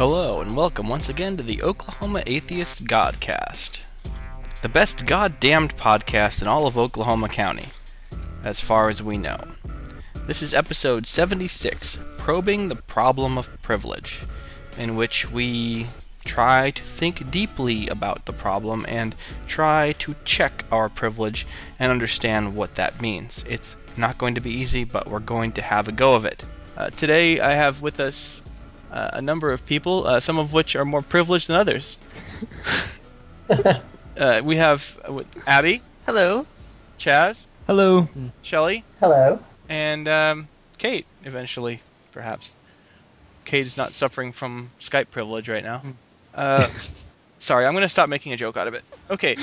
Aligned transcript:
Hello, 0.00 0.40
and 0.40 0.56
welcome 0.56 0.88
once 0.88 1.10
again 1.10 1.36
to 1.36 1.42
the 1.42 1.62
Oklahoma 1.62 2.22
Atheist 2.24 2.86
Godcast, 2.86 3.80
the 4.62 4.68
best 4.70 5.04
goddamned 5.04 5.76
podcast 5.76 6.40
in 6.40 6.48
all 6.48 6.66
of 6.66 6.78
Oklahoma 6.78 7.28
County, 7.28 7.66
as 8.42 8.60
far 8.60 8.88
as 8.88 9.02
we 9.02 9.18
know. 9.18 9.38
This 10.26 10.40
is 10.40 10.54
episode 10.54 11.06
76, 11.06 11.98
Probing 12.16 12.68
the 12.68 12.76
Problem 12.76 13.36
of 13.36 13.50
Privilege, 13.60 14.20
in 14.78 14.96
which 14.96 15.30
we 15.30 15.86
try 16.24 16.70
to 16.70 16.82
think 16.82 17.30
deeply 17.30 17.86
about 17.88 18.24
the 18.24 18.32
problem 18.32 18.86
and 18.88 19.14
try 19.46 19.92
to 19.98 20.16
check 20.24 20.64
our 20.72 20.88
privilege 20.88 21.46
and 21.78 21.92
understand 21.92 22.56
what 22.56 22.74
that 22.76 23.02
means. 23.02 23.44
It's 23.46 23.76
not 23.98 24.16
going 24.16 24.36
to 24.36 24.40
be 24.40 24.50
easy, 24.50 24.84
but 24.84 25.10
we're 25.10 25.18
going 25.18 25.52
to 25.52 25.60
have 25.60 25.88
a 25.88 25.92
go 25.92 26.14
of 26.14 26.24
it. 26.24 26.42
Uh, 26.74 26.88
today 26.88 27.38
I 27.38 27.52
have 27.52 27.82
with 27.82 28.00
us 28.00 28.39
uh, 28.90 29.10
a 29.14 29.22
number 29.22 29.52
of 29.52 29.64
people, 29.66 30.06
uh, 30.06 30.20
some 30.20 30.38
of 30.38 30.52
which 30.52 30.76
are 30.76 30.84
more 30.84 31.02
privileged 31.02 31.48
than 31.48 31.56
others. 31.56 31.96
uh, 33.50 34.40
we 34.44 34.56
have 34.56 34.98
uh, 35.04 35.22
Abby, 35.46 35.82
Hello. 36.06 36.46
Chaz, 36.98 37.44
Hello. 37.66 38.08
Shelly, 38.42 38.84
Hello. 39.00 39.38
and 39.68 40.06
um, 40.08 40.48
Kate, 40.78 41.06
eventually, 41.24 41.80
perhaps. 42.12 42.54
Kate 43.44 43.66
is 43.66 43.76
not 43.76 43.92
suffering 43.92 44.32
from 44.32 44.70
Skype 44.80 45.10
privilege 45.10 45.48
right 45.48 45.64
now. 45.64 45.82
Uh, 46.34 46.68
sorry, 47.38 47.66
I'm 47.66 47.72
going 47.72 47.82
to 47.82 47.88
stop 47.88 48.08
making 48.08 48.32
a 48.32 48.36
joke 48.36 48.56
out 48.56 48.68
of 48.68 48.74
it. 48.74 48.84
Okay. 49.10 49.36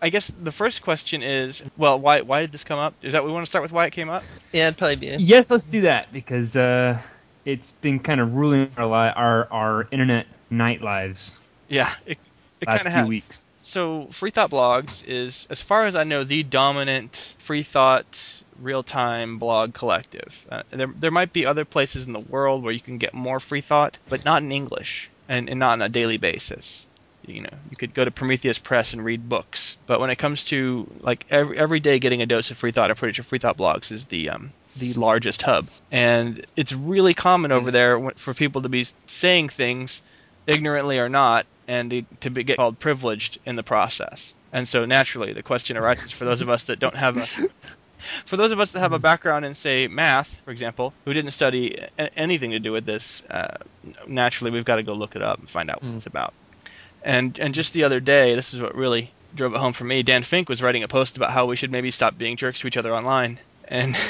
I 0.00 0.08
guess 0.08 0.32
the 0.42 0.50
first 0.50 0.82
question 0.82 1.22
is, 1.22 1.62
well, 1.76 2.00
why 2.00 2.22
why 2.22 2.40
did 2.40 2.50
this 2.50 2.64
come 2.64 2.80
up? 2.80 2.94
Is 3.02 3.12
that 3.12 3.24
we 3.24 3.30
want 3.30 3.42
to 3.42 3.46
start 3.46 3.62
with 3.62 3.70
why 3.70 3.86
it 3.86 3.92
came 3.92 4.10
up? 4.10 4.24
Yeah, 4.50 4.66
it'd 4.66 4.78
probably 4.78 4.96
be. 4.96 5.06
Yes, 5.22 5.48
let's 5.48 5.64
do 5.66 5.82
that 5.82 6.12
because 6.12 6.56
uh, 6.56 6.98
it's 7.44 7.70
been 7.70 7.98
kind 7.98 8.20
of 8.20 8.34
ruling 8.34 8.70
our 8.76 8.86
li- 8.86 9.12
our 9.14 9.48
our 9.52 9.88
internet 9.90 10.26
night 10.50 10.82
lives 10.82 11.36
Yeah, 11.68 11.92
it, 12.06 12.18
it 12.60 12.66
kind 12.66 12.86
of 12.86 12.92
has. 12.92 13.08
weeks. 13.08 13.48
So, 13.62 14.08
Free 14.10 14.30
Thought 14.30 14.50
Blogs 14.50 15.04
is, 15.06 15.46
as 15.48 15.62
far 15.62 15.86
as 15.86 15.94
I 15.94 16.04
know, 16.04 16.24
the 16.24 16.42
dominant 16.42 17.34
free 17.38 17.62
thought 17.62 18.42
real 18.60 18.82
time 18.82 19.38
blog 19.38 19.72
collective. 19.72 20.34
Uh, 20.50 20.62
there, 20.70 20.92
there 20.98 21.10
might 21.10 21.32
be 21.32 21.46
other 21.46 21.64
places 21.64 22.06
in 22.06 22.12
the 22.12 22.20
world 22.20 22.62
where 22.62 22.72
you 22.72 22.80
can 22.80 22.98
get 22.98 23.14
more 23.14 23.40
free 23.40 23.60
thought, 23.60 23.98
but 24.08 24.24
not 24.24 24.42
in 24.42 24.52
English 24.52 25.10
and, 25.28 25.48
and 25.48 25.58
not 25.60 25.72
on 25.74 25.82
a 25.82 25.88
daily 25.88 26.16
basis. 26.18 26.86
You 27.24 27.42
know, 27.42 27.56
you 27.70 27.76
could 27.76 27.94
go 27.94 28.04
to 28.04 28.10
Prometheus 28.10 28.58
Press 28.58 28.92
and 28.92 29.04
read 29.04 29.28
books, 29.28 29.78
but 29.86 30.00
when 30.00 30.10
it 30.10 30.16
comes 30.16 30.44
to 30.46 30.90
like 31.00 31.24
every, 31.30 31.56
every 31.56 31.78
day 31.80 32.00
getting 32.00 32.20
a 32.20 32.26
dose 32.26 32.50
of 32.50 32.58
free 32.58 32.72
thought, 32.72 32.90
I'm 32.90 32.96
pretty 32.96 33.14
sure 33.14 33.24
Free 33.24 33.38
Thought 33.38 33.56
Blogs 33.56 33.92
is 33.92 34.06
the 34.06 34.30
um, 34.30 34.52
the 34.76 34.94
largest 34.94 35.42
hub, 35.42 35.68
and 35.90 36.46
it's 36.56 36.72
really 36.72 37.14
common 37.14 37.52
over 37.52 37.70
mm. 37.70 37.72
there 37.72 38.10
for 38.16 38.34
people 38.34 38.62
to 38.62 38.68
be 38.68 38.86
saying 39.06 39.48
things 39.50 40.00
ignorantly 40.46 40.98
or 40.98 41.08
not, 41.08 41.46
and 41.68 41.90
to- 41.90 42.02
to 42.20 42.30
be, 42.30 42.42
get 42.42 42.56
called 42.56 42.78
privileged 42.78 43.38
in 43.44 43.56
the 43.56 43.62
process. 43.62 44.34
And 44.52 44.68
so 44.68 44.84
naturally, 44.84 45.32
the 45.32 45.42
question 45.42 45.76
arises 45.76 46.12
for 46.12 46.24
those 46.24 46.40
of 46.40 46.48
us 46.48 46.64
that 46.64 46.78
don't 46.78 46.96
have 46.96 47.16
a, 47.16 47.26
for 48.26 48.36
those 48.36 48.50
of 48.50 48.60
us 48.60 48.72
that 48.72 48.80
have 48.80 48.92
a 48.92 48.98
mm. 48.98 49.02
background 49.02 49.44
in, 49.44 49.54
say, 49.54 49.88
math, 49.88 50.38
for 50.44 50.50
example, 50.50 50.92
who 51.04 51.12
didn't 51.12 51.30
study 51.32 51.76
a- 51.98 52.18
anything 52.18 52.50
to 52.52 52.58
do 52.58 52.72
with 52.72 52.84
this, 52.84 53.22
uh, 53.30 53.56
naturally 54.06 54.50
we've 54.50 54.64
got 54.64 54.76
to 54.76 54.82
go 54.82 54.94
look 54.94 55.16
it 55.16 55.22
up 55.22 55.38
and 55.38 55.48
find 55.48 55.70
out 55.70 55.82
what 55.82 55.92
mm. 55.92 55.96
it's 55.96 56.06
about. 56.06 56.34
And 57.04 57.36
and 57.38 57.52
just 57.52 57.72
the 57.72 57.84
other 57.84 57.98
day, 57.98 58.34
this 58.36 58.54
is 58.54 58.60
what 58.60 58.76
really 58.76 59.10
drove 59.34 59.54
it 59.54 59.58
home 59.58 59.72
for 59.72 59.84
me. 59.84 60.02
Dan 60.02 60.22
Fink 60.22 60.48
was 60.48 60.62
writing 60.62 60.84
a 60.84 60.88
post 60.88 61.16
about 61.16 61.32
how 61.32 61.46
we 61.46 61.56
should 61.56 61.72
maybe 61.72 61.90
stop 61.90 62.16
being 62.16 62.36
jerks 62.36 62.60
to 62.60 62.66
each 62.66 62.76
other 62.76 62.94
online, 62.94 63.38
and. 63.66 63.96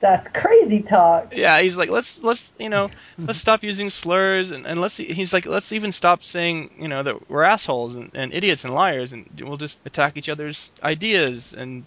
That's 0.00 0.28
crazy 0.28 0.80
talk. 0.82 1.34
Yeah, 1.34 1.60
he's 1.60 1.76
like, 1.76 1.88
let's 1.88 2.22
let's 2.22 2.50
you 2.58 2.68
know, 2.68 2.90
let's 3.18 3.38
stop 3.38 3.62
using 3.62 3.90
slurs 3.90 4.50
and, 4.50 4.66
and 4.66 4.80
let's 4.80 4.96
he's 4.96 5.32
like, 5.32 5.46
let's 5.46 5.72
even 5.72 5.92
stop 5.92 6.22
saying 6.22 6.70
you 6.78 6.88
know 6.88 7.02
that 7.02 7.30
we're 7.30 7.42
assholes 7.42 7.94
and, 7.94 8.10
and 8.14 8.32
idiots 8.34 8.64
and 8.64 8.74
liars 8.74 9.12
and 9.12 9.26
we'll 9.40 9.56
just 9.56 9.78
attack 9.86 10.16
each 10.16 10.28
other's 10.28 10.70
ideas 10.82 11.54
and 11.54 11.84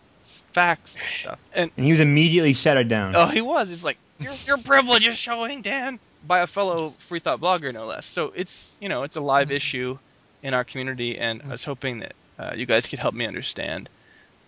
facts 0.54 0.96
and 0.96 1.04
stuff. 1.22 1.40
And 1.54 1.72
And 1.78 1.86
he 1.86 1.92
was 1.92 2.00
immediately 2.02 2.54
shouted 2.54 2.90
down. 2.90 3.16
oh, 3.16 3.28
he 3.28 3.42
was. 3.42 3.70
He's 3.70 3.84
like, 3.84 3.98
your 4.20 4.34
your 4.46 4.58
privilege 4.58 5.06
is 5.08 5.18
showing, 5.18 5.62
Dan, 5.62 6.00
by 6.26 6.40
a 6.40 6.48
fellow 6.48 6.90
free 7.08 7.20
thought 7.20 7.40
blogger, 7.40 7.74
no 7.74 7.86
less. 7.86 8.06
So 8.06 8.34
it's 8.36 8.72
you 8.80 8.90
know 8.90 9.04
it's 9.04 9.16
a 9.16 9.22
live 9.22 9.52
issue 9.52 9.98
in 10.42 10.54
our 10.54 10.64
community, 10.64 11.18
and 11.18 11.42
I 11.44 11.50
was 11.50 11.64
hoping 11.64 12.00
that 12.00 12.14
uh, 12.38 12.54
you 12.56 12.66
guys 12.66 12.88
could 12.88 13.00
help 13.00 13.14
me 13.14 13.26
understand 13.26 13.90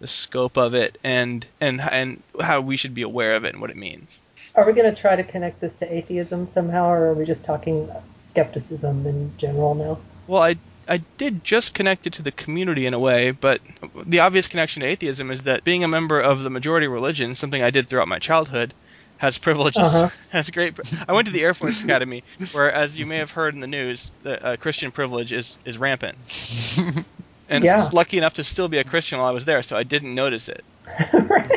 the 0.02 0.08
scope 0.08 0.58
of 0.58 0.74
it 0.74 0.98
and 1.04 1.46
and 1.62 1.80
and 1.80 2.22
how 2.42 2.60
we 2.60 2.76
should 2.76 2.94
be 2.94 3.04
aware 3.04 3.36
of 3.36 3.46
it 3.46 3.54
and 3.54 3.62
what 3.62 3.70
it 3.70 3.78
means. 3.78 4.20
Are 4.56 4.66
we 4.66 4.74
going 4.74 4.94
to 4.94 5.00
try 5.00 5.16
to 5.16 5.24
connect 5.24 5.62
this 5.62 5.76
to 5.78 5.94
atheism 5.94 6.50
somehow, 6.54 6.90
or 6.90 7.06
are 7.06 7.14
we 7.14 7.24
just 7.24 7.44
talking 7.44 7.90
skepticism 8.18 9.06
in 9.06 9.32
general 9.38 9.76
now? 9.76 10.00
Well, 10.28 10.42
I 10.42 10.58
I 10.88 10.98
did 11.18 11.44
just 11.44 11.74
connect 11.74 12.08
it 12.08 12.14
to 12.14 12.24
the 12.24 12.32
community 12.32 12.86
in 12.86 12.94
a 12.94 13.00
way, 13.00 13.32
but 13.32 13.62
the 14.06 14.20
obvious 14.20 14.48
connection 14.48 14.82
to 14.82 14.88
atheism 14.88 15.32
is 15.32 15.44
that 15.44 15.64
being 15.64 15.84
a 15.84 15.88
member 15.88 16.20
of 16.20 16.44
the 16.44 16.50
majority 16.50 16.88
religion, 16.88 17.36
something 17.36 17.62
I 17.62 17.70
did 17.70 17.88
throughout 17.88 18.08
my 18.08 18.20
childhood, 18.20 18.74
has 19.18 19.38
privileges. 19.38 19.84
Uh-huh. 19.84 20.10
Has 20.32 20.50
great. 20.50 20.74
I 21.08 21.14
went 21.14 21.28
to 21.28 21.32
the 21.32 21.44
Air 21.44 21.54
Force 21.54 21.84
Academy, 21.84 22.24
where, 22.54 22.72
as 22.72 22.98
you 22.98 23.06
may 23.06 23.18
have 23.18 23.30
heard 23.30 23.54
in 23.54 23.60
the 23.60 23.68
news, 23.68 24.12
the 24.24 24.44
uh, 24.44 24.56
Christian 24.58 24.92
privilege 24.92 25.32
is 25.32 25.56
is 25.64 25.78
rampant. 25.78 26.18
And 27.52 27.64
I 27.66 27.68
Yeah. 27.68 27.78
was 27.78 27.94
lucky 27.94 28.18
enough 28.18 28.34
to 28.36 28.44
still 28.44 28.70
be 28.70 28.80
a 28.80 28.84
Christian 28.86 29.20
while 29.20 29.28
I 29.30 29.32
was 29.34 29.46
there, 29.46 29.62
so 29.64 29.78
I 29.78 29.84
didn't 29.84 30.16
notice 30.16 30.50
it. 30.50 30.66
right. 31.14 31.52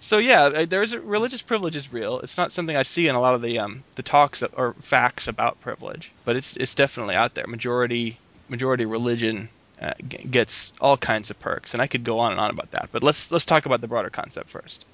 So 0.00 0.18
yeah, 0.18 0.64
there's 0.66 0.94
a, 0.94 1.00
religious 1.00 1.42
privilege 1.42 1.76
is 1.76 1.92
real. 1.92 2.20
It's 2.20 2.38
not 2.38 2.52
something 2.52 2.76
I 2.76 2.84
see 2.84 3.08
in 3.08 3.16
a 3.16 3.20
lot 3.20 3.34
of 3.34 3.42
the 3.42 3.58
um 3.58 3.84
the 3.96 4.02
talks 4.02 4.42
or 4.54 4.76
facts 4.82 5.28
about 5.28 5.60
privilege, 5.60 6.14
but 6.24 6.36
it's 6.36 6.56
it's 6.56 6.74
definitely 6.74 7.16
out 7.16 7.34
there. 7.34 7.46
Majority 7.48 8.20
majority 8.48 8.86
religion 8.86 9.50
uh, 9.80 9.94
g- 10.08 10.26
gets 10.28 10.72
all 10.80 10.96
kinds 10.96 11.30
of 11.30 11.38
perks, 11.38 11.74
and 11.74 11.82
I 11.82 11.86
could 11.88 12.04
go 12.04 12.18
on 12.20 12.32
and 12.32 12.40
on 12.40 12.50
about 12.50 12.70
that. 12.72 12.90
But 12.92 13.02
let's 13.04 13.30
let's 13.30 13.46
talk 13.46 13.66
about 13.66 13.80
the 13.82 13.88
broader 13.88 14.10
concept 14.10 14.50
first. 14.50 14.86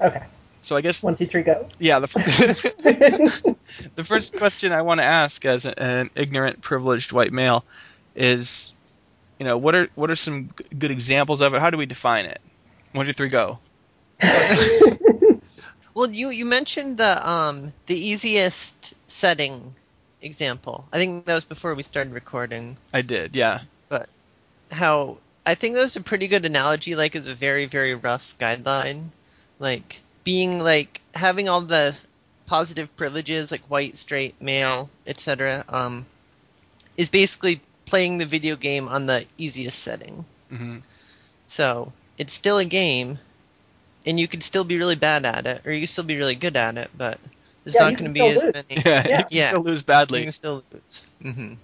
Okay. 0.00 0.22
So 0.62 0.76
I 0.76 0.80
guess 0.82 1.02
One, 1.02 1.16
two, 1.16 1.26
three, 1.26 1.42
go. 1.42 1.68
yeah, 1.78 1.98
the 1.98 2.06
first, 2.08 2.26
the 2.82 4.04
first 4.04 4.36
question 4.36 4.72
I 4.72 4.82
want 4.82 5.00
to 5.00 5.04
ask 5.04 5.44
as 5.44 5.64
an 5.66 6.10
ignorant 6.14 6.62
privileged 6.62 7.12
white 7.12 7.32
male 7.32 7.66
is, 8.14 8.74
you 9.42 9.48
know, 9.48 9.58
what 9.58 9.74
are 9.74 9.88
what 9.96 10.08
are 10.08 10.14
some 10.14 10.50
good 10.78 10.92
examples 10.92 11.40
of 11.40 11.52
it? 11.52 11.60
How 11.60 11.70
do 11.70 11.76
we 11.76 11.84
define 11.84 12.26
it? 12.26 12.40
One, 12.92 13.06
two, 13.06 13.12
three, 13.12 13.28
go. 13.28 13.58
Well, 15.94 16.10
you 16.10 16.30
you 16.30 16.46
mentioned 16.46 16.96
the 16.96 17.28
um 17.28 17.72
the 17.84 17.98
easiest 17.98 18.94
setting 19.08 19.74
example. 20.22 20.86
I 20.90 20.96
think 20.96 21.26
that 21.26 21.34
was 21.34 21.44
before 21.44 21.74
we 21.74 21.82
started 21.82 22.14
recording. 22.14 22.78
I 22.94 23.02
did, 23.02 23.36
yeah. 23.36 23.62
But 23.90 24.08
how 24.70 25.18
I 25.44 25.54
think 25.54 25.74
that 25.74 25.82
was 25.82 25.96
a 25.96 26.00
pretty 26.00 26.28
good 26.28 26.46
analogy. 26.46 26.94
Like, 26.94 27.14
as 27.14 27.26
a 27.26 27.34
very 27.34 27.66
very 27.66 27.94
rough 27.94 28.36
guideline. 28.38 29.08
Like 29.58 30.00
being 30.24 30.60
like 30.60 31.02
having 31.14 31.50
all 31.50 31.60
the 31.60 31.98
positive 32.46 32.94
privileges 32.96 33.50
like 33.50 33.62
white, 33.62 33.98
straight, 33.98 34.40
male, 34.40 34.88
etc. 35.06 35.62
Um, 35.68 36.06
is 36.96 37.10
basically 37.10 37.60
playing 37.92 38.16
the 38.18 38.24
video 38.24 38.56
game 38.56 38.88
on 38.88 39.06
the 39.06 39.26
easiest 39.36 39.78
setting. 39.78 40.24
hmm 40.48 40.78
So 41.44 41.92
it's 42.18 42.32
still 42.32 42.58
a 42.58 42.64
game, 42.64 43.18
and 44.06 44.18
you 44.18 44.28
could 44.28 44.42
still 44.42 44.64
be 44.64 44.78
really 44.78 44.96
bad 44.96 45.26
at 45.26 45.46
it, 45.46 45.66
or 45.66 45.72
you 45.72 45.80
can 45.80 45.86
still 45.86 46.04
be 46.04 46.16
really 46.16 46.34
good 46.34 46.56
at 46.56 46.78
it, 46.78 46.90
but 46.96 47.18
there's 47.64 47.76
Yeah, 47.76 47.84
not 47.84 47.96
going 47.98 48.08
to 48.08 48.12
can 48.12 48.12
be 48.14 48.28
as 48.30 48.38
still 48.38 48.52
many. 48.54 48.82
Yeah, 48.84 49.02
Yeah. 49.06 49.18
you 49.18 49.24
can 49.24 49.36
Yeah. 49.38 49.48
still 49.48 49.62
lose 49.62 49.82
badly. 49.82 50.20
You 50.20 50.24
badly. 50.24 50.24
can 50.24 50.32
still 50.32 50.64
lose. 50.72 51.06
hmm 51.22 51.54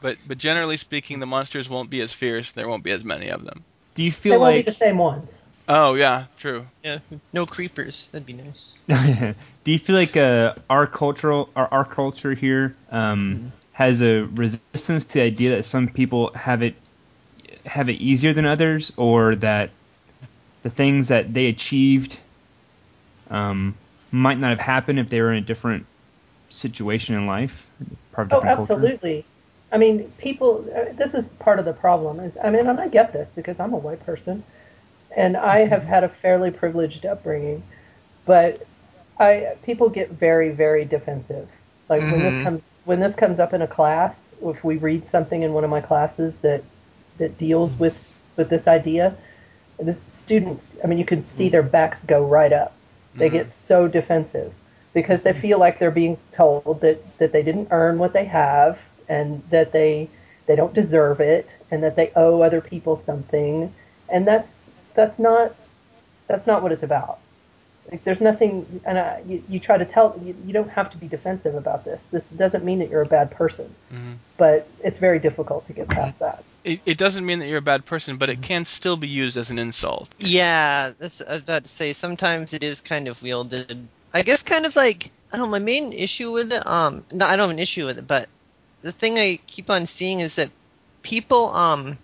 But 0.00 0.16
but 0.26 0.38
generally 0.38 0.76
speaking, 0.78 1.20
the 1.20 1.26
monsters 1.26 1.68
won't 1.68 1.90
be 1.90 2.00
as 2.00 2.12
fierce. 2.12 2.52
There 2.52 2.68
won't 2.68 2.84
be 2.84 2.92
as 2.92 3.04
many 3.04 3.28
of 3.28 3.44
them. 3.44 3.64
Do 3.94 4.02
you 4.02 4.12
feel 4.12 4.32
they 4.32 4.36
feel 4.36 4.40
won't 4.40 4.56
like 4.56 4.64
be 4.66 4.70
the 4.70 4.76
same 4.76 4.98
ones. 4.98 5.38
Oh 5.68 5.94
yeah, 5.94 6.26
true. 6.38 6.66
Yeah, 6.82 7.00
no 7.32 7.46
creepers. 7.46 8.06
That'd 8.12 8.26
be 8.26 8.32
nice. 8.32 8.74
do 9.64 9.70
you 9.72 9.78
feel 9.78 9.96
like 9.96 10.16
uh, 10.16 10.54
our 10.70 10.86
cultural 10.86 11.50
our, 11.56 11.68
our 11.72 11.84
culture 11.84 12.32
here 12.34 12.74
um, 12.90 13.52
has 13.78 14.02
a 14.02 14.22
resistance 14.34 15.04
to 15.06 15.14
the 15.14 15.22
idea 15.22 15.56
that 15.56 15.64
some 15.64 15.88
people 15.88 16.32
have 16.34 16.62
it 16.62 16.76
have 17.66 17.88
it 17.88 18.00
easier 18.00 18.32
than 18.32 18.44
others, 18.46 18.92
or 18.96 19.36
that 19.36 19.70
the 20.62 20.70
things 20.70 21.08
that 21.08 21.32
they 21.34 21.46
achieved 21.46 22.20
um, 23.30 23.78
might 24.10 24.38
not 24.38 24.50
have 24.50 24.60
happened 24.60 24.98
if 24.98 25.08
they 25.10 25.20
were 25.20 25.32
in 25.32 25.38
a 25.42 25.46
different 25.46 25.86
situation 26.50 27.16
in 27.16 27.26
life, 27.26 27.70
part 28.12 28.26
of 28.26 28.30
Oh, 28.30 28.42
different 28.42 28.54
culture? 28.54 28.92
absolutely. 28.92 29.26
I 29.72 29.78
mean, 29.78 30.10
people. 30.18 30.66
Uh, 30.74 30.92
this 30.94 31.14
is 31.14 31.26
part 31.38 31.58
of 31.58 31.64
the 31.64 31.72
problem. 31.72 32.20
Is 32.20 32.36
I 32.42 32.50
mean, 32.50 32.66
and 32.66 32.80
I 32.80 32.88
get 32.88 33.12
this 33.12 33.32
because 33.32 33.60
I'm 33.60 33.74
a 33.74 33.78
white 33.78 34.04
person, 34.04 34.44
and 35.16 35.36
I 35.36 35.60
have 35.66 35.84
had 35.84 36.04
a 36.04 36.08
fairly 36.10 36.50
privileged 36.50 37.06
upbringing, 37.06 37.62
but 38.26 38.66
I 39.18 39.56
people 39.62 39.90
get 39.90 40.10
very, 40.12 40.50
very 40.50 40.84
defensive. 40.86 41.48
Like 41.88 42.10
when 42.10 42.22
this 42.22 42.38
Mhm. 42.38 42.38
comes 42.38 42.68
when 42.88 43.00
this 43.00 43.14
comes 43.14 43.38
up 43.38 43.52
in 43.52 43.60
a 43.60 43.66
class, 43.66 44.30
if 44.42 44.64
we 44.64 44.78
read 44.78 45.06
something 45.10 45.42
in 45.42 45.52
one 45.52 45.62
of 45.62 45.68
my 45.68 45.80
classes 45.80 46.38
that 46.38 46.64
that 47.18 47.36
deals 47.36 47.74
with 47.78 47.98
with 48.38 48.48
this 48.48 48.66
idea, 48.66 49.14
the 49.78 49.94
students. 50.06 50.74
I 50.82 50.86
mean, 50.86 50.98
you 50.98 51.04
can 51.04 51.22
see 51.22 51.50
their 51.50 51.62
backs 51.62 52.02
go 52.02 52.24
right 52.24 52.50
up. 52.52 52.72
They 53.16 53.28
Mhm. 53.28 53.32
get 53.32 53.50
so 53.52 53.88
defensive 53.88 54.54
because 54.94 55.22
they 55.22 55.34
feel 55.34 55.58
like 55.58 55.78
they're 55.78 55.90
being 55.90 56.16
told 56.32 56.80
that, 56.80 56.98
that 57.18 57.30
they 57.30 57.42
didn't 57.42 57.68
earn 57.72 57.98
what 57.98 58.14
they 58.14 58.24
have 58.24 58.78
and 59.06 59.42
that 59.50 59.70
they 59.72 60.08
they 60.46 60.56
don't 60.56 60.72
deserve 60.72 61.20
it 61.20 61.58
and 61.70 61.82
that 61.82 61.94
they 61.94 62.10
owe 62.16 62.40
other 62.40 62.62
people 62.62 62.96
something 62.96 63.70
and 64.08 64.26
that's 64.26 64.64
that's 64.94 65.18
not 65.18 65.54
that's 66.26 66.46
not 66.46 66.62
what 66.62 66.72
it's 66.72 66.82
about 66.82 67.18
like 67.90 68.04
there's 68.04 68.20
nothing 68.20 68.80
and 68.84 68.98
I, 68.98 69.22
you, 69.26 69.42
you 69.48 69.60
try 69.60 69.78
to 69.78 69.84
tell 69.84 70.20
you, 70.24 70.34
you 70.46 70.52
don't 70.52 70.70
have 70.70 70.90
to 70.90 70.96
be 70.98 71.08
defensive 71.08 71.54
about 71.54 71.84
this 71.84 72.00
this 72.10 72.28
doesn't 72.28 72.64
mean 72.64 72.80
that 72.80 72.90
you're 72.90 73.02
a 73.02 73.06
bad 73.06 73.30
person 73.30 73.74
Mhm. 73.92 74.16
but 74.36 74.68
it's 74.84 74.98
very 74.98 75.18
difficult 75.18 75.66
to 75.66 75.72
get 75.72 75.88
past 75.88 76.20
that 76.20 76.42
It, 76.64 76.80
it 76.84 76.98
doesn't 76.98 77.24
mean 77.24 77.38
that 77.38 77.46
you're 77.46 77.58
a 77.58 77.62
bad 77.62 77.86
person, 77.86 78.16
but 78.18 78.28
it 78.28 78.42
can 78.42 78.64
still 78.64 78.96
be 78.96 79.08
used 79.08 79.36
as 79.36 79.50
an 79.50 79.58
insult. 79.58 80.08
Yeah, 80.18 80.92
that's 80.98 81.22
I 81.22 81.32
was 81.32 81.40
about 81.40 81.64
to 81.64 81.70
say. 81.70 81.92
Sometimes 81.94 82.52
it 82.52 82.62
is 82.62 82.80
kind 82.82 83.08
of 83.08 83.22
wielded. 83.22 83.86
I 84.12 84.22
guess 84.22 84.42
kind 84.42 84.66
of 84.66 84.76
like 84.76 85.10
I 85.32 85.36
don't 85.38 85.46
know. 85.46 85.52
My 85.52 85.64
main 85.64 85.92
issue 85.92 86.32
with 86.32 86.52
it, 86.52 86.66
um, 86.66 87.04
no, 87.12 87.24
I 87.24 87.36
don't 87.36 87.48
have 87.48 87.56
an 87.58 87.58
issue 87.58 87.86
with 87.86 87.98
it, 87.98 88.06
but 88.06 88.28
the 88.82 88.92
thing 88.92 89.18
I 89.18 89.38
keep 89.46 89.70
on 89.70 89.86
seeing 89.86 90.20
is 90.20 90.34
that 90.36 90.50
people, 91.02 91.48
um, 91.54 91.96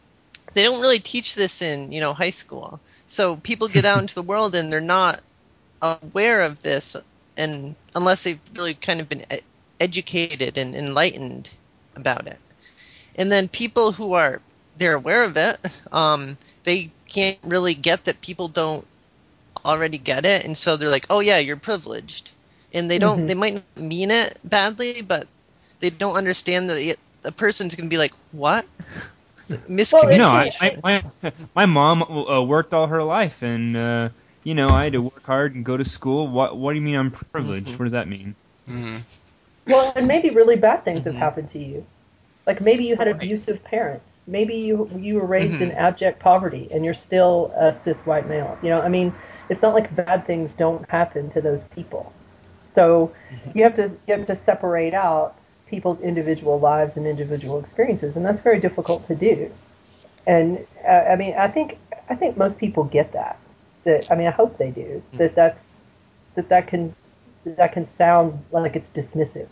they 0.54 0.62
don't 0.62 0.81
really 0.81 1.00
teach 1.00 1.34
this 1.34 1.60
in 1.60 1.92
you 1.92 2.00
know 2.00 2.14
high 2.14 2.31
school. 2.31 2.81
So 3.06 3.36
people 3.36 3.69
get 3.69 3.84
out 3.84 4.00
into 4.04 4.14
the 4.14 4.22
world 4.22 4.54
and 4.54 4.72
they're 4.72 4.81
not 4.81 5.20
aware 5.82 6.42
of 6.42 6.60
this, 6.60 6.96
and 7.36 7.76
unless 7.94 8.24
they've 8.24 8.40
really 8.54 8.74
kind 8.74 9.00
of 9.00 9.08
been 9.08 9.22
e- 9.32 9.40
educated 9.80 10.56
and 10.58 10.74
enlightened 10.74 11.50
about 11.96 12.26
it, 12.26 12.38
and 13.16 13.30
then 13.30 13.48
people 13.48 13.92
who 13.92 14.12
are 14.14 14.40
they're 14.76 14.94
aware 14.94 15.24
of 15.24 15.36
it, 15.36 15.58
um, 15.92 16.38
they 16.64 16.92
can't 17.08 17.38
really 17.44 17.74
get 17.74 18.04
that 18.04 18.20
people 18.20 18.48
don't 18.48 18.86
already 19.64 19.98
get 19.98 20.24
it, 20.24 20.44
and 20.44 20.56
so 20.56 20.76
they're 20.76 20.90
like, 20.90 21.06
"Oh 21.10 21.20
yeah, 21.20 21.38
you're 21.38 21.56
privileged," 21.56 22.32
and 22.72 22.90
they 22.90 22.98
don't. 22.98 23.26
Mhm. 23.26 23.26
They 23.26 23.34
might 23.34 23.54
not 23.54 23.84
mean 23.84 24.10
it 24.10 24.38
badly, 24.44 25.02
but 25.02 25.28
they 25.80 25.90
don't 25.90 26.16
understand 26.16 26.70
that 26.70 26.78
it, 26.78 26.98
a 27.24 27.32
person's 27.32 27.74
gonna 27.74 27.88
be 27.88 27.98
like, 27.98 28.14
"What?" 28.32 28.66
It's 29.36 29.54
miscommunication. 29.68 30.10
No, 30.10 30.28
I, 30.28 30.52
I, 30.60 30.76
my 30.82 31.04
my 31.54 31.66
mom 31.66 32.02
uh, 32.02 32.42
worked 32.42 32.74
all 32.74 32.86
her 32.88 33.02
life, 33.02 33.42
and 33.42 33.76
uh, 33.76 34.08
you 34.44 34.55
know 34.55 34.73
I 34.73 34.85
had 34.85 34.94
to 34.94 35.02
work 35.02 35.26
hard 35.26 35.55
and 35.55 35.64
go 35.64 35.76
to 35.76 35.85
school. 35.85 36.29
What 36.29 36.58
what 36.58 36.73
do 36.73 36.79
you 36.79 36.82
mean 36.85 36.96
I'm 36.96 37.12
privileged? 37.32 37.75
Mhm. 37.75 37.79
What 37.79 37.87
does 37.87 37.93
that 37.93 38.08
mean? 38.08 38.37
hmm 38.67 38.99
Well, 39.67 39.93
and 39.96 40.06
maybe 40.08 40.31
really 40.31 40.56
bad 40.56 40.85
things 40.85 41.05
have 41.05 41.14
Mhm. 41.14 41.17
happened 41.17 41.49
to 41.50 41.58
you. 41.58 41.85
Like 42.46 42.61
maybe 42.61 42.85
you 42.85 42.96
had 42.96 43.08
Right. 43.08 43.08
abusive 43.08 43.62
parents. 43.64 44.20
Maybe 44.26 44.55
you 44.56 44.91
you 44.99 45.17
were 45.17 45.26
raised 45.26 45.61
in 45.61 45.70
Mhm. 45.70 45.73
abject 45.73 46.19
poverty 46.20 46.69
and 46.73 46.85
you're 46.85 46.94
still 46.94 47.52
a 47.56 47.73
cis 47.73 48.05
white 48.06 48.29
male. 48.29 48.58
You 48.62 48.70
know, 48.70 48.81
I 48.82 48.88
mean, 48.88 49.14
it's 49.50 49.62
not 49.62 49.75
like 49.75 49.94
bad 49.96 50.26
things 50.26 50.52
don't 50.55 50.88
happen 50.91 51.31
to 51.31 51.41
those 51.41 51.64
people. 51.64 52.12
So 52.67 53.12
you 53.55 53.64
have 53.64 53.75
to 53.76 53.91
you 54.06 54.14
have 54.14 54.26
to 54.26 54.37
separate 54.37 54.94
out 54.94 55.37
people's 55.67 56.00
individual 56.00 56.58
lives 56.58 56.96
and 56.96 57.06
individual 57.06 57.58
experiences, 57.58 58.17
and 58.17 58.25
that's 58.26 58.41
very 58.41 58.61
difficult 58.61 59.06
to 59.08 59.14
do. 59.14 59.50
And 60.26 60.67
uh, 60.87 60.93
I 61.12 61.17
mean, 61.17 61.35
I 61.37 61.49
think 61.49 61.79
I 62.11 62.14
think 62.17 62.37
most 62.37 62.58
people 62.58 62.85
get 62.85 63.12
that. 63.12 63.38
That 63.84 64.10
I 64.10 64.16
mean, 64.16 64.26
I 64.26 64.32
hope 64.32 64.58
they 64.58 64.70
do. 64.70 65.02
Mm. 65.12 65.19
That 65.19 65.34
that's 65.34 65.76
that 66.34 66.48
that 66.48 66.66
can 66.69 66.94
that 67.44 67.72
can 67.72 67.86
sound 67.86 68.42
like 68.50 68.76
it's 68.76 68.90
dismissive 68.90 69.48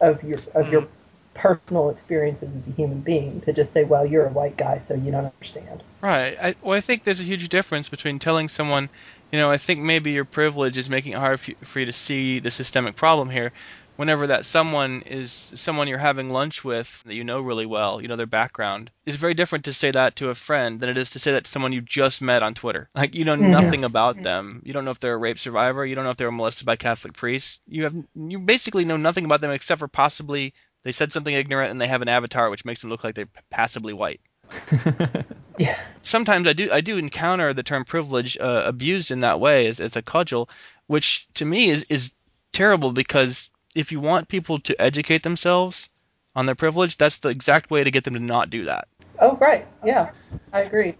of 0.00 0.22
your 0.22 0.38
of 0.54 0.66
mm. 0.66 0.72
your 0.72 0.88
personal 1.34 1.90
experiences 1.90 2.54
as 2.56 2.66
a 2.66 2.70
human 2.70 3.00
being 3.00 3.40
to 3.42 3.52
just 3.52 3.72
say, 3.72 3.84
well, 3.84 4.06
you're 4.06 4.26
a 4.26 4.30
white 4.30 4.56
guy, 4.56 4.78
so 4.78 4.94
you 4.94 5.10
don't 5.10 5.26
understand. 5.26 5.82
Right. 6.00 6.38
I, 6.40 6.54
well, 6.62 6.76
I 6.76 6.80
think 6.80 7.04
there's 7.04 7.20
a 7.20 7.24
huge 7.24 7.48
difference 7.48 7.88
between 7.88 8.18
telling 8.18 8.48
someone, 8.48 8.88
you 9.32 9.38
know, 9.38 9.50
I 9.50 9.58
think 9.58 9.80
maybe 9.80 10.12
your 10.12 10.24
privilege 10.24 10.78
is 10.78 10.88
making 10.88 11.12
it 11.12 11.18
hard 11.18 11.40
for 11.40 11.50
you, 11.50 11.56
for 11.62 11.80
you 11.80 11.86
to 11.86 11.92
see 11.92 12.38
the 12.38 12.50
systemic 12.50 12.96
problem 12.96 13.30
here. 13.30 13.52
Whenever 13.96 14.26
that 14.26 14.44
someone 14.44 15.02
is 15.02 15.52
someone 15.54 15.86
you're 15.86 15.98
having 15.98 16.28
lunch 16.30 16.64
with 16.64 17.02
that 17.04 17.14
you 17.14 17.22
know 17.24 17.40
really 17.40 17.66
well, 17.66 18.00
you 18.02 18.08
know 18.08 18.16
their 18.16 18.26
background, 18.26 18.90
it's 19.06 19.16
very 19.16 19.34
different 19.34 19.64
to 19.66 19.72
say 19.72 19.90
that 19.90 20.16
to 20.16 20.30
a 20.30 20.34
friend 20.34 20.80
than 20.80 20.88
it 20.90 20.98
is 20.98 21.10
to 21.10 21.18
say 21.18 21.32
that 21.32 21.44
to 21.44 21.50
someone 21.50 21.72
you 21.72 21.80
just 21.80 22.20
met 22.20 22.42
on 22.42 22.54
Twitter. 22.54 22.88
Like 22.94 23.14
you 23.14 23.24
know 23.24 23.36
Mhm. 23.36 23.50
nothing 23.50 23.84
about 23.84 24.22
them. 24.22 24.62
You 24.64 24.72
don't 24.72 24.84
know 24.84 24.90
if 24.90 24.98
they're 25.00 25.14
a 25.14 25.18
rape 25.18 25.38
survivor. 25.38 25.86
You 25.86 25.94
don't 25.94 26.04
know 26.04 26.10
if 26.10 26.16
they 26.16 26.24
were 26.24 26.32
molested 26.32 26.66
by 26.66 26.76
Catholic 26.76 27.14
priests. 27.14 27.60
You 27.68 27.84
have 27.84 27.94
you 28.14 28.38
basically 28.40 28.84
know 28.84 28.96
nothing 28.96 29.24
about 29.24 29.40
them 29.40 29.52
except 29.52 29.78
for 29.78 29.88
possibly 29.88 30.54
they 30.82 30.92
said 30.92 31.12
something 31.12 31.34
ignorant 31.34 31.70
and 31.70 31.80
they 31.80 31.88
have 31.88 32.02
an 32.02 32.08
avatar 32.08 32.50
which 32.50 32.64
makes 32.64 32.80
them 32.80 32.90
look 32.90 33.04
like 33.04 33.14
they're 33.14 33.28
passably 33.50 33.92
white 33.94 34.20
Yeah. 35.58 35.78
sometimes 36.02 36.48
I 36.48 36.52
do 36.52 36.70
I 36.72 36.80
do 36.80 36.96
encounter 36.98 37.54
the 37.54 37.62
term 37.62 37.84
privilege 37.84 38.36
uh, 38.38 38.64
abused 38.66 39.10
in 39.10 39.20
that 39.20 39.38
way 39.40 39.68
as, 39.68 39.78
as 39.80 39.94
a 39.96 40.02
cudgel, 40.02 40.48
which 40.88 41.26
to 41.34 41.44
me 41.44 41.70
is 41.70 41.86
is 41.88 42.10
terrible 42.52 42.92
because 42.92 43.50
if 43.74 43.92
you 43.92 44.00
want 44.00 44.28
people 44.28 44.58
to 44.60 44.80
educate 44.80 45.22
themselves 45.22 45.88
on 46.34 46.46
their 46.46 46.54
privilege, 46.54 46.96
that's 46.96 47.18
the 47.18 47.28
exact 47.28 47.70
way 47.70 47.84
to 47.84 47.90
get 47.90 48.04
them 48.04 48.14
to 48.14 48.20
not 48.20 48.50
do 48.50 48.64
that. 48.66 48.88
Oh, 49.20 49.36
right. 49.36 49.66
Yeah, 49.84 50.10
I 50.52 50.62
agree. 50.62 50.94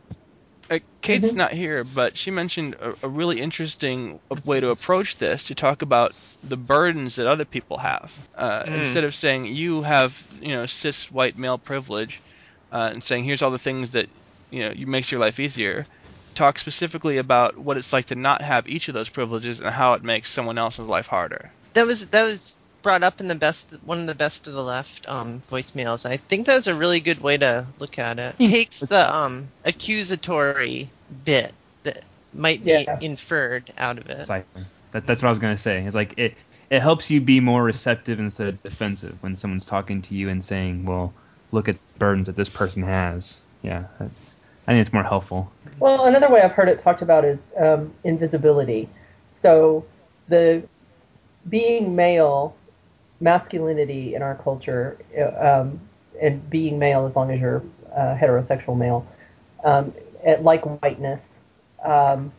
Uh, 0.71 0.79
Kate's 1.03 1.33
Mhm. 1.33 1.37
not 1.37 1.53
here, 1.53 1.85
but 1.85 2.17
she 2.17 2.31
mentioned 2.31 2.75
a, 2.75 2.95
a 3.03 3.09
really 3.09 3.41
interesting 3.41 4.21
way 4.45 4.61
to 4.61 4.71
approach 4.71 5.17
this 5.19 5.45
to 5.45 5.55
talk 5.55 5.83
about 5.83 6.15
the 6.43 6.57
burdens 6.57 7.17
that 7.17 7.27
other 7.27 7.45
people 7.45 7.79
have. 7.79 8.13
Uh, 8.35 8.65
Mm. 8.65 8.75
Instead 8.79 9.05
of 9.05 9.15
saying 9.15 9.47
you 9.47 9.83
have, 9.83 10.27
you 10.41 10.49
know, 10.55 10.67
cis 10.67 11.11
white 11.11 11.37
male 11.37 11.59
privilege, 11.59 12.23
uh, 12.73 12.91
and 12.93 13.03
saying 13.05 13.25
here's 13.25 13.43
all 13.43 13.51
the 13.51 13.59
things 13.59 13.91
that, 13.93 14.09
you 14.51 14.61
know, 14.61 14.73
you 14.73 14.87
makes 14.87 15.11
your 15.11 15.21
life 15.21 15.39
easier. 15.39 15.87
Talk 16.35 16.59
specifically 16.59 17.19
about 17.19 17.57
what 17.59 17.77
it's 17.77 17.93
like 17.93 18.07
to 18.07 18.17
not 18.17 18.43
have 18.43 18.67
each 18.67 18.89
of 18.89 18.95
those 18.95 19.09
privileges 19.11 19.61
and 19.61 19.71
how 19.71 19.93
it 19.95 20.03
makes 20.03 20.31
someone 20.31 20.59
else's 20.59 20.87
life 20.87 21.07
harder. 21.07 21.53
That 21.75 21.87
was 21.87 22.11
that 22.11 22.25
was 22.25 22.59
brought 22.85 23.03
up 23.03 23.21
in 23.21 23.27
the 23.27 23.35
best 23.35 23.73
one 23.85 23.99
of 23.99 24.07
the 24.07 24.15
best 24.15 24.47
of 24.47 24.53
the 24.53 24.63
left 24.63 25.09
um, 25.09 25.41
voicemails. 25.49 26.07
I 26.09 26.19
think 26.19 26.47
that's 26.47 26.69
a 26.69 26.75
really 26.75 27.01
good 27.01 27.21
way 27.21 27.37
to 27.39 27.67
look 27.81 27.99
at 27.99 28.21
it. 28.21 28.37
It 28.39 28.51
takes 28.51 28.81
the 28.81 29.13
um, 29.13 29.49
accusatory 29.65 30.91
bit 31.25 31.53
that 31.83 32.05
might 32.33 32.63
be 32.65 32.71
Yeah. 32.71 32.99
inferred 33.01 33.73
out 33.77 33.99
of 33.99 34.09
it. 34.09 34.25
Cycle. 34.25 34.63
That, 34.93 35.07
that's 35.07 35.21
what 35.23 35.29
I 35.29 35.31
was 35.31 35.41
gonna 35.41 35.57
say. 35.57 35.83
It's 35.85 35.97
like 35.97 36.15
it 36.19 36.35
it 36.71 36.81
helps 36.81 37.11
you 37.11 37.21
be 37.21 37.41
more 37.41 37.63
receptive 37.65 38.21
instead 38.21 38.49
of 38.49 38.63
defensive 38.63 39.21
when 39.23 39.35
someone's 39.35 39.67
talking 39.67 40.03
to 40.03 40.15
you 40.15 40.29
and 40.29 40.45
saying, 40.45 40.85
"Well, 40.85 41.13
look 41.51 41.69
at 41.69 41.75
the 41.75 41.99
burdens 41.99 42.27
that 42.27 42.37
this 42.37 42.49
person 42.49 42.85
has." 42.85 43.43
Yeah, 43.63 43.85
that, 43.99 44.11
I 44.69 44.73
think 44.73 44.81
it's 44.83 44.93
more 44.93 45.03
helpful. 45.03 45.51
Well, 45.81 46.05
another 46.05 46.31
way 46.31 46.43
I've 46.43 46.53
heard 46.53 46.69
it 46.69 46.81
talked 46.81 47.03
about 47.03 47.25
is 47.25 47.41
um, 47.57 47.93
invisibility. 48.05 48.89
So 49.33 49.85
the 50.29 50.63
being 51.49 51.97
male, 51.97 52.55
masculinity 53.25 54.15
in 54.17 54.23
our 54.23 54.37
culture, 54.37 54.99
uh, 55.19 55.61
um, 55.63 55.81
and 56.23 56.51
being 56.51 56.79
male 56.79 57.07
as 57.07 57.17
long 57.17 57.33
as 57.33 57.41
you're 57.41 57.63
uh, 57.97 58.17
heterosexual 58.17 58.77
male, 58.79 59.07
um, 59.65 59.95
it- 60.25 60.43
like 60.45 60.65
whiteness, 60.83 61.43
um, 61.85 62.33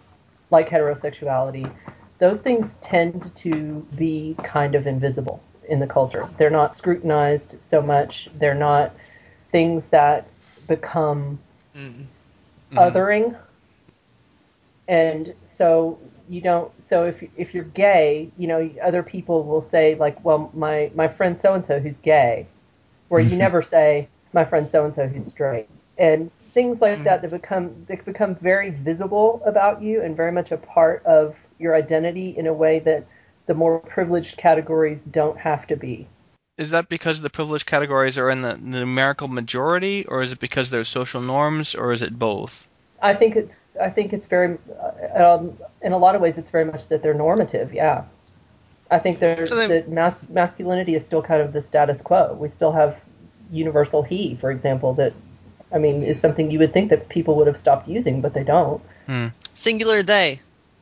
like 0.51 0.69
heterosexuality, 0.69 1.71
those 2.19 2.41
things 2.41 2.75
tend 2.81 3.35
to 3.35 3.85
be 3.95 4.35
kind 4.43 4.75
of 4.75 4.87
invisible 4.87 5.41
in 5.69 5.79
the 5.79 5.87
culture. 5.87 6.29
They're 6.37 6.49
not 6.51 6.75
scrutinized 6.75 7.57
so 7.61 7.81
much. 7.81 8.29
They're 8.39 8.55
not 8.55 8.93
things 9.51 9.87
that 9.89 10.27
become 10.67 11.39
Mm. 11.75 12.07
Othering 12.77 13.35
and 14.87 15.33
so 15.45 15.99
you 16.29 16.41
don't 16.41 16.71
so 16.89 17.05
if 17.05 17.23
if 17.37 17.53
you're 17.53 17.63
gay 17.63 18.31
you 18.37 18.47
know 18.47 18.69
other 18.83 19.03
people 19.03 19.43
will 19.43 19.61
say 19.61 19.95
like 19.95 20.23
well 20.25 20.49
my 20.53 20.91
my 20.95 21.07
friend 21.07 21.39
so 21.39 21.53
and 21.53 21.65
so 21.65 21.79
who's 21.79 21.97
gay 21.97 22.47
where 23.09 23.21
you 23.21 23.29
mm-hmm. 23.29 23.39
never 23.39 23.61
say 23.61 24.07
my 24.33 24.45
friend 24.45 24.69
so 24.69 24.85
and 24.85 24.93
so 24.93 25.07
who's 25.07 25.25
straight. 25.31 25.67
And 25.97 26.31
things 26.53 26.81
like 26.81 26.95
mm-hmm. 26.95 27.03
that 27.05 27.21
that 27.21 27.31
become 27.31 27.85
that 27.87 28.05
become 28.05 28.35
very 28.35 28.69
visible 28.69 29.41
about 29.45 29.81
you 29.81 30.01
and 30.01 30.15
very 30.15 30.31
much 30.31 30.51
a 30.51 30.57
part 30.57 31.03
of 31.05 31.35
your 31.59 31.75
identity 31.75 32.35
in 32.37 32.47
a 32.47 32.53
way 32.53 32.79
that 32.79 33.05
the 33.47 33.53
more 33.53 33.79
privileged 33.79 34.37
categories 34.37 34.99
don't 35.11 35.37
have 35.37 35.67
to 35.67 35.75
be. 35.75 36.07
Is 36.57 36.71
that 36.71 36.89
because 36.89 37.21
the 37.21 37.29
privileged 37.29 37.65
categories 37.65 38.17
are 38.17 38.29
in 38.29 38.41
the, 38.41 38.53
the 38.53 38.79
numerical 38.79 39.27
majority, 39.27 40.05
or 40.05 40.21
is 40.21 40.31
it 40.31 40.39
because 40.39 40.69
there's 40.69 40.87
social 40.87 41.21
norms, 41.21 41.75
or 41.75 41.91
is 41.91 42.01
it 42.01 42.17
both? 42.17 42.67
I 43.01 43.13
think 43.13 43.35
it's 43.35 43.55
I 43.81 43.89
think 43.89 44.13
it's 44.13 44.25
very 44.25 44.57
uh, 45.15 45.23
um, 45.23 45.57
in 45.81 45.91
a 45.91 45.97
lot 45.97 46.15
of 46.15 46.21
ways 46.21 46.35
it's 46.37 46.49
very 46.49 46.65
much 46.65 46.87
that 46.89 47.01
they're 47.03 47.13
normative. 47.13 47.73
Yeah, 47.73 48.03
I 48.89 48.99
think 48.99 49.19
there's 49.19 49.49
So 49.49 49.55
then- 49.55 49.69
that 49.69 49.89
mas- 49.89 50.29
masculinity 50.29 50.95
is 50.95 51.05
still 51.05 51.21
kind 51.21 51.41
of 51.41 51.53
the 51.53 51.61
status 51.61 52.01
quo. 52.01 52.33
We 52.39 52.49
still 52.49 52.71
have 52.71 52.97
universal 53.51 54.01
he, 54.01 54.35
for 54.41 54.49
example, 54.51 54.93
that 54.95 55.13
I 55.73 55.77
mean 55.77 56.03
is 56.03 56.19
something 56.19 56.51
you 56.51 56.59
would 56.59 56.73
think 56.73 56.89
that 56.89 57.09
people 57.09 57.35
would 57.35 57.47
have 57.47 57.57
stopped 57.57 57.87
using, 57.87 58.21
but 58.21 58.33
they 58.33 58.43
don't. 58.43 58.81
Hmm. 59.07 59.27
Singular 59.53 60.03
they. 60.03 60.39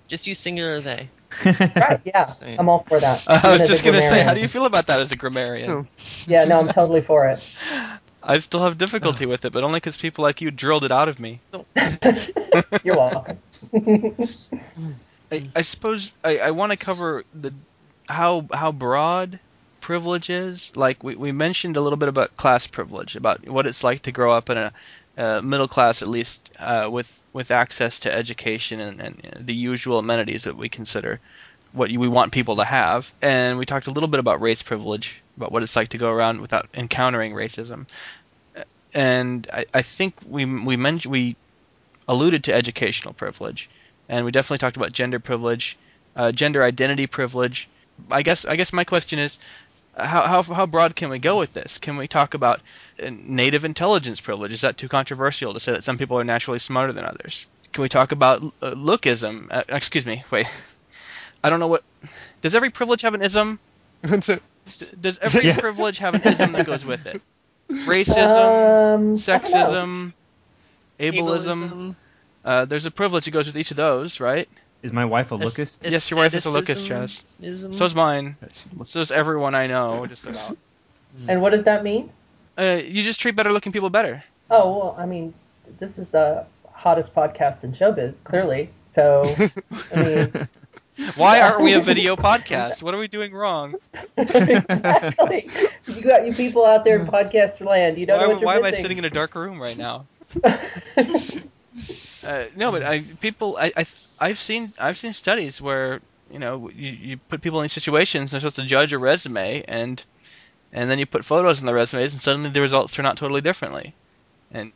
Just 0.07 0.27
use 0.27 0.39
singular 0.39 0.79
they. 0.79 1.09
Right? 1.45 1.99
Yeah, 2.05 2.25
Saying. 2.25 2.59
I'm 2.59 2.69
all 2.69 2.85
for 2.87 2.99
that. 2.99 3.23
I 3.27 3.49
was 3.57 3.67
just 3.67 3.83
gonna 3.83 4.01
say, 4.01 4.21
how 4.23 4.33
do 4.35 4.39
you 4.39 4.47
feel 4.47 4.65
about 4.65 4.85
that 4.87 5.01
as 5.01 5.11
a 5.11 5.15
grammarian? 5.15 5.69
Oh. 5.71 5.85
Yeah, 6.27 6.43
no, 6.45 6.59
I'm 6.59 6.67
totally 6.67 7.01
for 7.01 7.25
it. 7.27 7.55
I 8.23 8.39
still 8.39 8.63
have 8.63 8.77
difficulty 8.77 9.25
with 9.25 9.45
it, 9.45 9.51
but 9.53 9.63
only 9.63 9.77
because 9.77 9.97
people 9.97 10.23
like 10.23 10.41
you 10.41 10.49
drilled 10.49 10.85
it 10.85 10.91
out 10.91 11.09
of 11.09 11.19
me. 11.19 11.41
You're 12.83 12.95
welcome. 12.95 13.37
I, 15.31 15.49
I 15.55 15.61
suppose 15.63 16.13
I, 16.23 16.37
I 16.37 16.51
want 16.51 16.71
to 16.71 16.77
cover 16.77 17.23
the 17.33 17.53
how 18.07 18.47
how 18.53 18.71
broad 18.71 19.39
privilege 19.81 20.29
is. 20.29 20.71
like 20.75 21.03
we, 21.03 21.15
we 21.15 21.31
mentioned 21.31 21.75
a 21.75 21.81
little 21.81 21.97
bit 21.97 22.07
about 22.09 22.35
class 22.37 22.67
privilege, 22.67 23.15
about 23.15 23.47
what 23.47 23.65
it's 23.65 23.83
like 23.83 24.03
to 24.03 24.11
grow 24.11 24.31
up 24.31 24.49
in 24.49 24.57
a, 24.57 24.73
a 25.17 25.41
middle 25.41 25.67
class, 25.67 26.01
at 26.01 26.07
least 26.07 26.49
uh, 26.59 26.87
with 26.91 27.19
with 27.33 27.51
access 27.51 27.99
to 27.99 28.13
education 28.13 28.79
and, 28.79 29.01
and 29.01 29.45
the 29.47 29.55
usual 29.55 29.99
amenities 29.99 30.43
that 30.43 30.55
we 30.55 30.69
consider 30.69 31.19
what 31.73 31.89
we 31.89 32.07
want 32.07 32.31
people 32.31 32.57
to 32.57 32.63
have. 32.63 33.11
And 33.21 33.57
we 33.57 33.65
talked 33.65 33.87
a 33.87 33.91
little 33.91 34.07
bit 34.07 34.19
about 34.19 34.39
race 34.41 34.61
privilege, 34.61 35.22
about 35.37 35.51
what 35.51 35.63
it's 35.63 35.75
like 35.75 35.89
to 35.89 35.97
go 35.97 36.11
around 36.11 36.41
without 36.41 36.67
encountering 36.73 37.33
racism. 37.33 37.87
And 38.93 39.47
I, 39.51 39.65
I 39.73 39.81
think 39.81 40.15
we 40.27 40.45
we 40.45 40.77
mentioned 40.77 41.11
we 41.11 41.35
alluded 42.07 42.43
to 42.45 42.53
educational 42.53 43.13
privilege, 43.13 43.69
and 44.07 44.25
we 44.25 44.31
definitely 44.31 44.59
talked 44.59 44.77
about 44.77 44.91
gender 44.93 45.19
privilege, 45.19 45.77
uh, 46.15 46.31
gender 46.31 46.63
identity 46.63 47.07
privilege. 47.07 47.67
I 48.11 48.21
guess 48.21 48.45
I 48.45 48.55
guess 48.55 48.71
my 48.71 48.83
question 48.83 49.17
is, 49.17 49.39
how, 49.97 50.21
how 50.23 50.43
how 50.43 50.65
broad 50.65 50.95
can 50.95 51.09
we 51.09 51.19
go 51.19 51.39
with 51.39 51.53
this? 51.53 51.79
Can 51.79 51.97
we 51.97 52.07
talk 52.07 52.35
about 52.35 52.61
uh, 53.01 53.09
native 53.11 53.65
intelligence 53.65 54.21
privilege? 54.21 54.51
Is 54.51 54.61
that 54.61 54.77
too 54.77 54.87
controversial 54.87 55.53
to 55.53 55.59
say 55.59 55.71
that 55.71 55.83
some 55.83 55.97
people 55.97 56.19
are 56.19 56.23
naturally 56.23 56.59
smarter 56.59 56.93
than 56.93 57.05
others? 57.05 57.47
Can 57.71 57.81
we 57.81 57.89
talk 57.89 58.11
about 58.11 58.43
uh, 58.61 58.71
lookism? 58.71 59.47
Uh, 59.49 59.63
excuse 59.69 60.05
me, 60.05 60.23
wait. 60.29 60.45
I 61.43 61.49
don't 61.49 61.59
know 61.59 61.67
what. 61.67 61.83
Does 62.41 62.55
every 62.55 62.69
privilege 62.69 63.01
have 63.01 63.15
an 63.15 63.21
ism? 63.21 63.59
D- 64.03 64.37
Does 64.99 65.17
every 65.19 65.45
Yeah. 65.47 65.57
privilege 65.59 65.97
have 65.99 66.15
an 66.15 66.21
ism 66.23 66.51
that 66.53 66.65
goes 66.65 66.83
with 66.85 67.05
it? 67.07 67.21
Racism, 67.69 68.17
Um, 68.17 68.23
I 68.23 68.95
don't 68.95 69.11
know. 69.13 69.15
sexism, 69.17 70.13
ableism. 70.99 71.69
Ableism, 71.69 71.95
Uh, 72.45 72.65
there's 72.65 72.85
a 72.85 72.91
privilege 72.91 73.25
that 73.25 73.31
goes 73.31 73.47
with 73.47 73.57
each 73.57 73.71
of 73.71 73.77
those, 73.77 74.19
right? 74.19 74.47
Is 74.81 74.91
my 74.91 75.05
wife 75.05 75.31
a 75.31 75.35
aes- 75.35 75.41
lookist? 75.41 75.89
Yes, 75.89 76.11
your 76.11 76.19
wife 76.19 76.33
is 76.33 76.45
a 76.45 76.49
lookist, 76.49 76.83
aestheticism, 76.89 77.07
Chaz. 77.07 77.23
ism. 77.41 77.73
So's 77.73 77.95
mine. 77.95 78.35
is 78.95 79.11
everyone 79.11 79.55
I 79.55 79.67
know, 79.67 80.05
just 80.07 80.25
about. 80.25 80.57
And 81.27 81.41
what 81.41 81.51
does 81.51 81.63
that 81.65 81.83
mean? 81.83 82.09
Uh, 82.57 82.81
you 82.85 83.03
just 83.03 83.19
treat 83.21 83.35
better 83.35 83.51
looking 83.51 83.71
people 83.71 83.89
better. 83.89 84.23
Oh 84.49 84.77
well, 84.77 84.95
I 84.97 85.05
mean, 85.05 85.33
this 85.79 85.97
is 85.97 86.07
the 86.09 86.45
hottest 86.73 87.15
podcast 87.15 87.63
in 87.63 87.71
showbiz, 87.73 88.13
clearly. 88.25 88.69
So, 88.93 89.23
I 89.93 90.03
mean, 90.03 90.33
Why 91.15 91.41
aren't 91.41 91.61
we 91.61 91.73
a 91.73 91.79
video 91.79 92.15
podcast? 92.15 92.81
What 92.81 92.93
are 92.93 92.97
we 92.97 93.07
doing 93.07 93.33
wrong? 93.33 93.77
exactly. 94.17 95.49
You 95.87 96.01
got 96.01 96.25
you 96.25 96.33
people 96.33 96.65
out 96.65 96.83
there 96.83 96.99
in 96.99 97.05
podcast 97.05 97.59
land. 97.61 97.97
You 97.97 98.05
don't 98.05 98.19
Why, 98.19 98.21
know 98.21 98.29
what 98.29 98.39
you're 98.39 98.49
why 98.49 98.55
am 98.55 98.63
I 98.65 98.71
missing. 98.71 98.73
sitting 98.73 98.97
in 98.97 99.05
a 99.05 99.09
dark 99.09 99.35
room 99.35 99.61
right 99.61 99.77
now? 99.77 100.07
Uh, 102.23 102.45
no, 102.55 102.71
but 102.71 102.83
I 102.83 103.01
people 103.19 103.57
I, 103.59 103.71
I 103.75 103.85
I've 104.19 104.39
seen 104.39 104.73
I've 104.77 104.97
seen 104.97 105.13
studies 105.13 105.61
where 105.61 106.01
you 106.29 106.39
know 106.39 106.69
you, 106.69 106.91
you 106.91 107.17
put 107.17 107.41
people 107.41 107.59
in 107.59 107.63
these 107.63 107.73
situations 107.73 108.31
they're 108.31 108.39
supposed 108.39 108.55
to 108.57 108.65
judge 108.65 108.93
a 108.93 108.97
resume 108.99 109.63
and 109.67 110.03
and 110.71 110.89
then 110.89 110.99
you 110.99 111.05
put 111.05 111.25
photos 111.25 111.59
in 111.59 111.65
the 111.65 111.73
resumes 111.73 112.13
and 112.13 112.21
suddenly 112.21 112.49
the 112.49 112.61
results 112.61 112.93
turn 112.93 113.05
out 113.05 113.17
totally 113.17 113.41
differently 113.41 113.95
and 114.51 114.71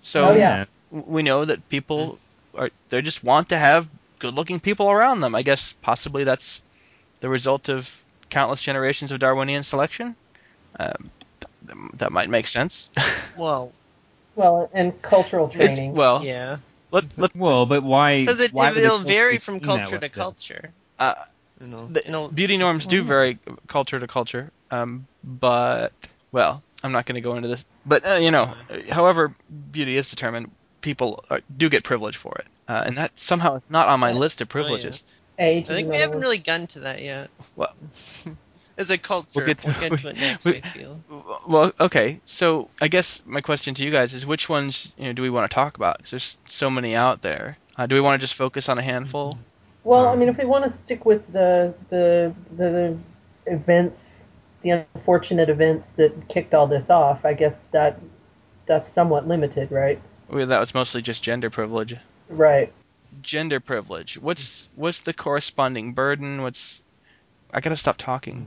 so 0.00 0.28
Oh, 0.28 0.34
yeah. 0.34 0.64
we 0.90 1.22
know 1.22 1.44
that 1.44 1.68
people 1.68 2.20
are 2.54 2.70
they 2.88 3.00
just 3.02 3.22
want 3.24 3.48
to 3.50 3.56
have 3.58 3.88
good 4.24 4.34
looking 4.34 4.58
people 4.60 4.90
around 4.90 5.20
them 5.20 5.34
I 5.34 5.42
guess 5.42 5.74
possibly 5.82 6.24
that's 6.24 6.62
the 7.20 7.28
result 7.28 7.68
of 7.68 7.90
countless 8.30 8.60
generations 8.62 9.12
of 9.12 9.18
Darwinian 9.20 9.64
selection 9.64 10.16
um, 10.80 11.10
th- 11.66 11.78
that 12.00 12.10
might 12.10 12.30
make 12.30 12.46
sense 12.46 12.88
Well, 13.36 13.72
well, 14.36 14.70
and 14.72 14.88
cultural 15.02 15.46
It's- 15.50 15.66
training. 15.76 15.92
well 15.92 16.24
yeah, 16.24 16.58
let, 16.90 17.04
let, 17.18 17.36
Well, 17.36 17.66
but 17.66 17.82
why? 17.82 18.22
because 18.22 18.40
it 18.40 18.52
why 18.52 18.72
would 18.72 18.82
will 18.82 18.98
vary 19.00 19.38
from 19.38 19.60
culture 19.60 19.98
to 19.98 20.08
culture. 20.08 20.72
uh, 20.98 21.14
You 21.60 21.66
know, 21.66 21.86
The- 21.94 22.02
you 22.06 22.12
know, 22.12 22.28
beauty 22.28 22.56
norms 22.56 22.86
do 22.86 23.02
vary 23.02 23.38
culture 23.68 23.98
to 24.00 24.06
culture, 24.06 24.50
um, 24.70 25.06
but 25.22 25.92
well, 26.32 26.62
I'm 26.82 26.92
not 26.92 27.06
going 27.06 27.14
to 27.22 27.26
go 27.28 27.36
into 27.36 27.48
this. 27.48 27.64
But 27.86 28.00
uh, 28.06 28.14
you 28.26 28.30
know, 28.30 28.46
however 28.90 29.34
beauty 29.72 29.96
is 29.96 30.08
determined, 30.10 30.50
people 30.80 31.24
are, 31.30 31.40
do 31.56 31.68
get 31.68 31.82
privilege 31.84 32.16
for 32.16 32.32
it, 32.42 32.46
uh, 32.68 32.82
and 32.86 32.96
that 32.98 33.12
somehow 33.16 33.56
is 33.56 33.68
not 33.70 33.88
on 33.88 34.00
my 34.00 34.12
list 34.12 34.40
of 34.40 34.46
Oh, 34.46 34.48
yeah. 34.48 34.64
privileges. 34.64 35.02
Age. 35.38 35.66
I 35.68 35.74
think 35.74 35.90
we 35.90 35.96
haven't 35.96 36.20
really 36.20 36.38
gotten 36.38 36.66
to 36.68 36.80
that 36.80 37.02
yet. 37.02 37.28
Well- 37.56 37.74
as 38.76 38.90
a 38.90 38.98
culture, 38.98 39.28
We'll 39.36 39.46
get 39.46 39.58
to- 39.60 39.86
it 39.86 40.04
next. 40.16 40.44
we- 40.44 40.56
I 40.56 40.60
feel. 40.68 41.00
Well, 41.46 41.72
okay, 41.78 42.20
so 42.24 42.68
I 42.80 42.88
guess 42.88 43.20
my 43.24 43.40
question 43.40 43.74
to 43.74 43.84
you 43.84 43.90
guys 43.90 44.14
is, 44.14 44.26
which 44.26 44.48
ones 44.48 44.92
you 44.96 45.04
know, 45.06 45.12
do 45.12 45.22
we 45.22 45.30
want 45.30 45.48
to 45.50 45.54
talk 45.54 45.76
about? 45.76 45.98
'Cause 46.00 46.10
there's 46.10 46.36
so 46.48 46.70
many 46.70 46.94
out 46.96 47.22
there. 47.22 47.58
Uh, 47.76 47.86
do 47.86 47.94
we 47.94 48.00
want 48.00 48.20
to 48.20 48.24
just 48.24 48.34
focus 48.34 48.68
on 48.68 48.78
a 48.78 48.82
handful? 48.82 49.38
Well, 49.84 50.08
I 50.08 50.16
mean, 50.16 50.28
if 50.28 50.38
we 50.38 50.44
want 50.44 50.64
to 50.64 50.76
stick 50.78 51.04
with 51.04 51.30
the 51.32 51.74
the 51.90 52.32
the 52.56 52.96
events, 53.46 54.00
the 54.62 54.70
unfortunate 54.94 55.48
events 55.50 55.86
that 55.96 56.28
kicked 56.28 56.54
all 56.54 56.66
this 56.66 56.88
off, 56.90 57.24
I 57.24 57.34
guess 57.34 57.54
that 57.72 58.00
that's 58.66 58.90
somewhat 58.92 59.28
limited, 59.28 59.70
right? 59.70 60.00
Well, 60.28 60.46
that 60.46 60.58
was 60.58 60.72
mostly 60.74 61.02
just 61.02 61.22
gender 61.22 61.50
privilege. 61.50 61.96
Right. 62.28 62.72
Gender 63.22 63.60
privilege. 63.60 64.18
What's 64.18 64.68
what's 64.74 65.00
the 65.02 65.12
corresponding 65.12 65.92
burden? 65.92 66.42
What's 66.42 66.80
I 67.52 67.60
gotta 67.60 67.76
stop 67.76 67.96
talking. 67.96 68.46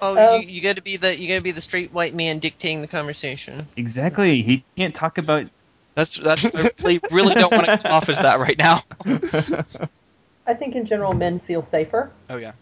Oh, 0.00 0.16
Um, 0.16 0.42
you, 0.42 0.48
you 0.48 0.60
got 0.60 0.76
to 0.76 0.82
be 0.82 0.96
the 0.96 1.16
you 1.16 1.28
got 1.28 1.36
to 1.36 1.40
be 1.40 1.50
the 1.50 1.60
straight 1.60 1.92
white 1.92 2.14
man 2.14 2.38
dictating 2.38 2.80
the 2.80 2.88
conversation. 2.88 3.66
Exactly. 3.76 4.42
He 4.42 4.64
can't 4.76 4.94
talk 4.94 5.18
about. 5.18 5.46
That's 5.94 6.16
that's 6.16 6.44
I 6.54 6.70
really, 6.78 7.00
really 7.10 7.34
don't 7.34 7.52
want 7.52 7.66
to 7.66 7.78
come 7.78 7.92
off 7.92 8.08
as 8.08 8.18
that 8.18 8.38
right 8.38 8.56
now. 8.56 8.82
I 10.46 10.54
think 10.54 10.76
in 10.76 10.86
general 10.86 11.12
men 11.12 11.40
feel 11.40 11.64
safer 11.64 12.10
Oh 12.30 12.36
yeah. 12.36 12.52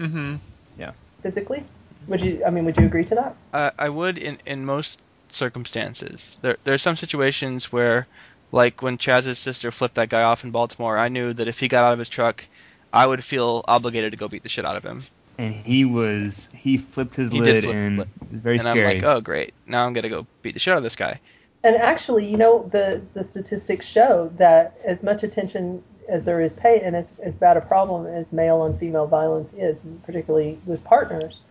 Mm-hmm. 0.00 0.36
Yeah. 0.78 0.92
Physically. 1.22 1.62
Would 2.08 2.22
you? 2.22 2.42
I 2.44 2.50
mean, 2.50 2.64
would 2.64 2.76
you 2.76 2.86
agree 2.86 3.04
to 3.04 3.14
that? 3.14 3.36
Uh, 3.52 3.70
I 3.78 3.88
would 3.88 4.18
in 4.18 4.38
in 4.46 4.64
most 4.64 5.00
circumstances. 5.30 6.38
There 6.42 6.56
there 6.64 6.74
are 6.74 6.78
some 6.78 6.96
situations 6.96 7.70
where, 7.70 8.06
like 8.52 8.82
when 8.82 8.98
Chaz's 8.98 9.38
sister 9.38 9.70
flipped 9.70 9.94
that 9.96 10.08
guy 10.08 10.22
off 10.22 10.44
in 10.44 10.50
Baltimore, 10.50 10.98
I 10.98 11.08
knew 11.08 11.32
that 11.32 11.48
if 11.48 11.58
he 11.60 11.68
got 11.68 11.84
out 11.84 11.92
of 11.92 11.98
his 11.98 12.08
truck, 12.08 12.44
I 12.92 13.06
would 13.06 13.24
feel 13.24 13.64
obligated 13.68 14.12
to 14.12 14.16
go 14.18 14.28
beat 14.28 14.42
the 14.42 14.48
shit 14.48 14.64
out 14.66 14.76
of 14.76 14.82
him. 14.84 15.04
and 15.38 15.54
he 15.54 15.84
was. 15.84 16.50
He 16.52 16.78
flipped 16.78 17.14
his 17.16 17.30
He 17.30 17.40
lid 17.40 17.64
flip 17.64 17.74
and 17.74 17.98
the 17.98 18.02
lid. 18.02 18.08
it 18.22 18.32
was 18.32 18.40
very 18.40 18.56
and 18.56 18.62
scary. 18.64 18.86
I'm 18.86 18.94
like, 18.94 19.04
oh 19.04 19.20
great, 19.20 19.54
now 19.66 19.86
I'm 19.86 19.92
gonna 19.92 20.08
go 20.08 20.26
beat 20.42 20.54
the 20.54 20.60
shit 20.60 20.72
out 20.72 20.78
of 20.78 20.82
this 20.82 20.96
guy. 20.96 21.20
And 21.62 21.76
actually, 21.76 22.26
you 22.26 22.36
know, 22.38 22.68
the 22.72 23.02
the 23.14 23.24
statistics 23.24 23.86
show 23.86 24.32
that 24.36 24.78
as 24.84 25.02
much 25.02 25.22
attention 25.22 25.82
as 26.08 26.24
there 26.24 26.40
is 26.40 26.52
paid, 26.54 26.82
and 26.82 26.96
as, 26.96 27.10
as 27.22 27.36
bad 27.36 27.56
a 27.56 27.60
problem 27.60 28.06
as 28.06 28.32
male 28.32 28.56
on 28.56 28.76
female 28.78 29.06
violence 29.06 29.52
is, 29.52 29.86
particularly 30.04 30.58
with 30.66 30.82
partners, 30.82 31.42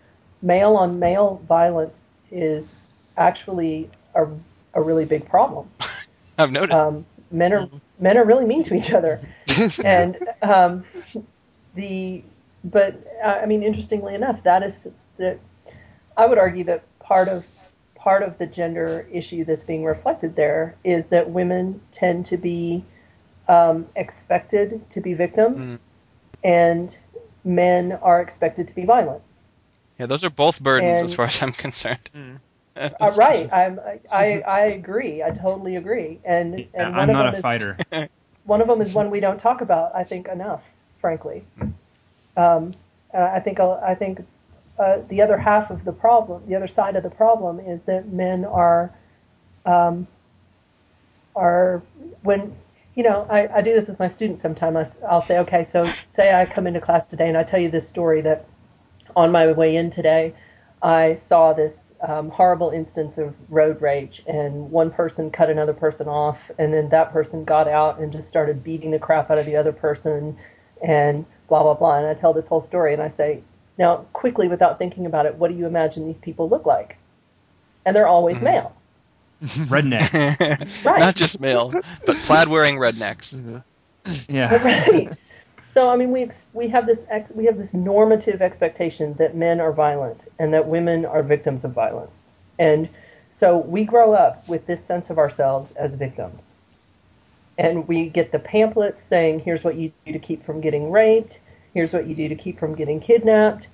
male 0.41 0.75
on 0.75 0.99
male 0.99 1.41
violence 1.47 2.07
is 2.31 2.87
actually 3.17 3.89
a, 4.15 4.27
a 4.73 4.81
really 4.81 5.05
big 5.05 5.27
problem. 5.29 5.69
I've 6.43 6.51
noticed. 6.51 6.77
Um, 6.79 7.05
men 7.31 7.53
are 7.53 7.69
men 7.99 8.17
are 8.17 8.25
really 8.25 8.45
mean 8.45 8.63
to 8.63 8.73
each 8.73 8.91
other, 8.91 9.19
and 9.83 10.17
um, 10.41 10.83
the 11.75 12.23
but 12.63 13.05
uh, 13.23 13.39
I 13.41 13.45
mean, 13.45 13.63
interestingly 13.63 14.15
enough, 14.15 14.41
that 14.43 14.63
is 14.63 14.87
that 15.17 15.39
I 16.17 16.25
would 16.25 16.37
argue 16.37 16.63
that 16.65 16.83
part 16.99 17.27
of 17.27 17.45
part 17.95 18.23
of 18.23 18.37
the 18.37 18.45
gender 18.45 19.07
issue 19.11 19.43
that's 19.43 19.63
being 19.65 19.83
reflected 19.83 20.35
there 20.35 20.75
is 20.85 21.07
that 21.07 21.29
women 21.29 21.81
tend 21.91 22.25
to 22.27 22.37
be 22.37 22.83
um, 23.49 23.85
expected 23.95 24.89
to 24.91 25.01
be 25.01 25.13
victims, 25.13 25.65
Mm. 25.65 25.79
and 26.43 26.97
men 27.43 27.91
are 28.01 28.21
expected 28.21 28.67
to 28.69 28.75
be 28.75 28.85
violent. 28.85 29.21
yeah, 29.99 30.05
those 30.05 30.23
are 30.23 30.29
both 30.29 30.61
burdens 30.61 31.01
as 31.01 31.13
far 31.13 31.25
as 31.25 31.41
I'm 31.41 31.51
concerned. 31.51 32.09
Uh, 32.79 33.11
right? 33.15 33.51
I'm 33.53 33.79
I, 34.11 34.41
I 34.41 34.59
agree. 34.67 35.23
I 35.23 35.31
totally 35.31 35.75
agree. 35.75 36.19
And 36.23 36.67
and 36.73 36.95
one 36.95 36.99
I'm 36.99 37.09
of 37.09 37.13
not 37.13 37.23
them 37.25 37.33
a 37.33 37.37
is, 37.37 37.41
fighter. 37.41 37.77
one 38.45 38.61
of 38.61 38.67
them 38.67 38.81
is 38.81 38.93
one 38.93 39.09
we 39.09 39.19
don't 39.19 39.39
talk 39.39 39.61
about. 39.61 39.95
I 39.95 40.03
think 40.03 40.27
enough, 40.27 40.63
frankly. 40.99 41.43
Um, 42.37 42.73
uh, 43.13 43.31
I 43.33 43.39
think 43.39 43.59
I 43.59 43.95
think 43.95 44.25
uh, 44.79 44.99
the 45.09 45.21
other 45.21 45.37
half 45.37 45.69
of 45.69 45.83
the 45.83 45.91
problem, 45.91 46.41
the 46.47 46.55
other 46.55 46.67
side 46.67 46.95
of 46.95 47.03
the 47.03 47.09
problem, 47.09 47.59
is 47.59 47.81
that 47.83 48.11
men 48.13 48.45
are 48.45 48.93
um, 49.65 50.07
are 51.35 51.81
when 52.23 52.55
you 52.95 53.03
know 53.03 53.27
I, 53.29 53.47
I 53.57 53.61
do 53.61 53.73
this 53.73 53.87
with 53.87 53.99
my 53.99 54.07
students 54.07 54.41
sometimes. 54.41 54.95
I, 55.07 55.13
will 55.13 55.21
say, 55.21 55.37
okay, 55.39 55.65
so 55.65 55.91
say 56.05 56.33
I 56.33 56.45
come 56.45 56.65
into 56.65 56.79
class 56.79 57.07
today 57.07 57.27
and 57.27 57.37
I 57.37 57.43
tell 57.43 57.59
you 57.59 57.69
this 57.69 57.87
story 57.87 58.21
that 58.21 58.45
on 59.15 59.31
my 59.31 59.51
way 59.51 59.75
in 59.75 59.89
today, 59.89 60.33
I 60.81 61.15
saw 61.15 61.51
this 61.53 61.88
um, 62.07 62.29
horrible 62.29 62.69
instance 62.71 63.17
of 63.17 63.35
road 63.49 63.81
rage, 63.81 64.21
and 64.27 64.71
one 64.71 64.91
person 64.91 65.29
cut 65.31 65.49
another 65.49 65.73
person 65.73 66.07
off, 66.07 66.51
and 66.57 66.73
then 66.73 66.89
that 66.89 67.11
person 67.11 67.43
got 67.43 67.67
out 67.67 67.99
and 67.99 68.11
just 68.11 68.27
started 68.27 68.63
beating 68.63 68.91
the 68.91 68.99
crap 68.99 69.29
out 69.31 69.37
of 69.37 69.45
the 69.45 69.55
other 69.55 69.71
person, 69.73 70.37
and 70.81 71.25
blah 71.47 71.63
blah 71.63 71.73
blah. 71.73 71.97
And 71.97 72.07
I 72.07 72.13
tell 72.13 72.33
this 72.33 72.47
whole 72.47 72.61
story, 72.61 72.93
and 72.93 73.01
I 73.01 73.09
say, 73.09 73.41
now 73.77 74.05
quickly, 74.13 74.47
without 74.47 74.77
thinking 74.77 75.05
about 75.05 75.25
it, 75.25 75.35
what 75.35 75.49
do 75.51 75.57
you 75.57 75.65
imagine 75.65 76.05
these 76.05 76.19
people 76.19 76.49
look 76.49 76.65
like? 76.65 76.97
And 77.85 77.95
they're 77.95 78.07
always 78.07 78.37
Mhm. 78.37 78.43
male. 78.43 78.73
Redneck. 79.41 80.11
Right. 80.83 80.99
Not 80.99 81.15
just 81.15 81.39
male, 81.39 81.71
but 82.05 82.15
plaid 82.23 82.47
wearing 82.47 82.77
rednecks. 82.77 83.33
Yeah. 84.27 84.57
right. 84.63 85.09
So 85.71 85.89
I 85.89 85.95
mean, 85.95 86.11
we 86.11 86.29
we 86.53 86.67
have 86.69 86.87
this 86.87 87.05
ex- 87.09 87.31
we 87.33 87.45
have 87.45 87.57
this 87.57 87.73
normative 87.73 88.41
expectation 88.41 89.13
that 89.15 89.35
men 89.35 89.61
are 89.61 89.71
violent 89.71 90.31
and 90.39 90.53
that 90.53 90.67
women 90.67 91.05
are 91.05 91.21
victims 91.21 91.63
of 91.63 91.71
violence, 91.71 92.31
and 92.57 92.89
so 93.31 93.57
we 93.57 93.83
grow 93.83 94.13
up 94.13 94.47
with 94.47 94.65
this 94.65 94.83
sense 94.83 95.11
of 95.11 95.19
ourselves 95.19 95.71
as 95.73 95.93
victims, 95.93 96.47
and 97.59 97.87
we 97.87 98.09
get 98.09 98.31
the 98.31 98.39
pamphlets 98.39 99.01
saying, 99.01 99.39
"Here's 99.39 99.63
what 99.63 99.75
you 99.75 99.91
do 100.05 100.11
to 100.11 100.19
keep 100.19 100.43
from 100.43 100.59
getting 100.59 100.91
raped. 100.91 101.39
Here's 101.75 101.93
what 101.93 102.07
you 102.07 102.15
do 102.15 102.27
to 102.27 102.35
keep 102.35 102.59
from 102.59 102.73
getting 102.73 102.99
kidnapped." 102.99 103.67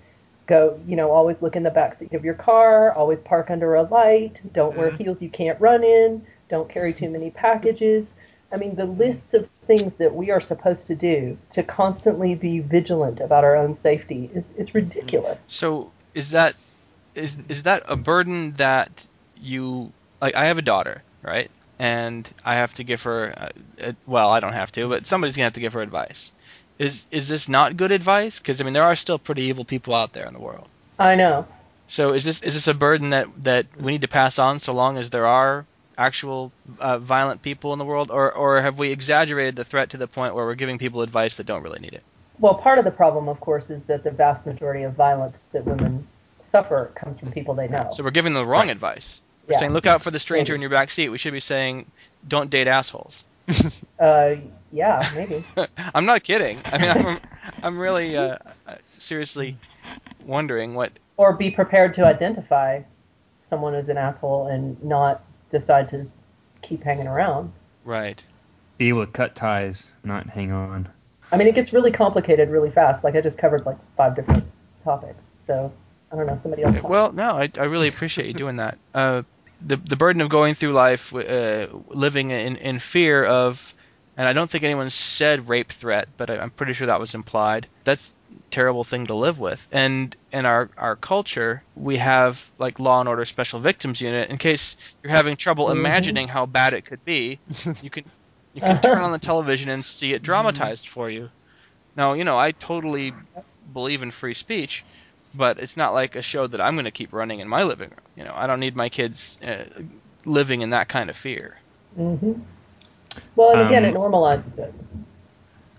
Go, 0.48 0.80
you 0.86 0.96
know, 0.96 1.12
always 1.12 1.42
look 1.42 1.56
in 1.56 1.64
the 1.64 1.72
back 1.72 1.98
seat 1.98 2.14
of 2.14 2.24
your 2.24 2.36
car. 2.36 2.92
Always 2.92 3.20
park 3.22 3.50
under 3.50 3.76
a 3.76 3.84
light. 3.84 4.42
Don't 4.54 4.78
wear 4.78 4.90
mm-hmm. 4.90 5.04
heels 5.04 5.22
you 5.22 5.30
can't 5.30 5.60
run 5.60 5.84
in. 5.84 6.24
Don't 6.50 6.70
carry 6.70 6.94
too 6.94 7.10
many 7.10 7.32
packages. 7.32 8.14
I 8.56 8.58
mean, 8.58 8.76
the 8.76 8.86
lists 8.86 9.34
of 9.34 9.50
things 9.68 9.96
that 9.96 10.16
we 10.16 10.32
are 10.32 10.40
supposed 10.40 10.88
to 10.88 10.96
do 10.96 11.38
to 11.52 11.62
constantly 11.62 12.36
be 12.36 12.60
vigilant 12.60 13.20
about 13.20 13.44
our 13.44 13.54
own 13.54 13.76
safety 13.76 14.30
is 14.34 14.50
it's 14.58 14.74
ridiculous. 14.74 15.42
So 15.48 15.92
is 16.14 16.32
that 16.32 16.56
is 17.16 17.36
is 17.50 17.64
that 17.64 17.84
a 17.86 17.98
burden 17.98 18.54
that 18.54 19.06
you 19.36 19.92
like? 20.22 20.36
I 20.36 20.46
have 20.46 20.58
a 20.58 20.62
daughter, 20.62 21.04
right? 21.22 21.52
And 21.80 22.30
I 22.46 22.56
have 22.56 22.74
to 22.76 22.86
give 22.86 23.04
her. 23.04 23.34
Uh, 23.36 23.50
uh, 23.84 23.92
well, 24.08 24.30
I 24.30 24.40
don't 24.40 24.54
have 24.54 24.72
to, 24.74 24.88
but 24.88 25.06
somebody's 25.06 25.36
gonna 25.36 25.48
have 25.48 25.54
to 25.54 25.60
give 25.60 25.74
her 25.74 25.82
advice. 25.82 26.32
Is 26.80 27.06
is 27.12 27.28
this 27.28 27.50
not 27.50 27.76
good 27.76 27.92
advice? 27.92 28.40
Because 28.40 28.62
I 28.62 28.64
mean, 28.64 28.74
there 28.74 28.84
are 28.84 28.96
still 28.96 29.20
pretty 29.20 29.44
evil 29.44 29.66
people 29.66 29.94
out 29.94 30.14
there 30.14 30.28
in 30.28 30.34
the 30.34 30.40
world. 30.40 30.70
I 30.98 31.16
know. 31.16 31.46
So 31.90 32.14
is 32.14 32.24
this 32.24 32.42
is 32.42 32.54
this 32.54 32.70
a 32.70 32.74
burden 32.74 33.10
that 33.10 33.28
that 33.44 33.66
we 33.78 33.92
need 33.92 34.02
to 34.02 34.08
pass 34.08 34.40
on 34.40 34.60
so 34.60 34.72
long 34.72 34.98
as 34.98 35.10
there 35.10 35.28
are 35.28 35.66
actual 35.98 36.54
uh, 36.80 37.00
violent 37.00 37.42
people 37.42 37.74
in 37.74 37.80
the 37.80 37.86
world, 37.86 38.12
or 38.12 38.34
or 38.34 38.62
have 38.62 38.80
we 38.80 38.92
exaggerated 38.92 39.56
the 39.56 39.66
threat 39.66 39.92
to 39.92 39.98
the 39.98 40.08
point 40.08 40.36
where 40.36 40.46
we're 40.46 40.56
giving 40.56 40.78
people 40.78 41.02
advice 41.02 41.38
that 41.38 41.46
don't 41.46 41.64
really 41.64 41.80
need 41.80 41.94
it? 41.94 42.04
Well, 42.40 42.56
part 42.56 42.80
of 42.80 42.86
the 42.86 42.92
problem, 42.92 43.30
of 43.30 43.40
course, 43.40 43.70
is 43.70 43.84
that 43.86 44.04
the 44.04 44.12
vast 44.12 44.46
majority 44.46 44.84
of 44.84 44.94
violence 44.94 45.40
that 45.54 45.66
women 45.66 46.08
suffer 46.44 46.92
comes 46.96 47.20
from 47.20 47.32
people 47.32 47.54
they 47.56 47.68
know. 47.68 47.88
So 47.92 48.04
we're 48.04 48.12
giving 48.12 48.34
them 48.34 48.44
the 48.44 48.48
wrong 48.48 48.70
advice. 48.70 49.22
We're 49.48 49.54
Yeah. 49.54 49.60
saying 49.60 49.74
look 49.74 49.88
out 49.88 50.02
for 50.02 50.12
the 50.12 50.20
stranger 50.20 50.54
in 50.56 50.62
your 50.62 50.70
back 50.70 50.92
seat. 50.92 51.10
We 51.10 51.18
should 51.18 51.34
be 51.34 51.40
saying 51.40 51.92
don't 52.28 52.50
date 52.50 52.68
assholes. 52.68 53.24
Uh, 54.00 54.36
yeah, 54.72 55.10
maybe. 55.16 55.44
I'm 55.96 56.06
not 56.06 56.24
kidding. 56.24 56.62
I 56.72 56.78
mean, 56.78 56.92
I'm, 56.92 57.20
I'm 57.64 57.80
really 57.80 58.18
uh, 58.18 58.38
seriously 59.00 59.58
wondering 60.26 60.74
what. 60.74 60.92
or 61.18 61.34
be 61.34 61.50
prepared 61.52 61.94
to 61.96 62.06
identify 62.06 62.82
someone 63.42 63.76
as 63.76 63.90
an 63.90 63.98
asshole 63.98 64.48
and 64.48 64.82
not 64.84 65.24
decide 65.60 65.90
to 65.90 66.06
keep 66.62 66.84
hanging 66.84 67.08
around. 67.08 67.52
Right. 67.84 68.24
Be 68.78 68.90
able 68.90 69.06
to 69.06 69.12
cut 69.12 69.36
ties, 69.36 69.90
not 70.04 70.28
hang 70.28 70.52
on. 70.52 70.90
I 71.32 71.38
mean, 71.38 71.48
it 71.48 71.56
gets 71.56 71.74
really 71.74 71.92
complicated 71.92 72.50
really 72.50 72.72
fast. 72.72 73.04
Like 73.04 73.16
I 73.16 73.22
just 73.22 73.38
covered 73.38 73.66
like 73.66 73.78
five 73.96 74.16
different 74.16 74.44
topics. 74.84 75.24
So 75.46 75.72
I 76.12 76.16
don't 76.16 76.28
know. 76.28 76.40
Somebody 76.42 76.64
else. 76.64 76.76
talk. 76.76 76.90
Well, 76.90 77.12
no, 77.12 77.38
I, 77.38 77.50
I 77.58 77.66
really 77.66 77.88
appreciate 77.88 78.28
you 78.28 78.34
doing 78.34 78.58
that. 78.58 78.78
Uh, 78.94 79.24
the 79.66 79.78
the 79.78 79.96
burden 79.96 80.22
of 80.22 80.30
going 80.30 80.56
through 80.56 80.74
life 80.74 81.14
uh, 81.14 81.68
living 81.90 82.32
in 82.32 82.58
in 82.58 82.80
fear 82.80 83.24
of, 83.24 83.74
and 84.18 84.28
I 84.28 84.34
don't 84.34 84.50
think 84.50 84.64
anyone 84.64 84.90
said 84.90 85.48
rape 85.48 85.72
threat, 85.72 86.10
but 86.18 86.30
I, 86.30 86.38
I'm 86.38 86.52
pretty 86.52 86.74
sure 86.74 86.88
that 86.88 87.00
was 87.00 87.16
implied. 87.16 87.68
That's 87.84 88.10
a 88.10 88.14
terrible 88.52 88.84
thing 88.84 89.08
to 89.08 89.16
live 89.16 89.40
with. 89.40 89.66
And 89.72 90.16
in 90.32 90.46
our 90.46 90.70
our 90.78 90.96
culture, 90.96 91.66
we 91.76 91.98
have 91.98 92.50
like 92.60 92.80
Law 92.80 93.00
and 93.00 93.10
Order 93.10 93.26
Special 93.26 93.60
Victims 93.60 94.02
Unit. 94.02 94.30
In 94.30 94.38
case 94.38 94.76
you're 95.04 95.12
having 95.14 95.38
trouble 95.38 95.70
Mhm. 95.70 95.72
imagining 95.72 96.28
how 96.28 96.46
bad 96.46 96.74
it 96.74 96.86
could 96.86 97.04
be, 97.06 97.42
you 97.82 97.90
can 97.90 98.06
you 98.54 98.62
can 98.62 98.80
turn 98.80 99.02
on 99.04 99.12
the 99.12 99.20
television 99.20 99.70
and 99.70 99.86
see 99.86 100.14
it 100.14 100.24
dramatized 100.24 100.88
for 100.88 101.10
you. 101.10 101.30
Now, 101.96 102.14
you 102.14 102.24
know, 102.24 102.38
I 102.38 102.52
totally 102.52 103.18
believe 103.72 104.02
in 104.04 104.12
free 104.12 104.34
speech, 104.34 104.86
but 105.34 105.60
it's 105.60 105.78
not 105.78 105.94
like 105.94 106.16
a 106.16 106.22
show 106.22 106.48
that 106.48 106.62
I'm 106.62 106.76
going 106.76 106.86
to 106.86 106.92
keep 106.92 107.14
running 107.14 107.40
in 107.40 107.48
my 107.50 107.64
living 107.64 107.90
room. 107.90 108.06
You 108.16 108.24
know, 108.26 108.34
I 108.36 108.48
don't 108.48 108.60
need 108.60 108.76
my 108.76 108.90
kids 108.90 109.38
uh, 109.44 109.66
living 110.26 110.62
in 110.62 110.72
that 110.72 110.90
kind 110.90 111.10
of 111.10 111.18
fear. 111.18 111.58
hmm 111.96 112.34
Well, 113.36 113.52
and 113.52 113.62
again, 113.62 113.86
Um, 113.86 113.86
it 113.86 113.96
normalizes 113.96 114.60
it. 114.60 114.74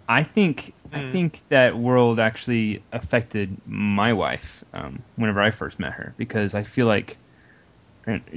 I 0.09 0.25
think 0.25 0.76
I 0.97 1.03
Mm. 1.03 1.13
think 1.13 1.43
that 1.51 1.79
world 1.79 2.21
actually 2.21 2.87
affected 2.93 3.61
my 3.67 4.13
wife 4.13 4.65
um, 4.75 5.05
whenever 5.17 5.43
I 5.43 5.51
first 5.51 5.79
met 5.81 5.93
her 5.95 6.15
because 6.19 6.55
I 6.55 6.65
feel 6.65 6.87
like 6.87 7.19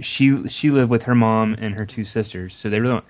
she 0.02 0.48
she 0.48 0.72
lived 0.72 0.90
with 0.92 1.04
her 1.04 1.16
mom 1.16 1.56
and 1.60 1.74
her 1.76 1.86
two 1.86 2.04
sisters, 2.06 2.56
so 2.56 2.70
they 2.70 2.80
really 2.80 3.02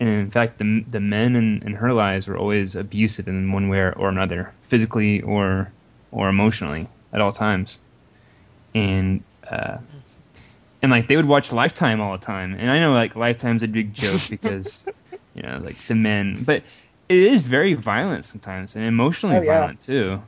and 0.00 0.08
in 0.08 0.30
fact 0.30 0.58
the 0.58 0.84
the 0.88 1.00
men 1.00 1.36
in, 1.36 1.62
in 1.64 1.74
her 1.74 1.92
lives 1.92 2.26
were 2.26 2.36
always 2.38 2.76
abusive 2.76 3.28
in 3.28 3.52
one 3.52 3.68
way 3.68 3.78
or 3.80 4.08
another, 4.08 4.54
physically 4.62 5.22
or 5.22 5.74
or 6.10 6.28
emotionally 6.28 6.88
at 7.12 7.20
all 7.20 7.32
times, 7.32 7.78
and 8.74 9.24
uh, 9.50 9.78
and 10.82 10.90
like 10.92 11.08
they 11.08 11.16
would 11.16 11.26
watch 11.26 11.52
Lifetime 11.52 12.00
all 12.00 12.12
the 12.18 12.24
time, 12.24 12.54
and 12.54 12.70
I 12.70 12.78
know 12.80 12.92
like 12.92 13.16
Lifetime's 13.16 13.62
a 13.62 13.68
big 13.68 13.94
joke 13.94 14.28
because 14.28 14.86
you 15.34 15.42
know 15.42 15.60
like 15.62 15.84
the 15.86 15.94
men, 15.94 16.42
but 16.44 16.64
it 17.08 17.18
is 17.18 17.40
very 17.40 17.74
violent 17.74 18.24
sometimes 18.24 18.74
and 18.76 18.84
emotionally 18.84 19.36
Oh, 19.36 19.42
yeah. 19.42 19.58
violent 19.60 19.80
too 19.80 20.22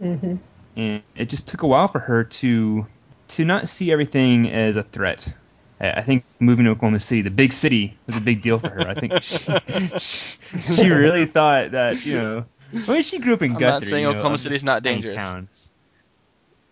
hmm 0.00 0.36
and 0.76 1.02
it 1.16 1.28
just 1.28 1.46
took 1.46 1.62
a 1.62 1.66
while 1.66 1.88
for 1.88 1.98
her 1.98 2.24
to 2.24 2.86
to 3.28 3.44
not 3.44 3.68
see 3.68 3.92
everything 3.92 4.50
as 4.50 4.76
a 4.76 4.82
threat. 4.82 5.32
I 5.80 5.92
I 5.92 6.02
think 6.02 6.24
moving 6.40 6.64
to 6.64 6.70
Oklahoma 6.72 6.98
City, 7.00 7.22
the 7.22 7.30
big 7.30 7.52
city, 7.52 7.96
was 8.06 8.16
a 8.16 8.20
big 8.20 8.40
deal 8.42 8.58
for 8.58 8.70
her. 8.70 8.88
I 8.88 8.94
think 8.94 9.12
she, 9.22 9.38
she 10.60 10.88
really 10.88 11.26
thought 11.26 11.72
that 11.72 12.04
you 12.06 12.14
know. 12.18 12.44
I 12.88 12.92
mean, 12.92 13.02
she 13.02 13.18
grew 13.18 13.34
up 13.34 13.42
in 13.42 13.52
I'm 13.52 13.58
Guthrie. 13.58 13.70
not 13.72 13.84
saying 13.84 14.02
you 14.04 14.08
know, 14.10 14.16
Oklahoma 14.16 14.38
City 14.38 14.54
is 14.54 14.64
not 14.64 14.82
dangerous. 14.82 15.14
town. 15.16 15.48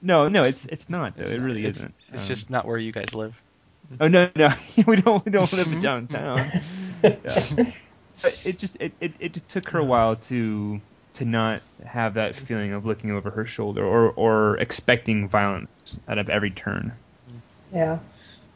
No, 0.02 0.28
no, 0.28 0.44
it's 0.44 0.64
it's 0.66 0.88
not 0.88 1.16
though. 1.16 1.22
It's 1.22 1.32
it 1.32 1.38
not- 1.38 1.44
really 1.46 1.60
it's- 1.60 1.76
isn't. 1.76 1.94
It's 2.12 2.22
Um, 2.22 2.28
just 2.28 2.48
not 2.50 2.66
where 2.66 2.78
you 2.78 2.92
guys 2.92 3.14
live. 3.14 3.38
Oh 4.00 4.08
no, 4.08 4.30
no, 4.34 4.48
we 4.86 4.96
don't 4.96 5.24
we 5.26 5.30
don't 5.32 5.52
live 5.52 5.66
in 5.70 5.80
downtown. 5.82 6.50
Yeah. 7.02 7.72
But 8.22 8.36
it 8.44 8.58
just 8.58 8.76
it, 8.80 8.92
it, 9.00 9.12
it 9.18 9.32
just 9.32 9.48
took 9.48 9.68
her 9.70 9.78
a 9.78 9.84
while 9.84 10.16
to 10.16 10.80
to 11.14 11.24
not 11.24 11.62
have 11.84 12.14
that 12.14 12.36
feeling 12.36 12.72
of 12.72 12.86
looking 12.86 13.10
over 13.10 13.30
her 13.30 13.44
shoulder 13.44 13.84
or 13.84 14.10
or 14.10 14.56
expecting 14.58 15.28
violence 15.28 15.98
out 16.08 16.18
of 16.18 16.28
every 16.28 16.50
turn. 16.50 16.92
Yeah. 17.72 17.98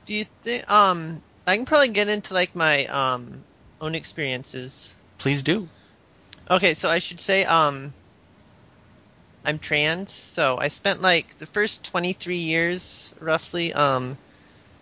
Do 0.06 0.14
you 0.14 0.24
think? 0.42 0.70
Um, 0.70 1.22
I 1.46 1.56
can 1.56 1.64
probably 1.64 1.88
get 1.88 2.08
into 2.08 2.34
like 2.34 2.54
my 2.54 2.86
um 2.86 3.44
own 3.80 3.94
experiences. 3.94 4.94
Please 5.18 5.42
do. 5.42 5.68
Okay, 6.50 6.74
so 6.74 6.90
I 6.90 6.98
should 6.98 7.20
say 7.20 7.44
um 7.44 7.92
I'm 9.44 9.58
trans, 9.58 10.12
so 10.12 10.56
I 10.58 10.68
spent 10.68 11.02
like 11.02 11.36
the 11.38 11.46
first 11.46 11.84
23 11.84 12.36
years 12.36 13.14
roughly 13.20 13.72
um 13.72 14.16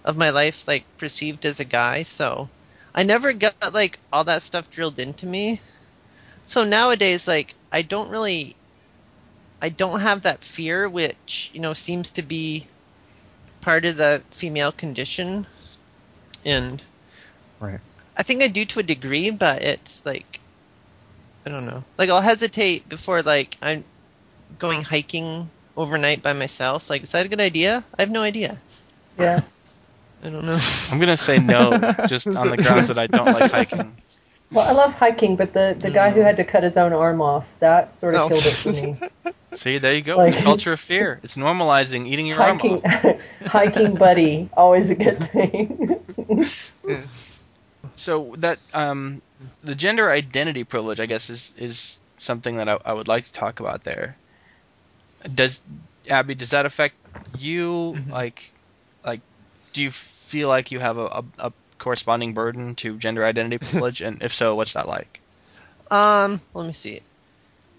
of 0.05 0.17
my 0.17 0.31
life 0.31 0.67
like 0.67 0.85
perceived 0.99 1.47
as 1.47 1.61
a 1.61 1.65
guy, 1.65 2.03
so 2.03 2.49
I 2.95 3.03
never 3.03 3.33
got 3.33 3.55
like 3.73 3.99
all 4.13 4.25
that 4.25 4.43
stuff 4.43 4.71
drilled 4.71 4.99
into 4.99 5.27
me. 5.27 5.61
So 6.45 6.65
nowadays 6.65 7.27
like 7.27 7.55
I 7.71 7.83
don't 7.83 8.11
really 8.11 8.57
I 9.61 9.69
don't 9.69 10.01
have 10.01 10.23
that 10.23 10.45
fear 10.45 10.89
which, 10.89 11.51
you 11.55 11.61
know, 11.61 11.73
seems 11.73 12.11
to 12.13 12.23
be 12.23 12.67
part 13.61 13.85
of 13.85 13.97
the 13.97 14.23
female 14.31 14.73
condition 14.73 15.47
and 16.45 16.83
Right. 17.61 17.81
I 18.17 18.25
think 18.25 18.43
I 18.43 18.49
do 18.49 18.65
to 18.65 18.81
a 18.81 18.83
degree, 18.83 19.31
but 19.31 19.63
it's 19.63 20.05
like 20.05 20.41
I 21.47 21.51
don't 21.51 21.67
know. 21.67 21.85
Like 21.97 22.11
I'll 22.11 22.21
hesitate 22.21 22.89
before 22.89 23.23
like 23.23 23.57
I'm 23.63 23.85
going 24.59 24.83
hiking 24.83 25.49
overnight 25.77 26.23
by 26.23 26.33
myself. 26.33 26.91
Like, 26.91 27.03
is 27.05 27.13
that 27.13 27.27
a 27.27 27.29
good 27.29 27.41
idea? 27.41 27.85
I 27.97 28.03
have 28.03 28.11
no 28.11 28.23
idea. 28.23 28.59
Yeah. 29.19 29.43
I 30.23 30.31
don't 30.31 30.45
know. 30.45 30.59
I'm 30.91 30.99
gonna 31.01 31.17
say 31.17 31.39
no, 31.39 31.79
just 32.07 32.27
on 32.27 32.49
the 32.49 32.57
grounds 32.57 32.89
that 32.89 32.99
I 32.99 33.07
don't 33.07 33.27
like 33.27 33.51
hiking. 33.59 33.97
Well, 34.53 34.69
I 34.69 34.73
love 34.73 34.93
hiking, 34.93 35.37
but 35.37 35.55
the, 35.55 35.75
the 35.79 35.91
guy 35.91 36.11
who 36.11 36.21
had 36.21 36.37
to 36.37 36.45
cut 36.45 36.63
his 36.63 36.77
own 36.77 36.93
arm 36.93 37.23
off, 37.23 37.47
that 37.61 37.99
sort 37.99 38.15
of 38.15 38.21
Oh. 38.21 38.29
killed 38.29 38.45
it 38.45 38.53
for 38.53 38.71
me. 38.71 39.33
See, 39.57 39.79
there 39.79 39.95
you 39.95 40.03
go. 40.03 40.19
Like- 40.19 40.35
the 40.35 40.43
culture 40.43 40.73
of 40.75 40.81
fear. 40.81 41.21
It's 41.23 41.37
normalizing 41.37 42.07
eating 42.07 42.27
your 42.27 42.41
arm 42.41 42.59
hiking, 42.59 42.85
off. 42.85 43.21
hiking 43.47 43.95
buddy, 43.97 44.51
always 44.55 44.91
a 44.91 44.95
good 44.95 45.19
thing. 45.31 46.01
So 47.97 48.35
that 48.39 48.59
um, 48.75 49.23
the 49.65 49.75
gender 49.75 50.11
identity 50.11 50.65
privilege, 50.65 51.01
I 51.01 51.07
guess, 51.07 51.31
is 51.31 51.53
is 51.59 51.99
something 52.17 52.57
that 52.57 52.69
I, 52.69 52.79
I 52.85 52.93
would 52.93 53.09
like 53.09 53.27
to 53.27 53.33
talk 53.33 53.61
about 53.61 53.85
there. 53.85 54.17
Does 55.35 55.61
Abby? 56.09 56.35
Does 56.35 56.51
that 56.51 56.67
affect 56.67 56.95
you? 57.39 57.95
Mhm. 57.97 58.11
Like, 58.11 58.51
like, 59.05 59.21
do 59.73 59.83
you 59.83 59.91
feel 59.91 60.49
like 60.49 60.71
you 60.71 60.81
have 60.81 60.99
a, 60.99 61.07
a, 61.07 61.25
a 61.39 61.53
corresponding 61.79 62.35
burden 62.35 62.75
to 62.77 62.99
gender 62.99 63.25
identity 63.25 63.59
privilege? 63.65 64.01
and 64.01 64.23
if 64.23 64.35
so, 64.35 64.55
what's 64.55 64.75
that 64.75 64.89
like? 64.89 65.21
Um, 65.91 66.41
let 66.55 66.67
me 66.67 66.73
see. 66.73 67.03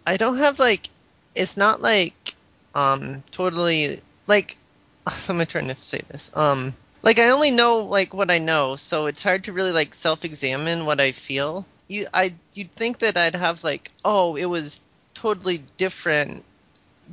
I 0.06 0.18
don't 0.18 0.38
have 0.38 0.60
like 0.60 0.90
it's 1.36 1.58
not 1.58 1.82
like 1.82 2.36
um 2.76 3.24
totally 3.32 4.02
like 4.28 4.58
I'm 5.30 5.46
trying 5.46 5.70
to 5.70 5.76
say 5.76 6.02
this. 6.10 6.30
Um 6.34 6.76
like 7.02 7.20
I 7.20 7.32
only 7.32 7.52
know 7.52 7.80
like 7.80 8.14
what 8.14 8.32
I 8.32 8.38
know, 8.38 8.76
so 8.76 9.08
it's 9.08 9.24
hard 9.24 9.46
to 9.46 9.54
really 9.54 9.72
like 9.72 9.94
self-examine 9.94 10.86
what 10.86 11.00
I 11.00 11.12
feel. 11.12 11.66
You 11.88 12.08
I 12.14 12.34
you'd 12.54 12.74
think 12.76 13.00
that 13.00 13.18
I'd 13.18 13.36
have 13.36 13.64
like 13.64 13.92
oh, 14.06 14.36
it 14.36 14.46
was 14.46 14.80
totally 15.14 15.64
different 15.78 16.44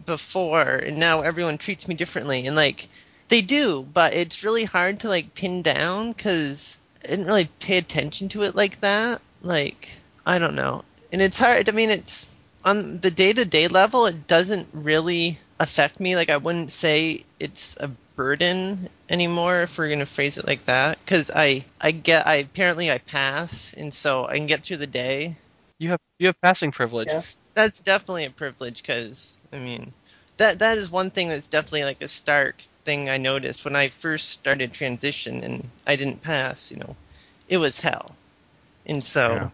before, 0.07 0.63
and 0.63 0.99
now 0.99 1.23
everyone 1.23 1.59
treats 1.59 1.89
me 1.89 1.95
differently, 1.95 2.47
and 2.47 2.57
like 2.57 2.89
they 3.31 3.41
do, 3.41 3.87
but 3.95 4.13
it's 4.13 4.45
really 4.45 4.65
hard 4.65 5.01
to 5.01 5.09
like 5.09 5.35
pin 5.35 5.63
down 5.63 6.13
because 6.13 6.79
I 7.03 7.09
didn't 7.09 7.27
really 7.27 7.49
pay 7.61 7.79
attention 7.79 8.29
to 8.31 8.43
it 8.43 8.55
like 8.55 8.81
that. 8.81 9.23
Like 9.41 9.89
I 10.27 10.39
don't 10.39 10.55
know, 10.55 10.85
and 11.13 11.23
it's 11.23 11.39
hard. 11.39 11.69
I 11.69 11.73
mean, 11.73 11.91
it's 11.91 12.31
on 12.65 12.99
the 12.99 13.11
day 13.11 13.33
to 13.33 13.45
day 13.45 13.69
level, 13.69 14.07
it 14.07 14.27
doesn't 14.27 14.69
really 14.73 15.39
affect 15.59 16.01
me. 16.01 16.17
Like 16.17 16.29
I 16.29 16.37
wouldn't 16.37 16.71
say 16.71 17.25
it's 17.39 17.77
a 17.81 17.89
burden 18.17 18.89
anymore 19.09 19.63
if 19.63 19.79
we're 19.79 19.89
gonna 19.89 20.07
phrase 20.07 20.37
it 20.37 20.47
like 20.47 20.65
that 20.67 20.99
because 21.05 21.31
I 21.35 21.65
I 21.81 21.93
get 21.93 22.27
I 22.27 22.37
apparently 22.37 22.91
I 22.91 22.99
pass 22.99 23.73
and 23.73 23.95
so 23.95 24.27
I 24.27 24.37
can 24.37 24.47
get 24.47 24.65
through 24.65 24.79
the 24.79 24.87
day. 24.87 25.37
You 25.79 25.91
have 25.91 26.01
you 26.19 26.27
have 26.27 26.41
passing 26.43 26.73
privilege. 26.73 27.09
Yeah. 27.09 27.23
That's 27.55 27.81
definitely 27.81 28.27
a 28.27 28.31
privilege 28.31 28.83
because 28.83 29.39
I 29.53 29.59
mean 29.59 29.93
that 30.41 30.59
that 30.61 30.79
is 30.79 30.91
one 30.91 31.11
thing 31.11 31.29
that's 31.29 31.49
definitely 31.49 31.85
like 31.85 32.01
a 32.01 32.09
stark 32.09 32.57
thing 32.85 33.11
I 33.11 33.19
noticed 33.19 33.65
when 33.65 33.77
I 33.77 33.89
first 33.89 34.31
started 34.31 34.73
transition 34.73 35.45
and 35.45 35.69
I 35.87 35.97
didn't 35.97 36.23
pass. 36.23 36.73
You 36.73 36.79
know, 36.79 36.97
it 37.49 37.59
was 37.59 37.79
hell, 37.79 38.17
and 38.87 39.05
so 39.05 39.35
Yeah. 39.35 39.51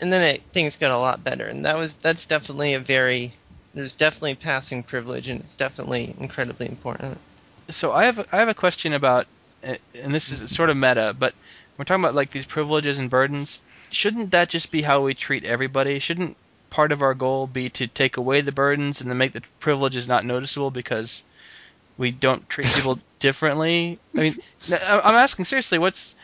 and 0.00 0.12
then 0.12 0.36
it, 0.36 0.42
things 0.52 0.76
got 0.76 0.92
a 0.92 0.98
lot 0.98 1.24
better 1.24 1.44
and 1.44 1.64
that 1.64 1.76
was 1.76 1.96
that's 1.96 2.26
definitely 2.26 2.74
a 2.74 2.78
very 2.78 3.32
there's 3.74 3.94
definitely 3.94 4.36
passing 4.36 4.82
privilege 4.82 5.28
and 5.28 5.40
it's 5.40 5.56
definitely 5.56 6.14
incredibly 6.18 6.68
important. 6.68 7.18
So 7.70 7.92
I 7.92 8.04
have 8.04 8.18
a, 8.20 8.26
I 8.30 8.38
have 8.38 8.48
a 8.48 8.54
question 8.54 8.92
about, 8.92 9.26
uh, 9.64 9.76
and 9.94 10.14
this 10.14 10.30
is 10.30 10.54
sort 10.54 10.70
of 10.70 10.76
meta, 10.76 11.16
but 11.18 11.34
we're 11.76 11.84
talking 11.84 12.04
about 12.04 12.14
like 12.14 12.30
these 12.30 12.46
privileges 12.46 12.98
and 12.98 13.10
burdens. 13.10 13.58
Shouldn't 13.90 14.30
that 14.32 14.50
just 14.50 14.70
be 14.70 14.82
how 14.82 15.02
we 15.02 15.14
treat 15.14 15.44
everybody? 15.44 15.98
Shouldn't 15.98 16.36
part 16.72 16.90
of 16.90 17.02
our 17.02 17.14
goal 17.14 17.46
be 17.46 17.68
to 17.68 17.86
take 17.86 18.16
away 18.16 18.40
the 18.40 18.50
burdens 18.50 19.00
and 19.00 19.10
then 19.10 19.18
make 19.18 19.34
the 19.34 19.42
privileges 19.60 20.08
not 20.08 20.24
noticeable 20.24 20.70
because 20.70 21.22
we 21.98 22.10
don't 22.10 22.48
treat 22.48 22.66
people 22.74 22.98
differently? 23.18 23.98
I 24.16 24.20
mean, 24.20 24.34
I'm 24.72 25.14
asking 25.14 25.44
seriously. 25.44 25.78
What's 25.78 26.14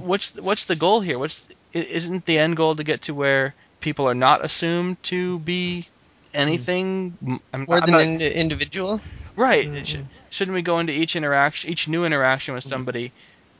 what's 0.00 0.34
what's 0.36 0.64
the 0.64 0.74
goal 0.76 1.00
here? 1.00 1.18
What's 1.18 1.46
isn't 1.72 2.26
the 2.26 2.38
end 2.38 2.56
goal 2.56 2.74
to 2.76 2.84
get 2.84 3.02
to 3.02 3.14
where 3.14 3.54
people 3.80 4.08
are 4.08 4.14
not 4.14 4.44
assumed 4.44 5.00
to 5.04 5.38
be 5.40 5.88
anything? 6.34 7.16
I'm, 7.52 7.66
More 7.68 7.78
I'm 7.78 7.86
than 7.86 7.94
an 7.94 8.20
individual. 8.20 9.00
Right. 9.36 9.68
Mhm. 9.68 9.86
Sh- 9.86 9.96
shouldn't 10.30 10.54
we 10.54 10.62
go 10.62 10.78
into 10.80 10.92
each 10.92 11.14
interaction, 11.16 11.70
each 11.70 11.86
new 11.88 12.04
interaction 12.04 12.54
with 12.54 12.64
somebody, 12.64 13.12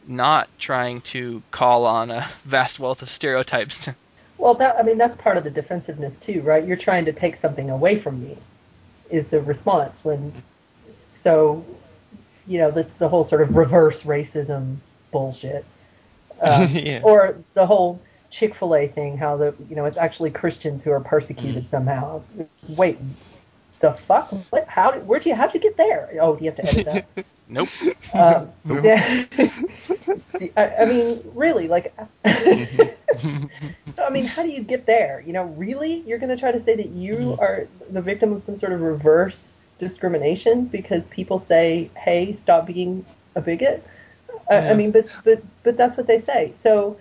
not 0.06 0.48
trying 0.58 1.00
to 1.02 1.42
call 1.50 1.86
on 1.86 2.10
a 2.10 2.26
vast 2.44 2.78
wealth 2.80 3.02
of 3.02 3.10
stereotypes? 3.10 3.84
to- 3.84 3.94
Well, 4.38 4.54
that 4.54 4.76
I 4.78 4.82
mean 4.82 4.98
that's 4.98 5.16
part 5.16 5.36
of 5.36 5.44
the 5.44 5.50
defensiveness 5.50 6.16
too, 6.16 6.42
right? 6.42 6.66
You're 6.66 6.76
trying 6.76 7.04
to 7.06 7.12
take 7.12 7.36
something 7.40 7.70
away 7.70 8.00
from 8.00 8.22
me, 8.22 8.36
is 9.10 9.26
the 9.28 9.40
response 9.40 10.04
when. 10.04 10.32
So, 11.22 11.64
you 12.46 12.58
know, 12.58 12.70
that's 12.70 12.92
the 12.94 13.08
whole 13.08 13.24
sort 13.24 13.40
of 13.40 13.56
reverse 13.56 14.02
racism 14.02 14.76
bullshit, 15.10 15.64
um, 16.42 16.68
Yeah. 16.70 17.00
or 17.02 17.36
the 17.54 17.64
whole 17.66 18.00
Chick 18.30 18.54
Fil 18.56 18.74
A 18.74 18.88
thing. 18.88 19.16
How 19.16 19.36
the 19.36 19.54
you 19.70 19.76
know 19.76 19.86
it's 19.86 19.96
actually 19.96 20.30
Christians 20.30 20.82
who 20.82 20.90
are 20.90 21.00
persecuted 21.00 21.70
somehow. 21.70 22.22
Wait, 22.70 22.98
the 23.80 23.92
fuck? 23.92 24.30
What? 24.50 24.66
How? 24.68 24.90
did- 24.90 25.06
Where'd 25.06 25.24
you? 25.24 25.34
How'd 25.34 25.54
you 25.54 25.60
get 25.60 25.76
there? 25.76 26.10
Oh, 26.20 26.36
do 26.36 26.44
you 26.44 26.50
have 26.50 26.60
to 26.60 26.68
edit 26.80 27.06
that? 27.14 27.26
nope. 27.48 27.68
Um, 28.14 28.52
yeah. 28.84 29.24
I, 30.56 30.68
I 30.78 30.84
mean, 30.84 31.20
really, 31.34 31.66
like, 31.66 31.92
I 32.24 32.88
mean, 34.10 34.24
how 34.24 34.44
do 34.44 34.50
you 34.50 34.62
get 34.62 34.86
there? 34.86 35.22
You 35.26 35.32
know, 35.32 35.44
really, 35.46 36.04
you're 36.06 36.18
going 36.18 36.30
to 36.30 36.36
try 36.36 36.52
to 36.52 36.60
say 36.62 36.76
that 36.76 36.90
you 36.90 37.36
are 37.40 37.66
the 37.90 38.00
victim 38.00 38.32
of 38.32 38.44
some 38.44 38.56
sort 38.56 38.72
of 38.72 38.82
reverse 38.82 39.52
discrimination 39.80 40.66
because 40.66 41.06
people 41.08 41.40
say, 41.40 41.90
"Hey, 41.96 42.36
stop 42.36 42.66
being 42.66 43.04
a 43.34 43.40
bigot." 43.40 43.84
I, 44.48 44.70
I 44.70 44.74
mean, 44.74 44.92
but 44.92 45.08
but 45.24 45.42
but 45.64 45.76
that's 45.76 45.96
what 45.96 46.06
they 46.06 46.20
say. 46.20 46.52
So. 46.60 46.96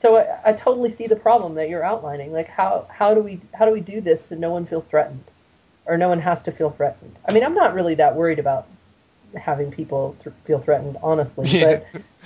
So 0.00 0.16
I, 0.16 0.50
I 0.50 0.52
totally 0.52 0.90
see 0.90 1.06
the 1.06 1.14
problem 1.14 1.54
that 1.54 1.68
you're 1.68 1.84
outlining. 1.84 2.32
Like 2.32 2.48
how, 2.48 2.86
how 2.90 3.14
do 3.14 3.20
we 3.20 3.40
how 3.54 3.66
do 3.66 3.70
we 3.70 3.80
do 3.80 4.00
this 4.00 4.20
so 4.28 4.34
no 4.34 4.50
one 4.50 4.66
feels 4.66 4.88
threatened, 4.88 5.22
or 5.86 5.96
no 5.96 6.08
one 6.08 6.20
has 6.20 6.42
to 6.42 6.50
feel 6.50 6.70
threatened? 6.70 7.14
I 7.28 7.32
mean, 7.32 7.44
I'm 7.44 7.54
not 7.54 7.72
really 7.72 7.94
that 7.94 8.16
worried 8.16 8.40
about 8.40 8.66
having 9.34 9.70
people 9.70 10.16
th- 10.22 10.34
feel 10.44 10.60
threatened, 10.60 10.96
honestly. 11.02 11.44
Yeah. 11.60 11.80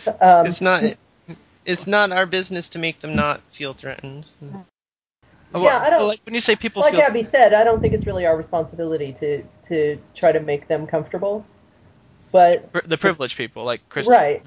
But 0.04 0.22
um, 0.22 0.46
it's 0.46 0.60
not 0.60 0.82
it's 1.64 1.86
not 1.86 2.12
our 2.12 2.26
business 2.26 2.70
to 2.70 2.78
make 2.78 3.00
them 3.00 3.16
not 3.16 3.40
feel 3.50 3.72
threatened. 3.72 4.26
Yeah, 5.54 5.78
I 5.80 5.90
don't- 5.90 6.06
Like 6.08 6.20
when 6.24 6.34
you 6.34 6.40
say 6.40 6.54
people 6.56 6.82
like 6.82 6.92
feel. 6.92 7.00
Abby 7.02 7.22
said, 7.22 7.54
I 7.54 7.64
don't 7.64 7.80
think 7.80 7.94
it's 7.94 8.06
really 8.06 8.26
our 8.26 8.36
responsibility 8.36 9.12
to 9.14 9.42
to 9.68 9.98
try 10.14 10.32
to 10.32 10.40
make 10.40 10.68
them 10.68 10.86
comfortable. 10.86 11.44
But 12.32 12.70
the 12.88 12.98
privileged 12.98 13.36
people, 13.36 13.64
like 13.64 13.80
Chris. 13.88 14.06
right, 14.06 14.42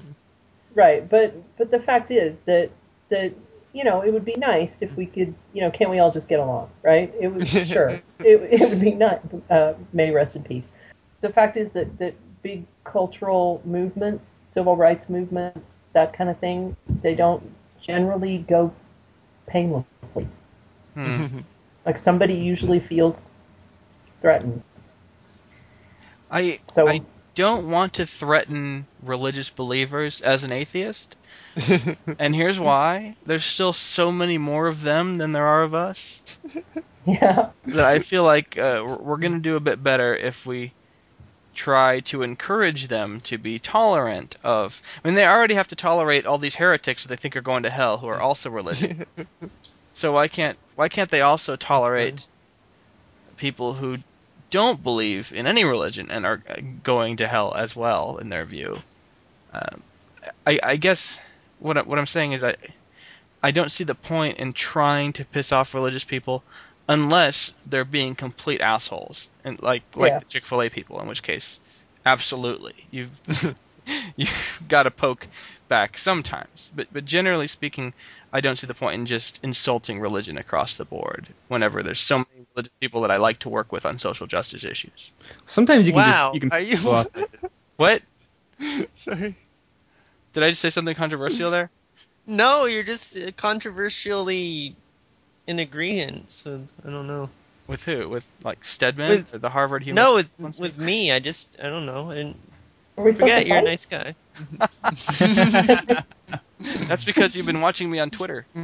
right. 0.74 1.08
But 1.08 1.34
but 1.58 1.70
the 1.70 1.80
fact 1.80 2.10
is 2.10 2.42
that 2.42 2.70
that 3.08 3.32
you 3.72 3.84
know 3.84 4.02
it 4.02 4.12
would 4.12 4.24
be 4.24 4.34
nice 4.36 4.82
if 4.82 4.94
we 4.96 5.06
could 5.06 5.34
you 5.52 5.62
know 5.62 5.70
can't 5.70 5.90
we 5.90 5.98
all 5.98 6.12
just 6.12 6.28
get 6.28 6.38
along, 6.38 6.70
right? 6.82 7.12
It 7.18 7.28
would 7.28 7.48
sure 7.48 7.88
it, 7.88 8.02
it 8.20 8.68
would 8.70 8.80
be 8.80 8.94
nice. 8.94 9.18
Uh, 9.48 9.74
may 9.92 10.10
rest 10.12 10.36
in 10.36 10.44
peace. 10.44 10.66
The 11.22 11.30
fact 11.30 11.56
is 11.56 11.72
that 11.72 11.98
that 11.98 12.14
big 12.42 12.64
cultural 12.84 13.60
movements, 13.64 14.28
civil 14.28 14.76
rights 14.76 15.08
movements, 15.08 15.86
that 15.92 16.12
kind 16.12 16.30
of 16.30 16.38
thing, 16.38 16.76
they 17.02 17.14
don't 17.14 17.42
generally 17.80 18.38
go 18.48 18.72
painlessly. 19.46 20.26
Hmm. 20.94 21.24
Like 21.86 21.98
somebody 21.98 22.34
usually 22.34 22.80
feels 22.80 23.30
threatened. 24.20 24.62
I 26.30 26.60
So 26.74 26.86
I 26.86 27.06
don't 27.34 27.70
want 27.70 27.94
to 27.94 28.06
threaten 28.06 28.88
religious 29.00 29.50
believers 29.50 30.20
as 30.20 30.42
an 30.44 30.52
atheist, 30.52 31.16
and 32.18 32.34
here's 32.34 32.58
why: 32.58 33.16
there's 33.24 33.44
still 33.44 33.72
so 33.72 34.10
many 34.12 34.38
more 34.38 34.66
of 34.66 34.82
them 34.82 35.18
than 35.18 35.32
there 35.32 35.46
are 35.46 35.62
of 35.62 35.74
us. 35.74 36.22
yeah, 37.06 37.50
that 37.66 37.84
I 37.84 38.00
feel 38.00 38.24
like 38.24 38.56
uh, 38.56 38.82
we're- 38.84 38.98
we're 39.00 39.18
going 39.18 39.32
to 39.32 39.38
do 39.40 39.56
a 39.56 39.60
bit 39.60 39.82
better 39.82 40.14
if 40.14 40.44
we 40.46 40.74
try 41.60 42.00
to 42.00 42.22
encourage 42.22 42.88
them 42.88 43.20
to 43.20 43.36
be 43.36 43.58
tolerant 43.58 44.34
of. 44.42 44.80
I 45.04 45.08
mean, 45.08 45.14
they 45.14 45.26
already 45.26 45.54
have 45.54 45.68
to 45.68 45.76
tolerate 45.76 46.24
all 46.24 46.38
these 46.38 46.54
heretics 46.54 47.04
that 47.04 47.10
they 47.10 47.16
think 47.16 47.36
are 47.36 47.42
going 47.42 47.64
to 47.64 47.70
hell 47.70 47.98
who 47.98 48.06
are 48.06 48.18
also 48.18 48.48
religious. 48.48 48.94
so 49.92 50.12
why 50.12 50.28
can't 50.28 50.56
why 50.74 50.88
can't 50.88 51.10
they 51.10 51.20
also 51.20 51.56
tolerate 51.56 52.26
people 53.36 53.74
who 53.74 53.98
don't 54.48 54.82
believe 54.82 55.34
in 55.34 55.46
any 55.46 55.64
religion 55.64 56.10
and 56.10 56.24
are 56.24 56.42
uh, 56.48 56.56
going 56.82 57.18
to 57.18 57.28
hell 57.28 57.52
as 57.54 57.76
well 57.76 58.16
in 58.16 58.30
their 58.30 58.46
view? 58.46 58.80
Um, 59.52 59.82
I, 60.46 60.58
I 60.62 60.76
guess 60.76 61.18
what 61.58 61.86
what 61.86 61.98
I'm 61.98 62.06
saying 62.06 62.32
is 62.32 62.42
I 62.42 62.54
I 63.42 63.50
don't 63.50 63.70
see 63.70 63.84
the 63.84 63.94
point 63.94 64.38
in 64.38 64.54
trying 64.54 65.12
to 65.14 65.26
piss 65.26 65.52
off 65.52 65.74
religious 65.74 66.04
people 66.04 66.42
unless 66.90 67.54
they're 67.66 67.84
being 67.84 68.14
complete 68.16 68.60
assholes 68.60 69.28
and 69.44 69.62
like 69.62 69.82
like 69.94 70.12
Yeah. 70.12 70.18
the 70.18 70.24
Chick-fil-A 70.24 70.70
people 70.70 71.00
in 71.00 71.06
which 71.08 71.22
case 71.22 71.60
absolutely 72.04 72.74
you've 72.90 73.10
you've 74.16 74.62
got 74.68 74.82
to 74.84 74.90
poke 74.90 75.26
back 75.68 75.96
sometimes 75.96 76.70
but 76.74 76.86
but 76.92 77.04
generally 77.04 77.46
speaking 77.46 77.92
I 78.32 78.40
don't 78.40 78.56
see 78.56 78.66
the 78.66 78.74
point 78.74 78.94
in 78.94 79.06
just 79.06 79.38
insulting 79.42 80.00
religion 80.00 80.36
across 80.38 80.76
the 80.76 80.84
board 80.84 81.28
whenever 81.48 81.82
there's 81.82 82.00
so 82.00 82.18
many 82.18 82.46
religious 82.54 82.74
people 82.80 83.02
that 83.02 83.10
I 83.10 83.16
like 83.18 83.38
to 83.40 83.48
work 83.48 83.70
with 83.72 83.86
on 83.86 83.98
social 83.98 84.26
justice 84.26 84.64
issues. 84.64 85.10
Sometimes 85.46 85.86
you 85.86 85.92
can 85.92 86.02
Wow, 86.04 86.32
just 86.32 86.34
you 86.34 86.40
can 86.40 86.52
are 86.52 86.60
you- 86.60 87.06
What? 87.76 88.02
Sorry. 88.94 89.34
Did 90.32 90.42
I 90.44 90.50
just 90.50 90.60
say 90.60 90.70
something 90.70 90.94
controversial 90.94 91.50
there? 91.50 91.70
No, 92.26 92.66
you're 92.66 92.84
just 92.84 93.16
uh, 93.16 93.30
controversially 93.36 94.76
in 95.46 95.58
agreement. 95.58 96.30
So 96.30 96.62
I 96.86 96.90
don't 96.90 97.06
know. 97.06 97.28
With 97.66 97.84
who? 97.84 98.08
With 98.08 98.26
like 98.42 98.64
Stedman 98.64 99.10
With- 99.10 99.34
or 99.34 99.38
the 99.38 99.50
Harvard 99.50 99.82
Human 99.82 100.02
No, 100.02 100.14
with 100.14 100.28
Rights 100.38 100.58
with 100.58 100.78
me, 100.78 101.12
I 101.12 101.18
just 101.20 101.56
I 101.62 101.70
don't 101.70 101.86
know. 101.86 102.10
I 102.10 102.14
didn't 102.16 102.36
Are 102.98 103.04
we 103.04 103.12
forget 103.12 103.46
you're 103.46 103.58
a 103.58 103.62
nice 103.62 103.86
guy. 103.86 104.14
That's 106.88 107.04
because 107.04 107.34
you've 107.36 107.46
been 107.46 107.60
watching 107.60 107.90
me 107.90 107.98
on 108.00 108.10
Twitter. 108.10 108.46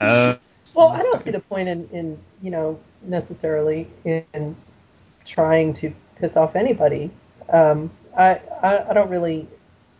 uh, 0.00 0.36
Well, 0.74 0.88
I 0.88 1.02
don't 1.02 1.22
see 1.22 1.30
the 1.30 1.40
point 1.40 1.68
in, 1.68 1.88
in 1.90 2.18
you 2.42 2.50
know 2.50 2.78
necessarily 3.02 3.88
in 4.04 4.56
trying 5.26 5.74
to 5.74 5.92
piss 6.16 6.36
off 6.36 6.56
anybody. 6.56 7.10
Um, 7.52 7.90
I, 8.16 8.40
I 8.62 8.90
I 8.90 8.92
don't 8.92 9.10
really. 9.10 9.46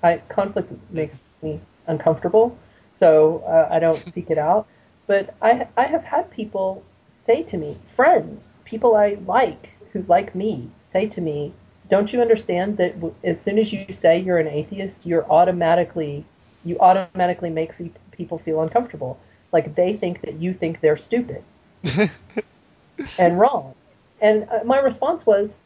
I 0.03 0.19
conflict 0.29 0.71
makes 0.91 1.17
me 1.43 1.61
uncomfortable, 1.87 2.57
so 2.97 3.43
uh, 3.47 3.69
I 3.75 3.79
don't 3.79 3.97
seek 3.97 4.31
it 4.31 4.39
out. 4.39 4.67
But 5.07 5.35
I 5.43 5.67
I 5.77 5.85
have 5.85 6.05
had 6.05 6.31
people 6.31 6.83
say 7.11 7.43
to 7.45 7.57
me, 7.57 7.77
friends, 7.97 8.57
people 8.65 8.95
I 8.97 9.19
like 9.27 9.71
who 9.93 10.05
like 10.09 10.35
me, 10.35 10.71
say 10.91 11.07
to 11.09 11.21
me, 11.21 11.53
"Don't 11.89 12.13
you 12.13 12.21
understand 12.21 12.77
that 12.79 12.95
w- 12.95 13.15
as 13.23 13.41
soon 13.41 13.59
as 13.59 13.73
you 13.73 13.87
say 13.93 14.19
you're 14.19 14.39
an 14.39 14.49
atheist, 14.49 15.05
you're 15.07 15.27
automatically 15.31 16.25
you 16.65 16.79
automatically 16.81 17.51
make 17.51 17.75
fe- 17.75 17.93
people 18.13 18.39
feel 18.39 18.63
uncomfortable. 18.63 19.19
Like 19.53 19.75
they 19.75 19.95
think 19.97 20.23
that 20.23 20.41
you 20.41 20.55
think 20.55 20.81
they're 20.81 20.97
stupid. 20.97 21.43
and 23.19 23.39
wrong. 23.39 23.75
And 24.21 24.49
uh, 24.51 24.65
my 24.65 24.79
response 24.79 25.27
was, 25.27 25.57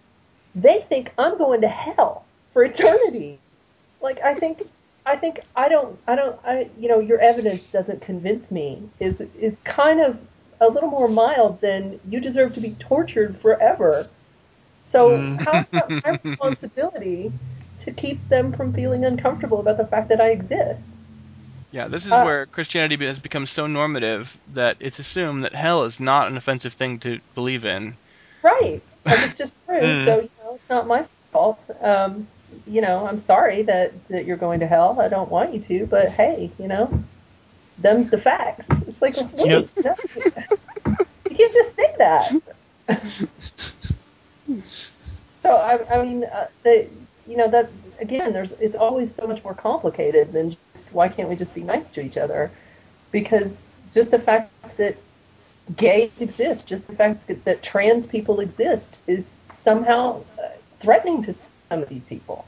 they 0.54 0.84
think 0.88 1.12
I'm 1.18 1.38
going 1.38 1.60
to 1.60 1.68
hell 1.68 2.24
for 2.52 2.64
eternity. 2.64 3.38
Like 4.00 4.20
I 4.20 4.34
think, 4.34 4.62
I 5.08 5.16
think 5.16 5.40
I 5.56 5.68
don't, 5.68 6.00
I 6.06 6.16
don't, 6.16 6.38
I 6.44 6.70
you 6.78 6.88
know, 6.88 7.00
your 7.00 7.20
evidence 7.20 7.66
doesn't 7.68 8.02
convince 8.02 8.50
me. 8.50 8.90
Is 9.00 9.20
is 9.34 9.58
kind 9.64 10.00
of 10.00 10.18
a 10.60 10.68
little 10.68 10.90
more 10.90 11.08
mild 11.08 11.60
than 11.62 12.00
you 12.04 12.20
deserve 12.20 12.54
to 12.54 12.60
be 12.60 12.74
tortured 12.76 13.40
forever. 13.40 14.12
So 14.84 15.28
Mm. 15.28 15.38
how's 15.38 15.64
that 15.74 15.92
my 16.04 16.12
responsibility 16.40 17.34
to 17.80 17.92
keep 17.92 18.28
them 18.28 18.52
from 18.52 18.74
feeling 18.74 19.04
uncomfortable 19.04 19.60
about 19.60 19.78
the 19.78 19.86
fact 19.86 20.08
that 20.10 20.20
I 20.20 20.30
exist? 20.30 20.98
Yeah, 21.70 21.88
this 21.88 22.04
is 22.04 22.18
Uh, 22.18 22.20
where 22.20 22.46
Christianity 22.46 23.06
has 23.06 23.18
become 23.18 23.46
so 23.46 23.66
normative 23.66 24.38
that 24.48 24.76
it's 24.80 24.98
assumed 24.98 25.44
that 25.44 25.54
hell 25.54 25.84
is 25.84 25.98
not 25.98 26.28
an 26.28 26.36
offensive 26.36 26.74
thing 26.74 27.00
to 27.00 27.20
believe 27.34 27.64
in. 27.64 27.98
Right. 28.42 28.82
Like 29.08 29.22
it's 29.22 29.36
just 29.38 29.54
true. 29.66 29.94
So 30.04 30.20
you 30.20 30.30
know, 30.38 30.54
it's 30.56 30.68
not 30.68 30.86
my 30.86 31.06
fault. 31.32 31.64
Um, 31.80 32.28
you 32.66 32.80
know, 32.80 33.06
I'm 33.06 33.20
sorry 33.20 33.62
that 33.62 33.92
that 34.08 34.24
you're 34.24 34.36
going 34.36 34.60
to 34.60 34.66
hell. 34.66 35.00
I 35.00 35.08
don't 35.08 35.30
want 35.30 35.54
you 35.54 35.60
to, 35.60 35.86
but 35.86 36.10
hey, 36.10 36.50
you 36.58 36.68
know, 36.68 37.02
them's 37.78 38.10
the 38.10 38.18
facts. 38.18 38.68
It's 38.86 39.00
like, 39.00 39.16
wait, 39.34 39.48
know- 39.48 39.68
no, 39.84 39.96
you 41.30 41.36
can't 41.36 41.52
just 41.52 41.76
say 41.76 41.94
that. 41.98 42.32
so 45.42 45.50
I, 45.50 45.98
I 45.98 46.04
mean, 46.04 46.24
uh, 46.24 46.48
the, 46.62 46.86
you 47.26 47.36
know, 47.36 47.48
that 47.50 47.70
again, 48.00 48.32
there's 48.32 48.52
it's 48.52 48.76
always 48.76 49.14
so 49.14 49.26
much 49.26 49.42
more 49.44 49.54
complicated 49.54 50.32
than 50.32 50.56
just 50.74 50.92
why 50.92 51.08
can't 51.08 51.28
we 51.28 51.36
just 51.36 51.54
be 51.54 51.62
nice 51.62 51.90
to 51.92 52.00
each 52.00 52.16
other? 52.16 52.50
Because 53.12 53.68
just 53.92 54.10
the 54.10 54.18
fact 54.18 54.50
that 54.76 54.96
gays 55.76 56.10
exist, 56.20 56.66
just 56.66 56.86
the 56.86 56.94
fact 56.94 57.26
that, 57.26 57.44
that 57.44 57.62
trans 57.62 58.06
people 58.06 58.40
exist, 58.40 58.98
is 59.06 59.36
somehow 59.50 60.22
uh, 60.38 60.48
threatening 60.80 61.22
to 61.24 61.34
some 61.68 61.82
of 61.82 61.88
these 61.88 62.02
people. 62.02 62.46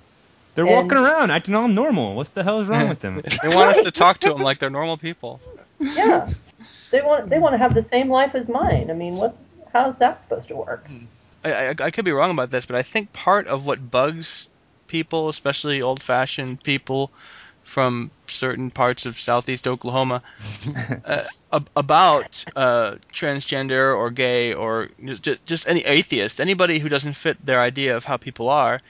They're 0.55 0.67
And- 0.67 0.75
walking 0.75 0.99
around 0.99 1.31
acting 1.31 1.55
all 1.55 1.69
normal. 1.69 2.15
What 2.15 2.35
the 2.35 2.43
hell 2.43 2.61
is 2.61 2.69
wrong 2.69 2.89
with 2.89 3.01
them? 3.01 3.23
They 3.43 3.55
want 3.55 3.77
us 3.77 3.85
to 3.85 3.91
talk 3.91 4.19
to 4.21 4.29
them 4.33 4.43
like 4.43 4.59
they're 4.59 4.71
normal 4.71 4.97
people. 4.97 5.41
Yeah, 5.79 6.29
they 6.91 6.99
want 7.05 7.31
they 7.31 7.39
want 7.39 7.55
to 7.55 7.59
have 7.59 7.75
the 7.75 7.85
same 7.85 8.11
life 8.11 8.35
as 8.35 8.49
mine. 8.49 8.91
I 8.91 8.95
mean, 8.95 9.17
what? 9.17 9.37
How's 9.73 9.97
that 9.99 10.23
supposed 10.25 10.49
to 10.49 10.57
work? 10.57 10.87
I, 11.45 11.69
I, 11.69 11.75
I 11.79 11.91
could 11.91 12.05
be 12.05 12.13
wrong 12.13 12.33
about 12.33 12.51
this, 12.51 12.67
but 12.67 12.75
I 12.77 12.83
think 12.83 13.13
part 13.13 13.47
of 13.47 13.65
what 13.65 13.91
bugs 13.91 14.49
people, 14.89 15.29
especially 15.29 15.81
old-fashioned 15.81 16.63
people 16.65 17.11
from 17.63 18.11
certain 18.27 18.71
parts 18.73 19.07
of 19.07 19.19
southeast 19.19 19.69
Oklahoma, 19.69 20.23
uh, 21.05 21.23
ab- 21.53 21.71
about 21.77 22.45
uh, 22.57 22.97
transgender 23.15 23.97
or 23.97 24.11
gay 24.11 24.53
or 24.53 24.89
just, 25.05 25.47
just 25.47 25.69
any 25.69 25.85
atheist, 25.85 26.41
anybody 26.41 26.81
who 26.81 26.89
doesn't 26.89 27.13
fit 27.15 27.37
their 27.47 27.61
idea 27.61 27.97
of 27.97 28.05
how 28.05 28.17
people 28.17 28.49
are, 28.49 28.81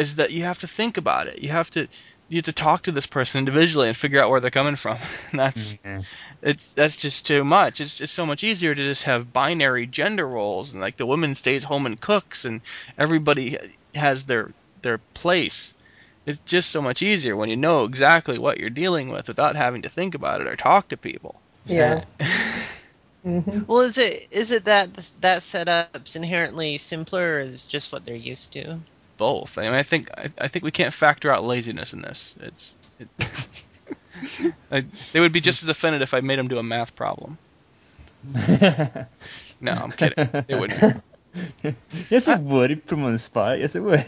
is 0.00 0.16
that 0.16 0.32
you 0.32 0.44
have 0.44 0.58
to 0.60 0.68
think 0.68 0.96
about 0.98 1.28
it. 1.28 1.40
You 1.40 1.50
have 1.50 1.70
to 1.72 1.88
you 2.28 2.38
have 2.38 2.44
to 2.46 2.52
talk 2.52 2.84
to 2.84 2.92
this 2.92 3.06
person 3.06 3.40
individually 3.40 3.88
and 3.88 3.96
figure 3.96 4.22
out 4.22 4.30
where 4.30 4.40
they're 4.40 4.50
coming 4.50 4.76
from. 4.76 4.98
And 5.32 5.40
that's 5.40 5.78
Yeah. 5.84 6.02
it's 6.42 6.68
that's 6.74 6.96
just 6.96 7.26
too 7.26 7.44
much. 7.44 7.80
It's 7.80 8.00
it's 8.00 8.12
so 8.12 8.26
much 8.26 8.44
easier 8.44 8.74
to 8.74 8.82
just 8.82 9.04
have 9.04 9.32
binary 9.32 9.86
gender 9.86 10.28
roles 10.28 10.72
and 10.72 10.80
like 10.82 10.96
the 10.96 11.06
woman 11.06 11.34
stays 11.36 11.64
home 11.64 11.86
and 11.86 12.00
cooks 12.00 12.44
and 12.44 12.62
everybody 12.98 13.58
has 13.94 14.26
their 14.26 14.54
their 14.82 14.98
place. 15.14 15.74
It's 16.26 16.40
just 16.46 16.70
so 16.70 16.82
much 16.82 17.02
easier 17.02 17.36
when 17.36 17.50
you 17.50 17.56
know 17.56 17.84
exactly 17.84 18.38
what 18.38 18.58
you're 18.58 18.70
dealing 18.70 19.10
with 19.10 19.28
without 19.28 19.56
having 19.56 19.82
to 19.82 19.90
think 19.90 20.14
about 20.14 20.40
it 20.42 20.48
or 20.48 20.56
talk 20.56 20.88
to 20.90 20.98
people. 20.98 21.42
Yeah. 21.66 22.04
hmm 23.24 23.62
Well, 23.66 23.80
is 23.80 23.96
it 23.98 24.28
is 24.30 24.50
it 24.50 24.66
that 24.66 24.94
that 25.20 25.42
setup's 25.42 26.14
inherently 26.16 26.76
simpler, 26.78 27.36
or 27.36 27.40
is 27.40 27.66
just 27.66 27.90
what 27.92 28.04
they're 28.04 28.14
used 28.14 28.52
to? 28.52 28.82
Both. 29.20 29.58
I 29.58 29.64
mean, 29.64 29.74
I 29.74 29.82
think 29.84 30.08
I, 30.16 30.30
I 30.40 30.48
think 30.48 30.64
we 30.64 30.70
can't 30.72 30.94
factor 30.94 31.30
out 31.30 31.44
laziness 31.44 31.92
in 31.92 32.00
this. 32.00 32.34
It's 32.40 32.74
it, 32.98 33.64
I, 34.72 34.86
they 35.12 35.20
would 35.20 35.32
be 35.32 35.42
just 35.42 35.62
as 35.62 35.68
offended 35.68 36.00
if 36.02 36.14
I 36.14 36.20
made 36.22 36.38
them 36.38 36.48
do 36.48 36.58
a 36.58 36.62
math 36.62 36.96
problem. 36.96 37.38
No, 39.62 39.72
I'm 39.72 39.92
kidding. 39.92 40.44
They 40.48 40.54
wouldn't. 40.58 41.02
yes, 42.08 42.28
it 42.28 42.40
would. 42.40 42.70
It'd 42.70 42.86
put 42.86 42.96
them 42.96 43.04
on 43.04 43.12
the 43.12 43.18
spot. 43.18 43.58
Yes, 43.58 43.74
it 43.74 43.80
would. 43.80 44.02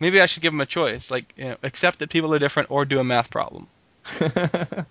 Maybe 0.00 0.20
I 0.20 0.26
should 0.26 0.42
give 0.42 0.52
them 0.52 0.60
a 0.60 0.66
choice, 0.66 1.10
like 1.10 1.34
you 1.36 1.46
know, 1.46 1.56
accept 1.64 1.98
that 1.98 2.10
people 2.10 2.32
are 2.34 2.38
different 2.38 2.70
or 2.70 2.84
do 2.84 3.00
a 3.00 3.04
math 3.04 3.30
problem. 3.30 3.66
I 4.20 4.86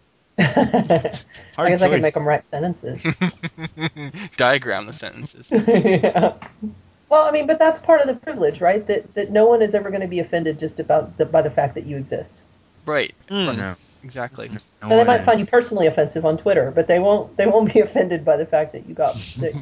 Hard 1.55 1.69
guess 1.69 1.81
I 1.81 1.87
choice. 1.87 1.89
can 1.89 2.01
make 2.01 2.13
them 2.13 2.27
write 2.27 2.47
sentences. 2.49 3.01
Diagram 4.35 4.87
the 4.87 4.93
sentences. 4.93 5.47
yeah. 5.51 6.33
Well, 7.09 7.23
I 7.23 7.31
mean, 7.31 7.45
but 7.47 7.59
that's 7.59 7.79
part 7.79 8.01
of 8.01 8.07
the 8.07 8.15
privilege, 8.15 8.59
right? 8.61 8.85
That 8.87 9.13
that 9.13 9.31
no 9.31 9.45
one 9.45 9.61
is 9.61 9.75
ever 9.75 9.89
going 9.89 10.01
to 10.01 10.07
be 10.07 10.19
offended 10.19 10.59
just 10.59 10.79
about 10.79 11.17
the, 11.17 11.25
by 11.25 11.41
the 11.41 11.51
fact 11.51 11.75
that 11.75 11.85
you 11.85 11.97
exist. 11.97 12.41
Right. 12.85 13.13
Hmm. 13.29 13.55
No, 13.55 13.75
Exactly. 14.03 14.49
no 14.49 14.57
So 14.89 14.89
they 14.89 15.03
might 15.03 15.21
is. 15.21 15.25
find 15.25 15.39
you 15.39 15.45
personally 15.45 15.87
offensive 15.87 16.25
on 16.25 16.37
Twitter, 16.37 16.71
but 16.71 16.87
they 16.87 16.99
won't 16.99 17.35
they 17.37 17.45
won't 17.45 17.73
be 17.73 17.79
offended 17.87 18.25
by 18.25 18.37
the 18.37 18.45
fact 18.45 18.73
that 18.73 18.87
you 18.87 18.93
got 18.95 19.13
that, 19.39 19.53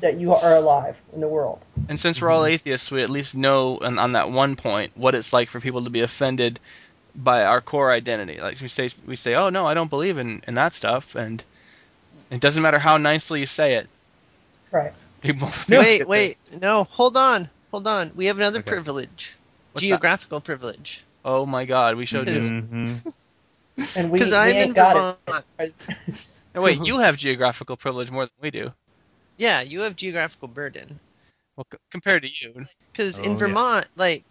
that 0.00 0.18
you 0.18 0.32
are 0.32 0.54
alive 0.54 0.96
in 1.14 1.20
the 1.20 1.28
world. 1.28 1.60
And 1.88 2.00
since 2.00 2.20
we're 2.20 2.30
all 2.30 2.46
atheists, 2.46 2.90
we 2.90 3.02
at 3.02 3.10
least 3.10 3.34
know 3.34 3.78
on, 3.78 3.98
on 3.98 4.12
that 4.12 4.30
one 4.30 4.56
point 4.56 4.92
what 4.96 5.14
it's 5.14 5.32
like 5.32 5.50
for 5.50 5.60
people 5.60 5.84
to 5.84 5.90
be 5.90 6.00
offended 6.00 6.58
by 7.14 7.44
our 7.44 7.60
core 7.60 7.90
identity. 7.90 8.40
Like 8.40 8.60
we 8.60 8.68
say, 8.68 8.88
we 9.06 9.16
say, 9.16 9.34
"Oh 9.34 9.50
no, 9.50 9.66
I 9.66 9.74
don't 9.74 9.90
believe 9.90 10.16
in, 10.16 10.42
in 10.46 10.54
that 10.54 10.72
stuff," 10.72 11.14
and 11.14 11.42
it 12.30 12.40
doesn't 12.40 12.62
matter 12.62 12.78
how 12.78 12.96
nicely 12.96 13.40
you 13.40 13.46
say 13.46 13.74
it. 13.74 13.88
Right. 14.70 14.92
People. 15.20 15.50
wait, 15.68 16.06
wait, 16.08 16.38
no, 16.60 16.84
hold 16.84 17.16
on, 17.16 17.48
hold 17.70 17.86
on. 17.86 18.12
We 18.16 18.26
have 18.26 18.38
another 18.38 18.60
Okay. 18.60 18.70
privilege, 18.70 19.36
What's 19.72 19.82
that? 19.82 19.88
geographical 19.88 20.40
privilege. 20.40 21.04
Oh 21.24 21.44
my 21.46 21.64
God, 21.66 21.96
we 21.96 22.06
showed 22.06 22.28
you. 22.28 22.34
Because- 22.34 22.52
Mhm. 22.52 23.14
And 23.96 24.10
we, 24.10 24.18
Because 24.18 24.32
I'm 24.32 24.56
in 24.56 24.74
Vermont. 24.74 25.18
No, 26.54 26.62
wait, 26.62 26.84
you 26.84 26.98
have 26.98 27.16
geographical 27.16 27.76
privilege 27.76 28.10
more 28.10 28.24
than 28.24 28.32
we 28.42 28.50
do. 28.50 28.72
Yeah, 29.36 29.60
you 29.60 29.82
have 29.82 29.94
geographical 29.94 30.48
burden. 30.48 30.98
Well, 31.56 31.66
c- 31.72 31.78
compared 31.92 32.22
to 32.22 32.28
you, 32.28 32.66
Because 32.92 33.20
Oh, 33.20 33.22
in 33.22 33.30
yeah. 33.32 33.36
Vermont, 33.38 33.86
like 33.96 34.24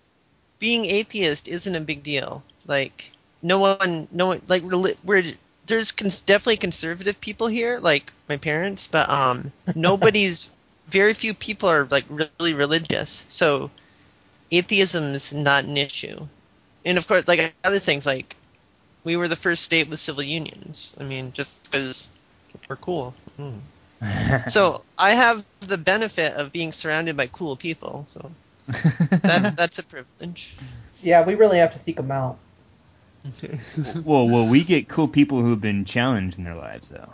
being 0.59 0.85
atheist 0.85 1.47
isn't 1.47 1.73
a 1.75 1.79
big 1.79 2.03
deal. 2.03 2.43
Like 2.67 3.11
no 3.41 3.59
one, 3.59 4.07
no 4.11 4.27
one, 4.27 4.41
like 4.47 4.63
we're 4.63 5.23
there's 5.65 5.91
cons- 5.93 6.21
definitely 6.21 6.57
conservative 6.57 7.21
people 7.21 7.47
here, 7.47 7.79
like 7.79 8.11
my 8.27 8.35
parents, 8.37 8.87
but 8.87 9.09
um, 9.09 9.51
nobody's. 9.75 10.49
Very 10.89 11.13
few 11.13 11.33
people 11.33 11.69
are 11.69 11.85
like 11.85 12.05
really 12.09 12.53
religious, 12.53 13.25
so 13.27 13.69
atheism 14.51 15.13
is 15.13 15.33
not 15.33 15.63
an 15.63 15.77
issue. 15.77 16.27
And 16.85 16.97
of 16.97 17.07
course, 17.07 17.27
like 17.27 17.53
other 17.63 17.79
things, 17.79 18.05
like 18.05 18.35
we 19.03 19.15
were 19.17 19.27
the 19.27 19.35
first 19.35 19.63
state 19.63 19.89
with 19.89 19.99
civil 19.99 20.23
unions. 20.23 20.95
I 20.99 21.03
mean, 21.03 21.33
just 21.33 21.71
because 21.71 22.09
we're 22.67 22.75
cool. 22.75 23.13
Mm. 23.39 23.59
So 24.47 24.81
I 24.97 25.11
have 25.11 25.45
the 25.59 25.77
benefit 25.77 26.33
of 26.33 26.53
being 26.53 26.71
surrounded 26.71 27.17
by 27.17 27.27
cool 27.27 27.57
people. 27.57 28.05
So 28.07 28.31
that's 29.09 29.55
that's 29.55 29.79
a 29.79 29.83
privilege. 29.83 30.55
Yeah, 31.01 31.25
we 31.25 31.35
really 31.35 31.57
have 31.57 31.73
to 31.73 31.79
seek 31.83 31.97
them 31.97 32.11
out. 32.11 32.37
well, 34.05 34.29
well, 34.29 34.47
we 34.47 34.63
get 34.63 34.87
cool 34.87 35.09
people 35.09 35.41
who've 35.41 35.59
been 35.59 35.83
challenged 35.83 36.37
in 36.37 36.45
their 36.45 36.55
lives, 36.55 36.89
though. 36.89 37.13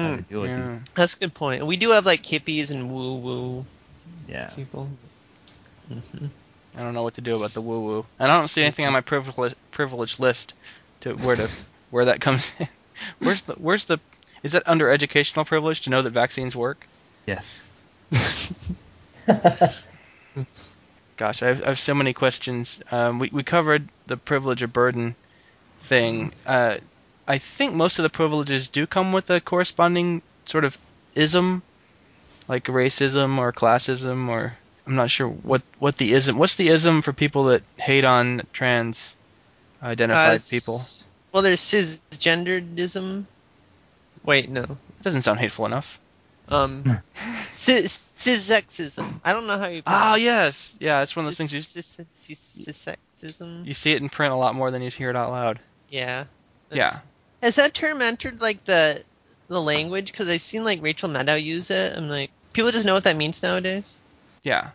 How 0.00 0.10
to 0.10 0.18
Mm, 0.18 0.26
deal 0.28 0.42
these- 0.54 0.68
yeah. 0.68 0.80
that's 0.94 1.14
a 1.14 1.18
good 1.18 1.34
point. 1.34 1.66
We 1.66 1.76
do 1.76 1.90
have 1.90 2.06
like 2.06 2.22
hippies 2.22 2.70
and 2.70 2.90
woo 2.90 3.16
woo 3.18 3.66
Yeah. 4.26 4.50
people. 4.54 4.98
hmm 5.88 6.26
I 6.74 6.80
don't 6.80 6.94
know 6.94 7.02
what 7.02 7.14
to 7.14 7.20
do 7.20 7.36
about 7.36 7.52
the 7.54 7.62
woo 7.62 7.80
woo. 7.80 8.06
And 8.18 8.30
I 8.30 8.36
don't 8.36 8.48
see 8.48 8.62
anything 8.62 8.86
on 8.86 8.92
my 8.92 9.00
privilege 9.00 9.54
privilege 9.70 10.18
list 10.18 10.54
to 11.00 11.14
where 11.14 11.36
to 11.36 11.50
where 11.90 12.06
that 12.06 12.20
comes 12.20 12.52
in. 12.58 12.68
Where's 13.20 13.42
the 13.42 13.54
where's 13.54 13.84
the 13.84 13.98
is 14.42 14.52
that 14.52 14.62
under 14.66 14.90
educational 14.90 15.44
privilege 15.44 15.82
to 15.82 15.90
know 15.90 16.02
that 16.02 16.10
vaccines 16.10 16.54
work? 16.56 16.88
Yes. 17.26 17.60
Gosh, 21.16 21.42
I 21.42 21.46
have, 21.48 21.62
I 21.62 21.68
have 21.68 21.78
so 21.78 21.94
many 21.94 22.12
questions. 22.12 22.80
Um, 22.90 23.18
we 23.18 23.30
we 23.32 23.42
covered 23.42 23.90
the 24.06 24.16
privilege 24.16 24.62
or 24.62 24.68
burden 24.68 25.16
thing. 25.78 26.32
Uh, 26.46 26.78
I 27.26 27.38
think 27.38 27.74
most 27.74 27.98
of 27.98 28.04
the 28.04 28.10
privileges 28.10 28.68
do 28.68 28.86
come 28.86 29.12
with 29.12 29.30
a 29.30 29.40
corresponding 29.40 30.22
sort 30.44 30.64
of 30.64 30.78
ism, 31.14 31.62
like 32.48 32.64
racism 32.64 33.38
or 33.38 33.52
classism, 33.52 34.28
or 34.28 34.56
I'm 34.86 34.94
not 34.94 35.10
sure 35.10 35.28
what 35.28 35.62
what 35.78 35.96
the 35.96 36.12
ism. 36.12 36.38
What's 36.38 36.56
the 36.56 36.68
ism 36.68 37.02
for 37.02 37.12
people 37.12 37.44
that 37.44 37.62
hate 37.76 38.04
on 38.04 38.42
trans 38.52 39.16
identified 39.82 40.40
people? 40.48 40.78
Well, 41.32 41.42
there's 41.42 41.60
cisgenderism. 41.60 43.24
Wait, 44.24 44.48
no. 44.48 44.62
It 44.62 45.02
doesn't 45.02 45.22
sound 45.22 45.40
hateful 45.40 45.66
enough. 45.66 45.98
Um, 46.48 47.00
cis 47.52 48.14
cissexism. 48.18 49.20
I 49.24 49.32
don't 49.32 49.46
know 49.46 49.58
how 49.58 49.66
you. 49.66 49.82
Ah, 49.84 50.14
it. 50.14 50.22
yes, 50.22 50.74
yeah. 50.78 51.02
It's 51.02 51.16
one 51.16 51.24
of 51.24 51.26
those 51.26 51.38
things 51.38 51.52
you 51.52 51.60
Cis- 51.60 52.00
cis- 52.14 52.96
Cissexism. 53.16 53.66
you 53.66 53.74
see 53.74 53.92
it 53.92 54.00
in 54.00 54.08
print 54.08 54.32
a 54.32 54.36
lot 54.36 54.54
more 54.54 54.70
than 54.70 54.82
you 54.82 54.90
hear 54.90 55.10
it 55.10 55.16
out 55.16 55.30
loud. 55.30 55.58
Yeah. 55.90 56.24
Yeah. 56.70 56.98
That's- 57.46 57.56
Has 57.56 57.64
that 57.64 57.74
term 57.74 58.02
entered 58.02 58.40
like 58.40 58.64
the 58.64 59.02
the 59.48 59.60
language 59.62 60.10
because 60.10 60.28
I've 60.28 60.40
seen 60.40 60.64
like 60.64 60.82
Rachel 60.82 61.08
Maddow 61.08 61.40
use 61.42 61.70
it. 61.70 61.96
I'm 61.96 62.08
like, 62.08 62.30
people 62.52 62.72
just 62.72 62.84
know 62.86 62.94
what 62.94 63.04
that 63.04 63.16
means 63.16 63.42
nowadays. 63.42 63.96
Yeah. 64.42 64.70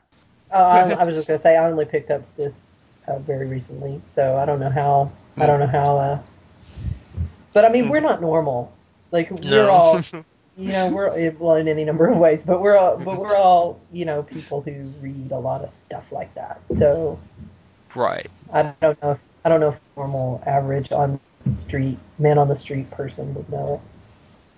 Uh, 0.49 0.55
I, 0.55 0.91
I 0.91 1.03
was 1.05 1.15
just 1.15 1.27
gonna 1.27 1.41
say 1.41 1.57
I 1.57 1.69
only 1.69 1.85
picked 1.85 2.09
up 2.11 2.21
this 2.37 2.53
uh, 3.07 3.19
very 3.19 3.47
recently, 3.47 4.01
so 4.15 4.37
I 4.37 4.45
don't 4.45 4.59
know 4.59 4.69
how. 4.69 5.11
I 5.37 5.45
don't 5.45 5.59
know 5.59 5.67
how. 5.67 5.97
Uh, 5.97 6.19
but 7.53 7.65
I 7.65 7.69
mean, 7.69 7.89
we're 7.89 7.99
not 7.99 8.21
normal. 8.21 8.71
Like 9.11 9.29
we're 9.31 9.49
No. 9.49 9.69
all, 9.69 9.97
you 10.57 10.71
know, 10.71 10.87
we're 10.89 11.31
well 11.39 11.55
in 11.55 11.67
any 11.67 11.83
number 11.83 12.07
of 12.07 12.17
ways, 12.17 12.41
but 12.45 12.61
we're 12.61 12.77
all, 12.77 12.97
but 12.97 13.17
we're 13.17 13.35
all, 13.35 13.79
you 13.91 14.05
know, 14.05 14.23
people 14.23 14.61
who 14.61 14.71
read 15.01 15.31
a 15.31 15.37
lot 15.39 15.61
of 15.63 15.73
stuff 15.73 16.05
like 16.11 16.33
that. 16.35 16.61
So 16.77 17.19
Right. 17.95 18.29
I 18.53 18.73
don't 18.79 19.01
know. 19.01 19.11
If, 19.11 19.19
I 19.43 19.49
don't 19.49 19.59
know 19.59 19.69
if 19.69 19.79
normal, 19.97 20.41
average 20.45 20.91
on 20.93 21.19
street 21.55 21.97
man 22.19 22.37
on 22.37 22.47
the 22.47 22.55
street 22.55 22.89
person 22.91 23.33
would 23.35 23.49
know 23.49 23.75
it. 23.75 23.79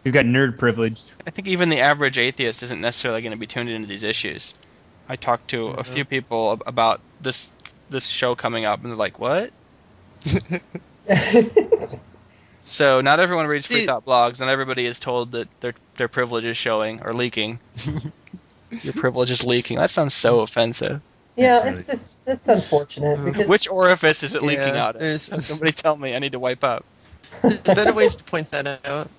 We've 0.03 0.13
got 0.13 0.25
nerd 0.25 0.58
privilege. 0.58 1.01
I 1.25 1.29
think 1.29 1.47
even 1.47 1.69
the 1.69 1.79
average 1.79 2.17
atheist 2.17 2.62
isn't 2.63 2.82
necessarily 2.82 3.21
going 3.21 3.32
to 3.32 3.38
be 3.38 3.47
tuned 3.47 3.69
into 3.69 3.88
these 3.88 4.03
issues. 4.03 4.53
I 5.08 5.15
talked 5.15 5.49
to 5.49 5.63
a 5.63 5.84
few 5.84 6.06
people 6.06 6.53
ab- 6.53 6.63
about 6.65 7.01
this 7.21 7.51
this 7.89 8.06
show 8.06 8.36
coming 8.36 8.65
up, 8.65 8.82
and 8.82 8.89
they're 8.89 8.97
like, 8.97 9.19
"What?" 9.19 9.51
So 12.65 13.01
not 13.01 13.19
everyone 13.19 13.45
reads 13.47 13.67
free 13.67 13.86
thought 13.86 14.06
blogs. 14.06 14.39
Not 14.39 14.49
everybody 14.49 14.86
is 14.86 14.97
told 14.99 15.34
that 15.34 15.47
their 15.62 15.73
their 15.97 16.08
privilege 16.08 16.45
is 16.45 16.58
showing 16.58 17.03
or 17.03 17.13
leaking. 17.13 17.60
Your 18.82 18.93
privilege 18.93 19.29
is 19.29 19.43
leaking. 19.43 19.77
That 19.77 19.91
sounds 19.91 20.15
so 20.15 20.39
offensive. 20.39 21.01
Yeah, 21.36 21.63
That's 21.63 21.69
it's 21.69 21.86
just 21.88 22.19
it's 22.26 22.48
unfortunate 22.48 23.24
because 23.24 23.48
Which 23.48 23.67
orifice 23.69 24.24
is 24.24 24.36
it 24.36 24.43
leaking 24.43 24.76
Yeah, 24.76 24.78
out 24.78 24.96
of? 24.96 25.10
Somebody 25.43 25.72
tell 25.74 25.96
me. 25.96 26.15
I 26.15 26.19
need 26.19 26.34
to 26.34 26.39
wipe 26.39 26.63
up. 26.63 26.86
There's 27.63 27.74
better 27.74 27.93
ways 27.93 28.15
to 28.17 28.24
point 28.26 28.52
that 28.52 28.67
out. 28.67 29.12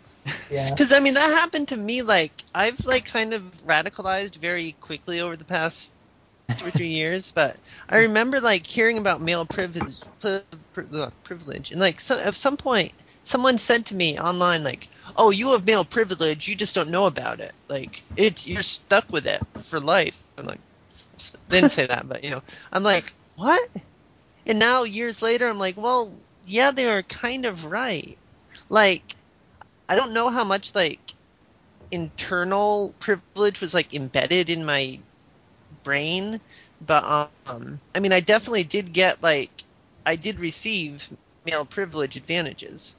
yeah. 0.48 0.77
Because 0.77 0.92
I 0.92 1.00
mean, 1.00 1.14
that 1.14 1.31
happened 1.31 1.68
to 1.68 1.77
me. 1.77 2.03
Like 2.03 2.44
I've 2.55 2.85
like 2.87 3.07
kind 3.07 3.35
of 3.35 3.42
radicalized 3.66 4.37
very 4.37 4.72
quickly 4.81 5.20
over 5.20 5.37
the 5.37 5.44
past 5.44 5.94
two 6.59 6.66
or 6.66 6.70
three 6.70 6.88
years. 6.88 7.33
But 7.33 7.59
I 7.88 7.98
remember 7.98 8.40
like 8.40 8.66
hearing 8.66 8.98
about 8.98 9.20
male 9.22 9.46
privilege, 9.46 10.00
pri- 10.20 10.44
pri- 10.72 10.87
uh, 10.94 11.11
privilege, 11.24 11.70
and 11.72 11.81
like 11.81 12.00
so, 12.00 12.18
at 12.18 12.35
some 12.35 12.57
point, 12.57 12.92
someone 13.24 13.59
said 13.59 13.87
to 13.87 13.94
me 13.96 14.18
online 14.18 14.64
like, 14.64 14.88
"Oh, 15.16 15.31
you 15.31 15.53
have 15.53 15.66
male 15.66 15.85
privilege. 15.85 16.48
You 16.48 16.57
just 16.57 16.74
don't 16.74 16.90
know 16.90 17.07
about 17.07 17.40
it. 17.40 17.55
Like 17.68 18.05
it's 18.16 18.46
you're 18.46 18.62
stuck 18.62 19.12
with 19.12 19.27
it 19.27 19.42
for 19.61 19.81
life." 19.81 20.29
I'm 20.38 20.44
like, 20.46 20.61
s- 20.72 20.73
they 21.48 21.61
didn't 21.61 21.70
say 21.72 21.87
that, 21.87 22.09
but 22.09 22.24
you 22.24 22.31
know, 22.31 22.42
I'm 22.72 22.83
like, 22.83 23.12
what? 23.37 23.68
And 24.46 24.59
now 24.59 24.85
years 24.85 25.22
later, 25.22 25.48
I'm 25.48 25.59
like, 25.59 25.77
well, 25.77 26.12
yeah, 26.46 26.70
they 26.70 26.87
are 26.88 27.03
kind 27.03 27.46
of 27.46 27.66
right. 27.66 28.18
Like, 28.68 29.16
I 29.88 29.96
don't 29.96 30.12
know 30.12 30.29
how 30.29 30.44
much 30.44 30.74
like 30.74 31.00
internal 31.90 32.94
privilege 32.98 33.61
was 33.61 33.74
like 33.74 33.94
embedded 33.94 34.50
in 34.50 34.64
my 34.64 34.98
brain, 35.85 36.40
but 36.81 37.31
um, 37.46 37.81
I 37.94 38.00
mean, 38.00 38.12
I 38.12 38.20
definitely 38.20 38.64
did 38.64 38.92
get 38.92 39.22
like, 39.22 39.50
I 40.07 40.16
did 40.16 40.40
receive 40.40 41.09
male 41.44 41.64
privilege 41.64 42.16
advantages. 42.16 42.94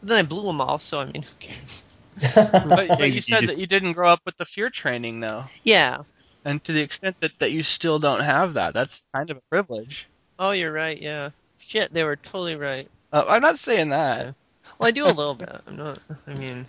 But 0.00 0.08
then 0.10 0.18
I 0.18 0.22
blew 0.22 0.44
them 0.46 0.60
all, 0.60 0.78
so 0.78 1.00
I 1.00 1.04
mean, 1.06 1.22
who 1.22 1.34
cares? 1.38 1.82
But, 2.34 2.98
but 2.98 2.98
You 2.98 3.06
you 3.06 3.12
just- 3.14 3.28
said 3.28 3.48
that 3.48 3.58
you 3.58 3.66
didn't 3.66 3.94
grow 3.94 4.08
up 4.08 4.20
with 4.24 4.36
the 4.36 4.44
fear 4.44 4.70
training, 4.70 5.20
though. 5.20 5.44
Yeah. 5.64 6.02
And 6.44 6.62
to 6.64 6.72
the 6.72 6.80
extent 6.82 7.16
that, 7.20 7.32
that 7.40 7.52
you 7.52 7.62
still 7.62 7.98
don't 7.98 8.20
have 8.20 8.54
that, 8.54 8.74
that's 8.74 9.06
kind 9.14 9.30
of 9.30 9.38
a 9.38 9.42
privilege. 9.50 10.06
Oh, 10.38 10.50
you're 10.52 10.72
right. 10.72 11.00
Yeah. 11.00 11.30
Shit, 11.58 11.92
they 11.92 12.04
were 12.04 12.16
totally 12.16 12.56
right. 12.56 12.88
Uh, 13.12 13.24
I'm 13.28 13.42
not 13.42 13.58
saying 13.58 13.90
that. 13.90 14.26
Yeah. 14.26 14.32
Well, 14.78 14.88
I 14.88 14.90
do 14.90 15.06
a 15.06 15.08
little 15.08 15.34
bit. 15.34 15.50
I'm 15.66 15.76
not. 15.76 15.98
I 16.26 16.34
mean, 16.34 16.66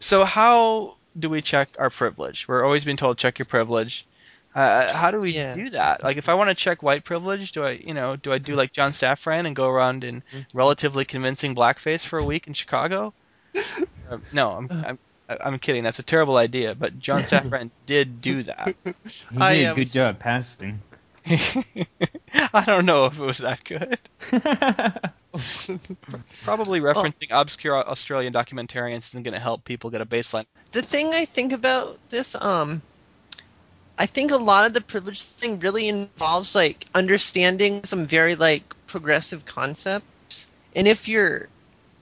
So 0.00 0.24
how 0.24 0.96
do 1.18 1.28
we 1.30 1.42
check 1.42 1.68
our 1.78 1.90
privilege? 1.90 2.46
We're 2.48 2.64
always 2.64 2.84
being 2.84 2.96
told 2.96 3.18
check 3.18 3.38
your 3.38 3.46
privilege. 3.46 4.06
Uh, 4.54 4.92
how 4.92 5.10
do 5.10 5.20
we 5.20 5.32
Yeah. 5.32 5.54
do 5.54 5.70
that? 5.70 6.04
Like, 6.04 6.16
if 6.16 6.28
I 6.28 6.34
want 6.34 6.48
to 6.50 6.54
check 6.54 6.82
white 6.82 7.04
privilege, 7.04 7.52
do 7.52 7.64
I, 7.64 7.72
you 7.72 7.92
know, 7.92 8.14
do 8.16 8.32
I 8.32 8.38
do 8.38 8.54
like 8.54 8.72
John 8.72 8.92
Safran 8.92 9.46
and 9.46 9.56
go 9.56 9.68
around 9.68 10.04
in 10.04 10.22
Mm-hmm. 10.32 10.56
relatively 10.56 11.04
convincing 11.04 11.54
blackface 11.54 12.04
for 12.06 12.18
a 12.18 12.24
week 12.24 12.46
in 12.46 12.54
Chicago? 12.54 13.14
Uh, 14.10 14.18
no, 14.30 14.50
I'm, 14.50 14.68
I'm, 14.70 14.98
I'm 15.28 15.58
kidding. 15.58 15.82
That's 15.82 15.98
a 15.98 16.04
terrible 16.04 16.36
idea. 16.36 16.74
But 16.74 16.98
John 16.98 17.22
Safran 17.24 17.70
did 17.86 18.20
do 18.20 18.42
that. 18.44 18.74
He 18.84 19.38
I, 19.38 19.54
did 19.54 19.64
a 19.64 19.70
um, 19.70 19.76
good 19.76 19.90
job 19.90 20.18
passing. 20.18 20.80
I 21.26 22.64
don't 22.66 22.84
know 22.84 23.06
if 23.06 23.18
it 23.18 23.24
was 23.24 23.38
that 23.38 23.64
good. 23.64 23.98
Probably 26.44 26.80
referencing 26.80 27.28
obscure 27.30 27.76
Australian 27.76 28.32
documentarians 28.34 29.08
isn't 29.08 29.22
going 29.22 29.32
to 29.32 29.40
help 29.40 29.64
people 29.64 29.90
get 29.90 30.02
a 30.02 30.06
baseline. 30.06 30.44
the 30.72 30.82
thing 30.82 31.14
I 31.14 31.24
think 31.24 31.52
about 31.52 31.98
this, 32.10 32.34
um, 32.34 32.82
I 33.96 34.06
think 34.06 34.32
a 34.32 34.36
lot 34.36 34.66
of 34.66 34.74
the 34.74 34.82
privilege 34.82 35.22
thing 35.22 35.60
really 35.60 35.88
involves 35.88 36.54
like 36.54 36.84
understanding 36.94 37.84
some 37.84 38.06
very 38.06 38.34
like 38.34 38.62
progressive 38.86 39.46
concepts. 39.46 40.46
And 40.76 40.86
if 40.86 41.08
you're 41.08 41.48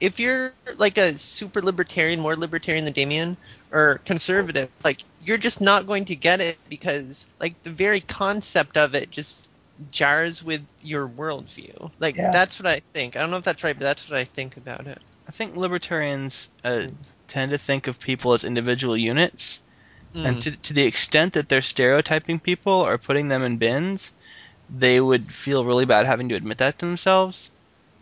if 0.02 0.18
you're 0.18 0.52
like 0.76 0.98
a 0.98 1.16
super 1.16 1.62
libertarian, 1.62 2.18
more 2.18 2.34
libertarian 2.34 2.84
than 2.84 2.92
Damien, 2.92 3.36
or 3.70 4.00
conservative, 4.04 4.68
like 4.82 5.00
you're 5.24 5.38
just 5.38 5.60
not 5.60 5.86
going 5.86 6.06
to 6.06 6.16
get 6.16 6.40
it 6.40 6.58
because 6.68 7.26
like 7.40 7.54
the 7.62 7.70
very 7.70 8.00
concept 8.00 8.76
of 8.76 8.96
it 8.96 9.12
just 9.12 9.48
jars 9.92 10.42
with 10.42 10.60
your 10.82 11.08
worldview. 11.08 11.90
Like 12.00 12.16
Yeah. 12.16 12.30
that's 12.32 12.58
what 12.58 12.66
I 12.66 12.82
think. 12.92 13.14
I 13.16 13.20
don't 13.20 13.30
know 13.30 13.36
if 13.36 13.44
that's 13.44 13.62
right, 13.62 13.78
but 13.78 13.84
that's 13.84 14.10
what 14.10 14.18
I 14.18 14.24
think 14.24 14.56
about 14.56 14.88
it. 14.88 14.98
I 15.28 15.30
think 15.30 15.54
libertarians 15.56 16.48
uh, 16.64 16.88
tend 17.28 17.52
to 17.52 17.58
think 17.58 17.86
of 17.86 18.00
people 18.00 18.32
as 18.34 18.44
individual 18.44 18.96
units, 18.96 19.60
Mm. 20.14 20.26
and 20.26 20.42
to, 20.42 20.50
to 20.50 20.74
the 20.74 20.82
extent 20.84 21.32
that 21.34 21.48
they're 21.48 21.62
stereotyping 21.62 22.38
people 22.38 22.72
or 22.72 22.98
putting 22.98 23.28
them 23.28 23.42
in 23.44 23.56
bins, 23.56 24.12
they 24.68 25.00
would 25.00 25.32
feel 25.32 25.64
really 25.64 25.86
bad 25.86 26.04
having 26.04 26.28
to 26.28 26.34
admit 26.34 26.58
that 26.58 26.78
to 26.80 26.86
themselves. 26.86 27.50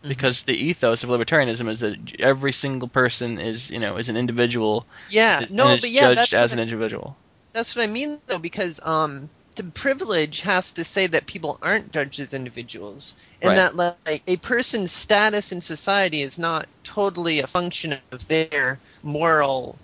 Mm-hmm. 0.01 0.09
Because 0.09 0.43
the 0.45 0.55
ethos 0.55 1.05
of 1.05 1.11
libertarianism 1.11 1.69
is 1.69 1.81
that 1.81 1.97
every 2.21 2.53
single 2.53 2.89
person 2.89 3.39
is, 3.39 3.71
you 3.71 3.79
know, 3.79 3.97
is 3.99 4.09
an 4.09 4.17
individual. 4.17 4.87
yeah, 5.11 5.43
and 5.43 5.51
no, 5.51 5.71
is 5.71 5.83
but 5.83 5.91
yeah, 5.91 6.01
judged 6.03 6.17
that's 6.17 6.33
as 6.33 6.51
what 6.51 6.53
an 6.55 6.59
I- 6.61 6.63
individual. 6.63 7.17
That's 7.53 7.75
what 7.77 7.83
I 7.83 7.87
mean, 7.89 8.19
though, 8.29 8.39
because 8.39 8.81
um, 8.83 9.29
the 9.57 9.65
privilege 9.65 10.41
has 10.43 10.73
to 10.73 10.85
say 10.85 11.09
that 11.09 11.27
people 11.27 11.59
aren't 11.61 11.93
judged 11.93 12.21
as 12.21 12.33
individuals, 12.33 13.15
and 13.43 13.49
Right. 13.51 13.57
that 13.57 13.77
like 14.07 14.23
a 14.27 14.37
person's 14.37 14.93
status 14.93 15.51
in 15.53 15.61
society 15.61 16.23
is 16.23 16.39
not 16.39 16.67
totally 16.85 17.41
a 17.41 17.47
function 17.49 17.99
of 18.13 18.27
their 18.29 18.79
moral 19.03 19.77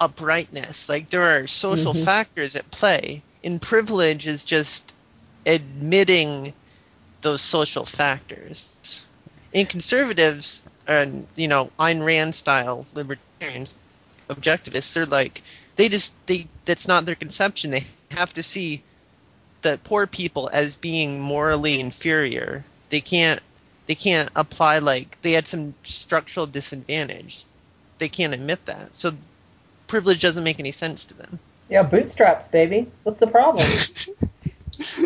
uprightness. 0.00 0.88
Like 0.88 1.10
there 1.10 1.22
are 1.38 1.46
social 1.46 1.94
Mhm. 1.94 2.04
factors 2.04 2.56
at 2.56 2.70
play, 2.70 3.22
and 3.42 3.60
privilege 3.60 4.26
is 4.26 4.44
just 4.44 4.94
admitting 5.44 6.52
those 7.22 7.40
social 7.40 7.84
factors. 7.84 9.04
And 9.56 9.66
conservatives 9.66 10.62
and 10.86 11.26
you 11.34 11.48
know 11.48 11.70
Ayn 11.80 12.04
Rand 12.04 12.34
style 12.34 12.84
libertarians, 12.92 13.74
objectivists, 14.28 14.92
they're 14.92 15.06
like 15.06 15.42
they 15.76 15.88
just 15.88 16.14
they 16.26 16.46
that's 16.66 16.86
not 16.86 17.06
their 17.06 17.14
conception. 17.14 17.70
They 17.70 17.84
have 18.10 18.34
to 18.34 18.42
see 18.42 18.82
the 19.62 19.80
poor 19.82 20.06
people 20.06 20.50
as 20.52 20.76
being 20.76 21.22
morally 21.22 21.80
inferior. 21.80 22.66
They 22.90 23.00
can't 23.00 23.40
they 23.86 23.94
can't 23.94 24.28
apply 24.36 24.80
like 24.80 25.16
they 25.22 25.32
had 25.32 25.48
some 25.48 25.74
structural 25.84 26.46
disadvantage. 26.46 27.46
They 27.96 28.10
can't 28.10 28.34
admit 28.34 28.66
that. 28.66 28.94
So 28.94 29.12
privilege 29.86 30.20
doesn't 30.20 30.44
make 30.44 30.60
any 30.60 30.72
sense 30.72 31.06
to 31.06 31.14
them. 31.14 31.38
Yeah, 31.70 31.82
bootstraps, 31.82 32.48
baby. 32.48 32.92
What's 33.04 33.20
the 33.20 33.26
problem? 33.26 33.66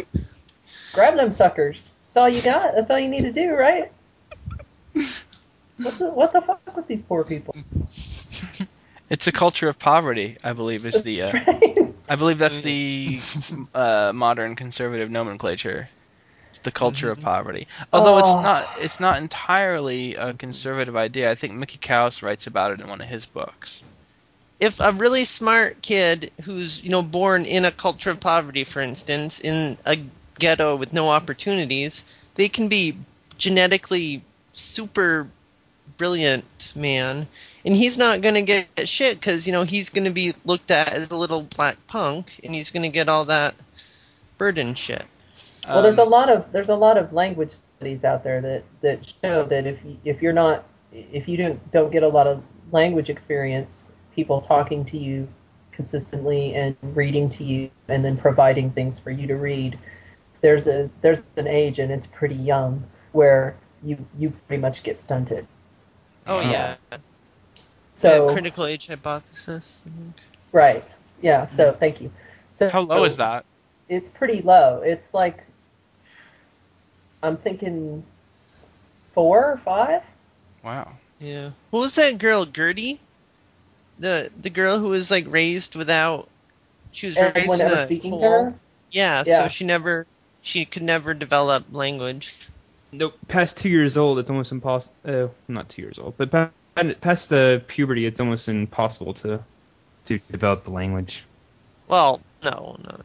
Grab 0.92 1.16
them 1.16 1.36
suckers. 1.36 1.76
That's 2.08 2.16
all 2.16 2.28
you 2.28 2.42
got. 2.42 2.74
That's 2.74 2.90
all 2.90 2.98
you 2.98 3.08
need 3.08 3.22
to 3.22 3.32
do, 3.32 3.52
right? 3.52 3.92
What 5.82 5.98
the, 5.98 6.10
what 6.10 6.32
the 6.32 6.40
fuck 6.42 6.76
with 6.76 6.86
these 6.88 7.02
poor 7.08 7.24
people? 7.24 7.54
It's 9.08 9.26
a 9.26 9.32
culture 9.32 9.68
of 9.68 9.76
poverty, 9.76 10.36
I 10.44 10.52
believe, 10.52 10.86
is 10.86 11.02
the. 11.02 11.22
Uh, 11.22 11.32
Right? 11.32 11.94
I 12.08 12.14
believe 12.14 12.38
that's 12.38 12.60
the 12.60 13.18
uh, 13.74 14.12
modern 14.14 14.54
conservative 14.54 15.10
nomenclature. 15.10 15.88
It's 16.50 16.60
the 16.60 16.70
culture 16.70 17.10
of 17.10 17.20
poverty. 17.20 17.66
Although 17.92 18.14
Oh. 18.14 18.18
it's 18.18 18.28
not 18.46 18.68
it's 18.78 19.00
not 19.00 19.18
entirely 19.18 20.14
a 20.14 20.32
conservative 20.34 20.94
idea. 20.96 21.28
I 21.30 21.34
think 21.34 21.54
Mickey 21.54 21.78
Kaus 21.78 22.22
writes 22.22 22.46
about 22.46 22.70
it 22.70 22.80
in 22.80 22.88
one 22.88 23.00
of 23.00 23.08
his 23.08 23.26
books. 23.26 23.82
if 24.60 24.78
a 24.78 24.92
really 24.92 25.24
smart 25.24 25.82
kid 25.82 26.30
who's 26.42 26.82
you 26.84 26.90
know 26.90 27.02
born 27.02 27.46
in 27.46 27.64
a 27.64 27.72
culture 27.72 28.10
of 28.10 28.20
poverty 28.20 28.62
for 28.64 28.80
instance 28.80 29.40
in 29.40 29.76
a 29.86 29.96
ghetto 30.38 30.76
with 30.76 30.92
no 30.92 31.08
opportunities 31.10 32.04
they 32.34 32.48
can 32.48 32.68
be 32.68 32.94
genetically 33.38 34.22
super 34.52 35.26
brilliant 35.96 36.72
man 36.76 37.26
and 37.64 37.74
he's 37.76 37.98
not 37.98 38.20
going 38.22 38.34
to 38.34 38.42
get 38.42 38.88
shit 38.88 39.16
because 39.16 39.46
you 39.46 39.52
know 39.52 39.62
he's 39.62 39.90
going 39.90 40.04
to 40.04 40.10
be 40.10 40.34
looked 40.44 40.70
at 40.70 40.88
as 40.92 41.10
a 41.10 41.16
little 41.16 41.42
black 41.42 41.76
punk 41.86 42.40
and 42.44 42.54
he's 42.54 42.70
going 42.70 42.82
to 42.82 42.88
get 42.88 43.08
all 43.08 43.24
that 43.26 43.54
burden 44.38 44.74
shit 44.74 45.06
Well, 45.72 45.82
there's 45.82 45.98
a 45.98 46.04
Um, 46.04 46.04
lot 46.04 46.30
of 46.30 46.52
there's 46.52 46.68
a 46.70 46.74
lot 46.76 46.98
of 46.98 47.12
language 47.12 47.52
studies 47.78 48.04
out 48.04 48.24
there 48.24 48.40
that, 48.42 48.64
that 48.82 49.06
show 49.22 49.44
that 49.46 49.66
if 49.66 49.84
you, 49.84 49.98
if 50.04 50.22
you're 50.22 50.32
not 50.32 50.66
if 50.92 51.28
you 51.28 51.36
don't 51.36 51.70
don't 51.70 51.90
get 51.92 52.02
a 52.02 52.08
lot 52.08 52.26
of 52.26 52.42
language 52.72 53.10
experience 53.10 53.92
people 54.14 54.40
talking 54.42 54.84
to 54.86 54.98
you 54.98 55.28
consistently 55.72 56.54
and 56.54 56.76
reading 56.82 57.28
to 57.30 57.44
you 57.44 57.70
and 57.88 58.04
then 58.04 58.16
providing 58.16 58.70
things 58.72 58.98
for 58.98 59.10
you 59.10 59.26
to 59.28 59.36
read, 59.36 59.78
there's 60.42 60.66
a 60.66 60.90
there's 61.02 61.22
an 61.36 61.46
age 61.46 61.78
and 61.78 61.92
it's 61.92 62.06
pretty 62.08 62.34
young 62.36 62.88
where 63.12 63.60
you 63.82 64.06
you 64.18 64.30
pretty 64.48 64.60
much 64.60 64.82
get 64.82 65.00
stunted. 65.00 65.46
Oh 66.30 66.40
yeah. 66.40 66.76
So 67.94 68.26
Yeah, 68.26 68.32
critical 68.32 68.64
age 68.66 68.86
hypothesis. 68.86 69.84
right, 70.52 70.84
yeah. 71.20 71.46
So 71.48 71.72
thank 71.72 72.00
you. 72.00 72.10
So 72.50 72.70
How 72.70 72.82
low 72.82 73.04
is 73.04 73.16
that? 73.16 73.44
It's 73.88 74.08
pretty 74.08 74.40
low. 74.40 74.82
It's 74.82 75.12
like 75.12 75.44
I'm 77.22 77.36
thinking 77.36 78.04
four 79.12 79.44
or 79.44 79.58
five. 79.58 80.02
Wow. 80.62 80.92
Yeah. 81.18 81.50
Who 81.72 81.78
was 81.78 81.96
that 81.96 82.18
girl, 82.18 82.46
Gertie? 82.46 83.00
The 83.98 84.30
the 84.40 84.50
girl 84.50 84.78
who 84.78 84.88
was 84.88 85.10
like 85.10 85.26
raised 85.28 85.74
without. 85.74 86.28
She 86.92 87.06
was 87.06 87.16
raised 87.20 87.60
in 87.60 87.66
a 87.66 87.86
speaking 87.86 88.12
hole. 88.12 88.54
Yeah, 88.90 89.24
Yeah. 89.26 89.42
So 89.42 89.48
she 89.48 89.64
never. 89.64 90.06
She 90.42 90.64
could 90.64 90.82
never 90.82 91.12
develop 91.12 91.66
language. 91.70 92.34
Nope. 92.92 93.14
Past 93.28 93.56
two 93.56 93.68
years 93.68 93.96
old, 93.96 94.18
it's 94.18 94.30
almost 94.30 94.52
impossible. 94.52 94.94
Uh, 95.04 95.28
not 95.48 95.68
two 95.68 95.82
years 95.82 95.98
old, 95.98 96.16
but 96.16 96.30
pa- 96.30 96.50
past 97.00 97.28
the 97.28 97.62
puberty, 97.68 98.06
it's 98.06 98.20
almost 98.20 98.48
impossible 98.48 99.14
to 99.14 99.40
to 100.06 100.18
develop 100.30 100.64
the 100.64 100.70
language. 100.70 101.24
Well, 101.88 102.20
no, 102.42 102.76
no. 102.82 103.00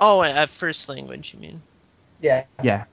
Oh, 0.00 0.22
at 0.22 0.50
first 0.50 0.88
language, 0.88 1.34
you 1.34 1.40
mean? 1.40 1.62
Yeah, 2.20 2.44
Yeah. 2.62 2.84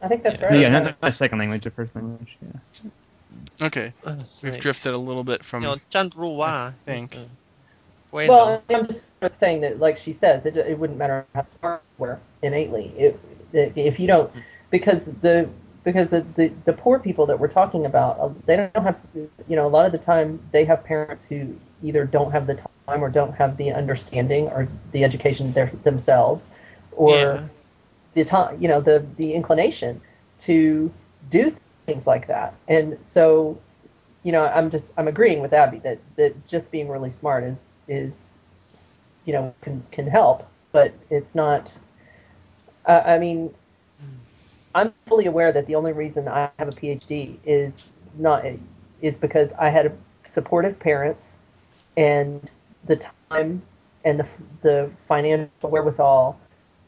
I 0.00 0.08
think 0.08 0.22
that's 0.22 0.40
Yeah. 0.40 0.46
right. 0.46 0.60
Yeah, 0.60 0.68
not, 0.68 1.02
not 1.02 1.14
second 1.14 1.38
language, 1.38 1.64
the 1.64 1.70
first 1.70 1.96
language. 1.96 2.36
Yeah. 2.40 3.66
Okay. 3.66 3.92
Ugh, 4.04 4.18
We've 4.42 4.52
like, 4.52 4.62
drifted 4.62 4.94
a 4.94 4.98
little 4.98 5.24
bit 5.24 5.44
from. 5.44 5.62
You 5.62 5.70
know, 5.70 5.76
Chandruwa. 5.90 6.74
think. 6.84 7.16
Uh, 7.16 7.20
Well, 8.12 8.62
I'm 8.70 8.86
just 8.86 9.06
saying 9.40 9.60
that, 9.62 9.80
like 9.80 9.98
she 9.98 10.12
says, 10.12 10.46
it, 10.46 10.56
it 10.56 10.78
wouldn't 10.78 10.98
matter 10.98 11.26
how 11.34 11.42
smart 11.42 11.82
you 11.98 12.06
were 12.06 12.18
innately. 12.42 12.92
It, 12.96 13.20
it, 13.52 13.72
if 13.76 13.98
you 14.00 14.06
don't, 14.06 14.30
because 14.70 15.04
the 15.20 15.48
because 15.84 16.10
the, 16.10 16.24
the 16.64 16.72
poor 16.72 16.98
people 16.98 17.26
that 17.26 17.38
we're 17.38 17.48
talking 17.48 17.86
about, 17.86 18.18
uh, 18.20 18.30
they 18.46 18.56
don't 18.56 18.70
have, 18.84 18.96
you 19.14 19.56
know, 19.56 19.66
a 19.66 19.68
lot 19.68 19.86
of 19.86 19.92
the 19.92 19.98
time 19.98 20.40
they 20.52 20.64
have 20.64 20.84
parents 20.84 21.24
who 21.24 21.54
either 21.82 22.04
don't 22.04 22.30
have 22.32 22.46
the 22.46 22.54
time 22.54 23.02
or 23.02 23.08
don't 23.10 23.32
have 23.34 23.56
the 23.56 23.72
understanding 23.72 24.46
or 24.48 24.68
the 24.92 25.04
education 25.04 25.52
their, 25.52 25.70
themselves, 25.84 26.48
or 26.92 27.42
Yeah. 27.42 27.48
the 28.14 28.24
time, 28.24 28.60
you 28.60 28.68
know, 28.68 28.80
the 28.80 29.04
the 29.16 29.32
inclination 29.34 30.00
to 30.40 30.92
do 31.30 31.54
things 31.86 32.06
like 32.06 32.26
that. 32.28 32.54
And 32.68 32.98
so, 33.02 33.58
you 34.22 34.32
know, 34.32 34.44
I'm 34.44 34.70
just 34.70 34.92
I'm 34.96 35.08
agreeing 35.08 35.40
with 35.40 35.52
Abby 35.52 35.78
that 35.80 35.98
that 36.16 36.46
just 36.46 36.70
being 36.70 36.88
really 36.88 37.10
smart 37.10 37.44
is 37.44 37.74
is 37.88 38.34
you 39.24 39.32
know 39.32 39.52
can 39.62 39.82
can 39.90 40.06
help, 40.06 40.46
but 40.72 40.92
it's 41.10 41.34
not. 41.34 41.78
Uh, 42.86 43.02
I 43.04 43.18
mean, 43.18 43.54
I'm 44.74 44.92
fully 45.06 45.26
aware 45.26 45.52
that 45.52 45.66
the 45.66 45.74
only 45.74 45.92
reason 45.92 46.28
I 46.28 46.50
have 46.58 46.68
a 46.68 46.72
PhD 46.72 47.36
is 47.44 47.72
not 48.18 48.44
is 49.00 49.16
because 49.16 49.52
I 49.52 49.68
had 49.70 49.96
supportive 50.26 50.78
parents 50.78 51.36
and 51.96 52.50
the 52.84 52.96
time 53.30 53.62
and 54.04 54.20
the 54.20 54.26
the 54.62 54.90
financial 55.06 55.70
wherewithal 55.70 56.38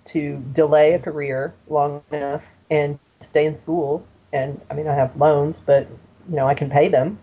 to 0.06 0.42
delay 0.52 0.94
a 0.94 0.98
career 0.98 1.54
long 1.68 2.02
enough 2.12 2.42
and 2.70 2.98
stay 3.20 3.46
in 3.46 3.56
school. 3.56 4.04
And 4.32 4.60
I 4.70 4.74
mean, 4.74 4.88
I 4.88 4.94
have 4.94 5.16
loans, 5.16 5.60
but 5.64 5.88
you 6.28 6.36
know, 6.36 6.46
I 6.46 6.54
can 6.54 6.70
pay 6.70 6.88
them. 6.88 7.18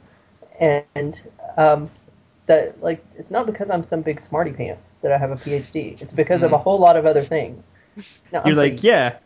And 0.59 1.21
um, 1.57 1.89
that 2.47 2.81
like 2.81 3.03
it's 3.17 3.29
not 3.31 3.45
because 3.45 3.69
I'm 3.69 3.83
some 3.83 4.01
big 4.01 4.19
smarty 4.19 4.51
pants 4.51 4.93
that 5.01 5.11
I 5.11 5.17
have 5.17 5.31
a 5.31 5.35
PhD. 5.35 6.01
It's 6.01 6.13
because 6.13 6.43
of 6.43 6.53
a 6.53 6.57
whole 6.57 6.79
lot 6.79 6.97
of 6.97 7.05
other 7.05 7.21
things. 7.23 7.71
Now, 8.31 8.41
I'm 8.41 8.47
You're 8.47 8.55
like, 8.55 8.73
pretty- 8.73 8.87
yeah. 8.87 9.17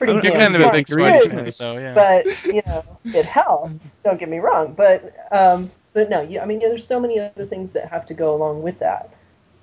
Pretty 0.00 0.14
You're 0.26 0.32
kind 0.32 0.56
of 0.56 0.62
a 0.62 0.64
smart 0.64 0.72
big 0.72 0.86
too, 0.86 0.94
smarty 0.94 1.50
though. 1.58 1.76
Yeah. 1.76 1.94
but 1.94 2.44
you 2.44 2.62
know 2.66 2.84
it 3.04 3.24
helps. 3.26 3.92
Don't 4.02 4.18
get 4.18 4.28
me 4.28 4.38
wrong, 4.38 4.72
but 4.72 5.14
um, 5.30 5.70
but 5.92 6.08
no, 6.08 6.22
you, 6.22 6.40
I 6.40 6.46
mean, 6.46 6.58
there's 6.58 6.86
so 6.86 6.98
many 6.98 7.18
other 7.18 7.44
things 7.44 7.72
that 7.72 7.88
have 7.88 8.06
to 8.06 8.14
go 8.14 8.34
along 8.34 8.62
with 8.62 8.78
that, 8.78 9.10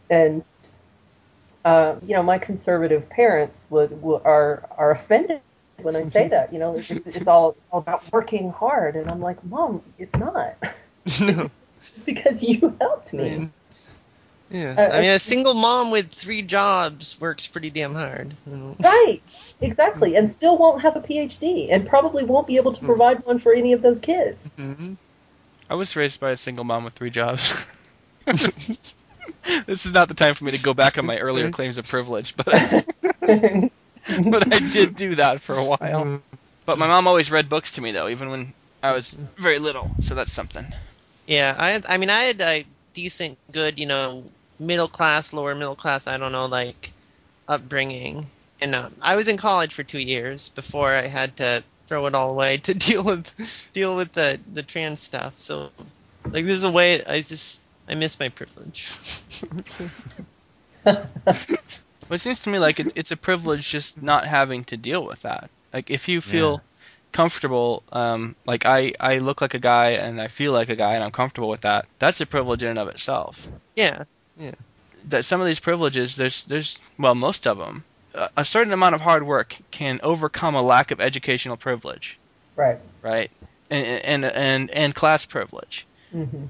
and 0.09 0.43
uh, 1.65 1.95
you 2.05 2.15
know, 2.15 2.23
my 2.23 2.37
conservative 2.37 3.09
parents 3.09 3.65
would, 3.69 4.01
would 4.01 4.21
are 4.23 4.69
are 4.77 4.91
offended 4.91 5.41
when 5.81 5.95
I 5.95 6.07
say 6.09 6.27
that. 6.27 6.53
You 6.53 6.59
know, 6.59 6.75
it's, 6.75 6.91
it's 6.91 7.27
all 7.27 7.55
all 7.71 7.79
about 7.79 8.03
working 8.11 8.51
hard, 8.51 8.95
and 8.95 9.09
I'm 9.09 9.21
like, 9.21 9.43
Mom, 9.43 9.81
it's 9.97 10.15
not. 10.15 10.55
no. 11.21 11.49
Because 12.05 12.43
you 12.43 12.75
helped 12.79 13.13
I 13.13 13.17
me. 13.17 13.49
Mean, 14.49 14.61
yeah. 14.61 14.75
Uh, 14.77 14.93
I 14.93 15.01
mean, 15.01 15.11
a 15.11 15.19
single 15.19 15.53
mom 15.53 15.91
with 15.91 16.11
three 16.11 16.41
jobs 16.41 17.19
works 17.19 17.47
pretty 17.47 17.69
damn 17.69 17.93
hard. 17.93 18.33
Right, 18.79 19.21
exactly, 19.61 20.15
and 20.15 20.31
still 20.31 20.57
won't 20.57 20.81
have 20.81 20.95
a 20.95 21.01
PhD, 21.01 21.67
and 21.71 21.87
probably 21.87 22.23
won't 22.23 22.47
be 22.47 22.57
able 22.57 22.73
to 22.73 22.81
provide 22.81 23.25
one 23.25 23.39
for 23.39 23.53
any 23.53 23.73
of 23.73 23.81
those 23.81 23.99
kids. 23.99 24.43
Mhm. 24.57 24.97
I 25.69 25.75
was 25.75 25.95
raised 25.95 26.19
by 26.19 26.31
a 26.31 26.37
single 26.37 26.63
mom 26.63 26.85
with 26.85 26.93
three 26.93 27.09
jobs. 27.09 27.53
this 28.25 28.95
is 29.85 29.91
not 29.91 30.07
the 30.07 30.13
time 30.13 30.33
for 30.33 30.45
me 30.45 30.51
to 30.51 30.61
go 30.61 30.73
back 30.73 30.97
on 30.97 31.05
my 31.05 31.17
earlier 31.17 31.51
claims 31.51 31.77
of 31.77 31.87
privilege, 31.87 32.35
but 32.37 32.47
but 33.21 34.53
I 34.53 34.59
did 34.71 34.95
do 34.95 35.15
that 35.15 35.41
for 35.41 35.57
a 35.57 35.63
while. 35.63 36.21
But 36.65 36.77
my 36.77 36.87
mom 36.87 37.07
always 37.07 37.31
read 37.31 37.49
books 37.49 37.73
to 37.73 37.81
me 37.81 37.91
though, 37.91 38.09
even 38.09 38.29
when 38.29 38.53
I 38.83 38.93
was 38.93 39.15
very 39.37 39.59
little. 39.59 39.89
So 40.01 40.15
that's 40.15 40.31
something. 40.31 40.67
Yeah, 41.25 41.55
I 41.57 41.81
I 41.87 41.97
mean, 41.97 42.09
I 42.09 42.23
had 42.23 42.41
a 42.41 42.65
decent, 42.93 43.37
good, 43.51 43.79
you 43.79 43.85
know, 43.85 44.23
middle 44.59 44.87
class, 44.87 45.33
lower 45.33 45.55
middle 45.55 45.75
class, 45.75 46.07
I 46.07 46.17
don't 46.17 46.31
know, 46.31 46.45
like 46.45 46.91
upbringing. 47.47 48.27
And 48.59 48.73
um, 48.75 48.95
I 49.01 49.15
was 49.15 49.27
in 49.27 49.37
college 49.37 49.73
for 49.73 49.83
two 49.83 49.99
years 49.99 50.49
before 50.49 50.91
I 50.91 51.07
had 51.07 51.37
to 51.37 51.63
throw 51.85 52.05
it 52.07 52.15
all 52.15 52.31
away 52.31 52.57
to 52.63 52.73
deal 52.73 53.03
with 53.03 53.69
deal 53.73 53.95
with 53.95 54.11
the 54.13 54.39
the 54.51 54.63
trans 54.63 55.01
stuff. 55.01 55.35
So, 55.39 55.69
like, 56.25 56.45
there's 56.45 56.63
a 56.63 56.71
way 56.71 57.03
I 57.03 57.21
just 57.21 57.61
I 57.87 57.95
miss 57.95 58.19
my 58.19 58.29
privilege. 58.29 58.91
Well, 62.09 62.15
it 62.15 62.21
seems 62.21 62.39
to 62.41 62.49
me 62.49 62.59
like 62.59 62.79
it, 62.79 62.93
it's 62.95 63.11
a 63.11 63.17
privilege 63.17 63.69
just 63.69 64.01
not 64.01 64.25
having 64.25 64.63
to 64.65 64.77
deal 64.77 65.05
with 65.05 65.21
that. 65.23 65.49
Like 65.73 65.89
if 65.89 66.07
you 66.07 66.21
feel 66.21 66.61
comfortable, 67.11 67.83
um, 67.91 68.35
like 68.45 68.65
I 68.65 68.93
I 68.99 69.17
look 69.17 69.41
like 69.41 69.53
a 69.53 69.59
guy 69.59 69.91
and 69.91 70.21
I 70.21 70.29
feel 70.29 70.53
like 70.53 70.69
a 70.69 70.75
guy 70.75 70.95
and 70.95 71.03
I'm 71.03 71.11
comfortable 71.11 71.49
with 71.49 71.61
that. 71.61 71.85
That's 71.99 72.21
a 72.21 72.25
privilege 72.25 72.63
in 72.63 72.69
and 72.69 72.79
of 72.79 72.87
itself. 72.87 73.49
yeah, 73.75 74.05
that 75.05 75.25
some 75.25 75.41
of 75.41 75.47
these 75.47 75.59
privileges, 75.59 76.15
there's 76.15 76.43
there's 76.45 76.77
well 76.97 77.15
most 77.15 77.47
of 77.47 77.57
them, 77.57 77.85
a, 78.13 78.29
a 78.37 78.45
certain 78.45 78.73
amount 78.73 78.95
of 78.95 79.01
hard 79.01 79.23
work 79.25 79.57
can 79.71 79.99
overcome 80.03 80.55
a 80.55 80.61
lack 80.61 80.91
of 80.91 80.99
educational 81.01 81.57
privilege, 81.57 82.19
right. 82.55 82.79
right? 83.01 83.31
And 83.69 83.85
and 84.23 84.25
and 84.25 84.71
and 84.71 84.95
class 84.95 85.25
privilege. 85.25 85.87
hmm 86.11 86.45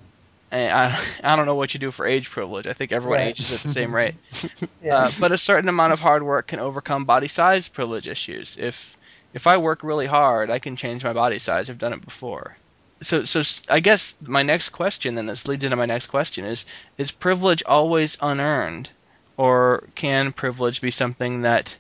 And 0.51 0.71
I 0.71 0.99
I 1.23 1.35
don't 1.35 1.45
know 1.45 1.55
what 1.55 1.73
you 1.73 1.79
do 1.79 1.91
for 1.91 2.05
age 2.05 2.29
privilege. 2.29 2.67
I 2.67 2.73
think 2.73 2.91
everyone 2.91 3.19
Right. 3.19 3.21
ages 3.21 3.51
at 3.51 3.61
the 3.61 3.69
same 3.69 3.93
rate. 3.95 4.15
Yeah. 4.81 4.95
Uh, 4.95 5.11
but 5.11 5.31
a 5.31 5.37
certain 5.37 5.69
amount 5.69 5.93
of 5.93 5.99
hard 5.99 6.23
work 6.23 6.47
can 6.47 6.59
overcome 6.59 7.05
body 7.05 7.27
size 7.27 7.67
privilege 7.67 8.07
issues. 8.07 8.55
If 8.59 8.97
if 9.33 9.47
I 9.47 9.57
work 9.57 9.83
really 9.83 10.05
hard, 10.07 10.49
I 10.49 10.59
can 10.59 10.75
change 10.75 11.03
my 11.03 11.13
body 11.13 11.39
size. 11.39 11.69
I've 11.69 11.77
done 11.77 11.93
it 11.93 12.05
before. 12.05 12.57
So 13.01 13.25
so 13.25 13.39
s- 13.41 13.63
I 13.69 13.79
guess 13.79 14.15
my 14.21 14.43
next 14.43 14.69
question 14.69 15.15
then 15.15 15.25
this 15.25 15.47
leads 15.47 15.63
into 15.63 15.75
my 15.75 15.85
next 15.85 16.07
question 16.07 16.45
is 16.45 16.65
is 16.97 17.11
privilege 17.11 17.63
always 17.65 18.17
unearned 18.21 18.91
or 19.37 19.89
can 19.95 20.31
privilege 20.33 20.81
be 20.81 20.91
something 20.91 21.41
that 21.41 21.77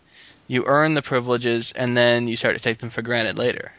you 0.47 0.65
earn 0.65 0.93
the 0.95 1.01
privileges 1.03 1.71
and 1.73 1.95
then 1.97 2.27
you 2.27 2.35
start 2.37 2.55
to 2.55 2.61
take 2.61 2.79
them 2.79 2.89
for 2.89 3.01
granted 3.01 3.37
later? 3.37 3.73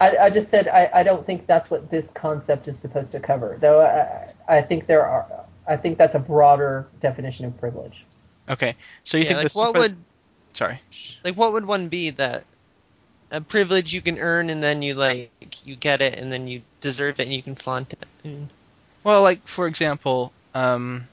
I, 0.00 0.16
I 0.16 0.30
just 0.30 0.50
said 0.50 0.68
I, 0.68 0.90
I 0.94 1.02
don't 1.02 1.26
think 1.26 1.46
that's 1.46 1.70
what 1.70 1.90
this 1.90 2.10
concept 2.10 2.68
is 2.68 2.78
supposed 2.78 3.12
to 3.12 3.20
cover. 3.20 3.58
Though 3.60 3.80
I, 3.82 4.56
I 4.58 4.62
think 4.62 4.86
there 4.86 5.06
are 5.06 5.46
I 5.66 5.76
think 5.76 5.98
that's 5.98 6.14
a 6.14 6.18
broader 6.20 6.88
definition 7.00 7.44
of 7.46 7.56
privilege. 7.58 8.06
Okay. 8.48 8.76
So 9.04 9.18
you 9.18 9.24
yeah. 9.24 9.34
think 9.34 9.40
Like, 9.40 9.44
this 9.44 9.54
what 9.54 9.74
would 9.76 10.04
sorry. 10.54 10.82
like 11.24 11.36
what 11.36 11.52
would 11.52 11.66
one 11.66 11.88
be 11.88 12.10
that 12.10 12.47
a 13.30 13.40
privilege 13.40 13.92
you 13.92 14.00
can 14.00 14.18
earn 14.18 14.50
and 14.50 14.62
then 14.62 14.82
you 14.82 14.94
like 14.94 15.30
you 15.66 15.76
get 15.76 16.00
it 16.00 16.18
and 16.18 16.32
then 16.32 16.48
you 16.48 16.62
deserve 16.80 17.20
it 17.20 17.24
and 17.24 17.32
you 17.32 17.42
can 17.42 17.54
flaunt 17.54 17.92
it. 17.92 18.38
Well, 19.04 19.22
like 19.22 19.46
for 19.46 19.66
example, 19.66 20.32
um, 20.54 21.06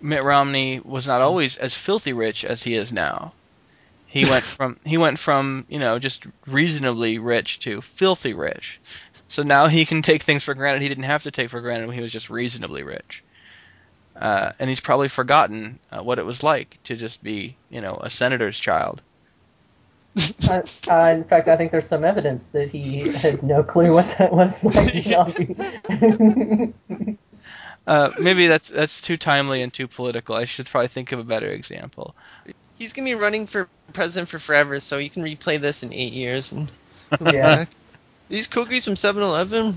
Mitt 0.00 0.22
Romney 0.22 0.80
was 0.80 1.06
not 1.06 1.22
always 1.22 1.56
as 1.56 1.74
filthy 1.74 2.12
rich 2.12 2.44
as 2.44 2.62
he 2.62 2.74
is 2.74 2.92
now. 2.92 3.32
He 4.06 4.24
went 4.30 4.44
from 4.44 4.78
he 4.84 4.98
went 4.98 5.18
from 5.18 5.66
you 5.68 5.78
know 5.78 5.98
just 5.98 6.26
reasonably 6.46 7.18
rich 7.18 7.60
to 7.60 7.80
filthy 7.80 8.34
rich. 8.34 8.80
So 9.28 9.42
now 9.42 9.66
he 9.66 9.84
can 9.84 10.02
take 10.02 10.22
things 10.22 10.44
for 10.44 10.54
granted 10.54 10.82
he 10.82 10.88
didn't 10.88 11.04
have 11.04 11.24
to 11.24 11.30
take 11.30 11.50
for 11.50 11.60
granted 11.60 11.86
when 11.86 11.96
he 11.96 12.02
was 12.02 12.12
just 12.12 12.30
reasonably 12.30 12.82
rich. 12.82 13.24
Uh, 14.14 14.52
and 14.60 14.68
he's 14.68 14.80
probably 14.80 15.08
forgotten 15.08 15.80
uh, 15.90 16.00
what 16.00 16.20
it 16.20 16.24
was 16.24 16.42
like 16.44 16.78
to 16.84 16.94
just 16.94 17.22
be 17.22 17.56
you 17.70 17.80
know 17.80 17.98
a 18.00 18.10
senator's 18.10 18.58
child. 18.58 19.00
Uh, 20.48 20.62
uh, 20.90 21.08
in 21.16 21.24
fact, 21.24 21.48
I 21.48 21.56
think 21.56 21.72
there's 21.72 21.88
some 21.88 22.04
evidence 22.04 22.48
that 22.52 22.70
he 22.70 23.08
had 23.10 23.42
no 23.42 23.62
clue 23.62 23.92
what 23.92 24.06
that 24.18 24.32
was 24.32 24.52
like. 24.62 24.92
to 24.92 25.10
not 25.10 25.36
be- 25.36 27.14
Uh, 27.86 28.10
maybe 28.18 28.46
that's 28.46 28.68
that's 28.68 29.02
too 29.02 29.18
timely 29.18 29.60
and 29.60 29.70
too 29.72 29.86
political. 29.86 30.34
I 30.34 30.46
should 30.46 30.64
probably 30.66 30.88
think 30.88 31.12
of 31.12 31.18
a 31.18 31.24
better 31.24 31.48
example. 31.48 32.14
He's 32.78 32.94
gonna 32.94 33.04
be 33.04 33.14
running 33.14 33.46
for 33.46 33.68
president 33.92 34.30
for 34.30 34.38
forever, 34.38 34.80
so 34.80 34.96
you 34.96 35.10
can 35.10 35.22
replay 35.22 35.60
this 35.60 35.82
in 35.82 35.92
eight 35.92 36.12
years 36.14 36.50
and. 36.52 36.70
Yeah. 37.20 37.66
These 38.30 38.46
cookies 38.46 38.86
from 38.86 38.94
7-Eleven. 38.94 39.74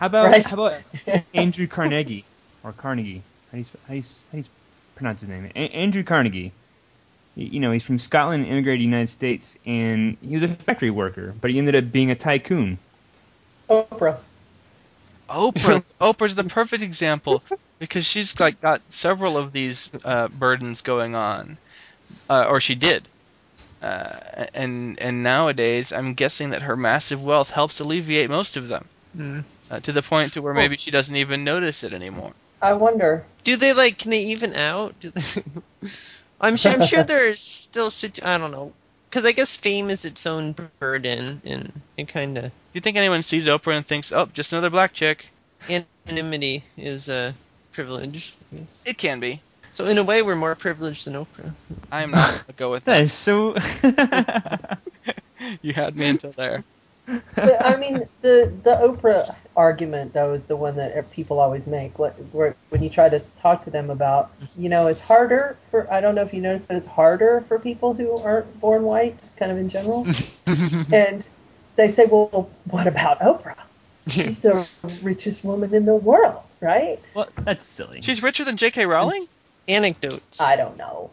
How 0.00 0.06
about 0.06 0.26
Right. 0.26 0.44
how 0.44 0.54
about 0.54 0.80
Andrew 1.34 1.68
Carnegie 1.68 2.24
or 2.64 2.72
Carnegie? 2.72 3.22
How 3.52 3.58
do 3.58 3.58
you, 3.58 3.64
how 3.86 3.92
do 3.94 3.96
you, 3.98 4.02
how 4.02 4.32
do 4.32 4.38
you 4.38 4.44
pronounce 4.96 5.20
his 5.20 5.30
name? 5.30 5.48
A- 5.54 5.58
Andrew 5.68 6.02
Carnegie. 6.02 6.50
Y- 7.36 7.48
You 7.52 7.60
know, 7.60 7.72
he's 7.72 7.84
from 7.84 7.98
Scotland, 7.98 8.46
immigrated 8.46 8.78
to 8.78 8.82
the 8.82 8.84
United 8.84 9.08
States, 9.08 9.56
and 9.66 10.16
he 10.20 10.34
was 10.34 10.42
a 10.44 10.48
factory 10.48 10.90
worker, 10.90 11.34
but 11.40 11.50
he 11.50 11.58
ended 11.58 11.76
up 11.76 11.92
being 11.92 12.10
a 12.10 12.14
tycoon. 12.14 12.78
Oprah. 13.68 14.18
Oprah. 15.28 15.82
Oprah's 16.00 16.34
the 16.34 16.44
perfect 16.44 16.82
example 16.82 17.44
because 17.78 18.04
she's 18.06 18.38
like 18.38 18.60
got 18.60 18.82
several 18.90 19.36
of 19.38 19.52
these 19.52 19.90
uh, 20.04 20.28
burdens 20.28 20.82
going 20.82 21.14
on, 21.14 21.58
uh, 22.28 22.44
or 22.48 22.60
she 22.60 22.74
did. 22.74 23.08
Uh, 23.80 24.46
and 24.54 25.00
and 25.00 25.22
nowadays, 25.22 25.92
I'm 25.92 26.14
guessing 26.14 26.50
that 26.50 26.62
her 26.62 26.76
massive 26.76 27.22
wealth 27.22 27.50
helps 27.50 27.80
alleviate 27.80 28.30
most 28.30 28.56
of 28.56 28.68
them, 28.68 28.88
Mm. 29.16 29.44
uh, 29.70 29.80
to 29.80 29.92
the 29.92 30.02
point 30.02 30.34
to 30.34 30.42
where 30.42 30.54
maybe 30.54 30.76
she 30.76 30.90
doesn't 30.90 31.16
even 31.16 31.44
notice 31.44 31.82
it 31.82 31.92
anymore. 31.92 32.32
I 32.60 32.74
wonder. 32.74 33.24
Do 33.44 33.56
they 33.56 33.72
like? 33.72 33.98
Can 33.98 34.10
they 34.12 34.26
even 34.26 34.54
out? 34.54 34.94
Do 36.42 36.46
they... 36.46 36.48
I'm 36.48 36.56
sure. 36.56 36.72
I'm 36.72 36.82
sure 36.82 37.02
there's 37.04 37.40
still. 37.40 37.90
Situ- 37.90 38.22
I 38.24 38.38
don't 38.38 38.50
know. 38.50 38.72
Because 39.08 39.24
I 39.26 39.32
guess 39.32 39.54
fame 39.54 39.90
is 39.90 40.04
its 40.06 40.26
own 40.26 40.54
burden, 40.80 41.42
and 41.44 41.72
it 41.98 42.08
kind 42.08 42.38
of 42.38 42.44
Do 42.44 42.50
you 42.72 42.80
think 42.80 42.96
anyone 42.96 43.22
sees 43.22 43.46
Oprah 43.46 43.76
and 43.76 43.86
thinks, 43.86 44.10
"Oh, 44.12 44.26
just 44.32 44.52
another 44.52 44.70
black 44.70 44.92
chick"? 44.94 45.26
anonymity 46.08 46.64
is 46.76 47.08
a 47.08 47.34
privilege. 47.72 48.34
It 48.84 48.98
can 48.98 49.20
be. 49.20 49.40
So 49.70 49.86
in 49.86 49.98
a 49.98 50.02
way, 50.04 50.22
we're 50.22 50.36
more 50.36 50.54
privileged 50.54 51.06
than 51.06 51.14
Oprah. 51.14 51.52
I'm 51.90 52.10
not 52.10 52.30
gonna 52.32 52.56
go 52.56 52.70
with 52.70 52.84
That 52.84 52.98
that. 52.98 53.02
is 53.02 53.12
so. 53.12 53.54
you 55.62 55.72
had 55.72 55.96
me 55.96 56.06
until 56.08 56.32
there. 56.32 56.64
But, 57.06 57.64
I 57.64 57.76
mean, 57.76 58.08
the 58.20 58.52
the 58.62 58.76
Oprah 58.76 59.34
argument 59.56 60.12
though 60.12 60.34
is 60.34 60.42
the 60.44 60.56
one 60.56 60.76
that 60.76 61.10
people 61.10 61.40
always 61.40 61.66
make. 61.66 61.98
What 61.98 62.12
where, 62.32 62.54
when 62.68 62.82
you 62.82 62.90
try 62.90 63.08
to 63.08 63.20
talk 63.40 63.64
to 63.64 63.70
them 63.70 63.90
about, 63.90 64.30
you 64.56 64.68
know, 64.68 64.86
it's 64.86 65.00
harder 65.00 65.56
for. 65.70 65.92
I 65.92 66.00
don't 66.00 66.14
know 66.14 66.22
if 66.22 66.32
you 66.32 66.40
noticed, 66.40 66.68
but 66.68 66.76
it's 66.76 66.86
harder 66.86 67.44
for 67.48 67.58
people 67.58 67.94
who 67.94 68.14
aren't 68.22 68.60
born 68.60 68.84
white, 68.84 69.20
just 69.20 69.36
kind 69.36 69.50
of 69.50 69.58
in 69.58 69.68
general. 69.68 70.06
and 70.92 71.26
they 71.76 71.90
say, 71.90 72.04
well, 72.04 72.50
what 72.70 72.86
about 72.86 73.20
Oprah? 73.20 73.56
She's 74.08 74.40
the 74.40 74.68
richest 75.02 75.44
woman 75.44 75.74
in 75.74 75.84
the 75.84 75.94
world, 75.94 76.42
right? 76.60 77.00
well, 77.14 77.28
that's 77.42 77.66
silly. 77.66 78.00
She's 78.02 78.22
richer 78.22 78.44
than 78.44 78.56
J.K. 78.56 78.86
Rowling. 78.86 79.14
It's 79.16 79.34
anecdotes. 79.68 80.40
I 80.40 80.56
don't 80.56 80.76
know. 80.76 81.10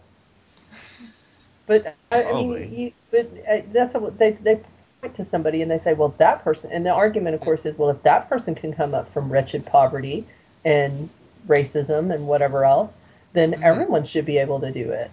But 1.67 1.95
I, 2.11 2.23
I 2.23 2.33
mean, 2.33 2.73
you, 2.73 2.91
but 3.11 3.31
uh, 3.47 3.61
that's 3.71 3.93
what 3.93 4.17
they 4.17 4.31
they 4.31 4.55
point 4.55 4.78
to 5.08 5.26
somebody 5.26 5.62
and 5.62 5.72
they 5.72 5.80
say, 5.80 5.93
well, 5.93 6.14
that 6.18 6.43
person. 6.43 6.72
And 6.72 6.86
the 6.86 6.89
argument, 6.91 7.36
of 7.36 7.41
course, 7.41 7.66
is, 7.66 7.78
well, 7.78 7.89
if 7.89 8.04
that 8.04 8.28
person 8.30 8.54
can 8.56 8.74
come 8.74 8.93
up 8.93 9.12
from 9.14 9.32
wretched 9.32 9.66
poverty 9.66 10.28
and 10.66 11.10
racism 11.47 12.14
and 12.14 12.28
whatever 12.28 12.66
else, 12.66 13.00
then 13.34 13.54
Mhm. 13.54 13.64
everyone 13.64 14.06
should 14.06 14.26
be 14.26 14.38
able 14.39 14.60
to 14.60 14.72
do 14.72 14.91
it, 14.91 15.10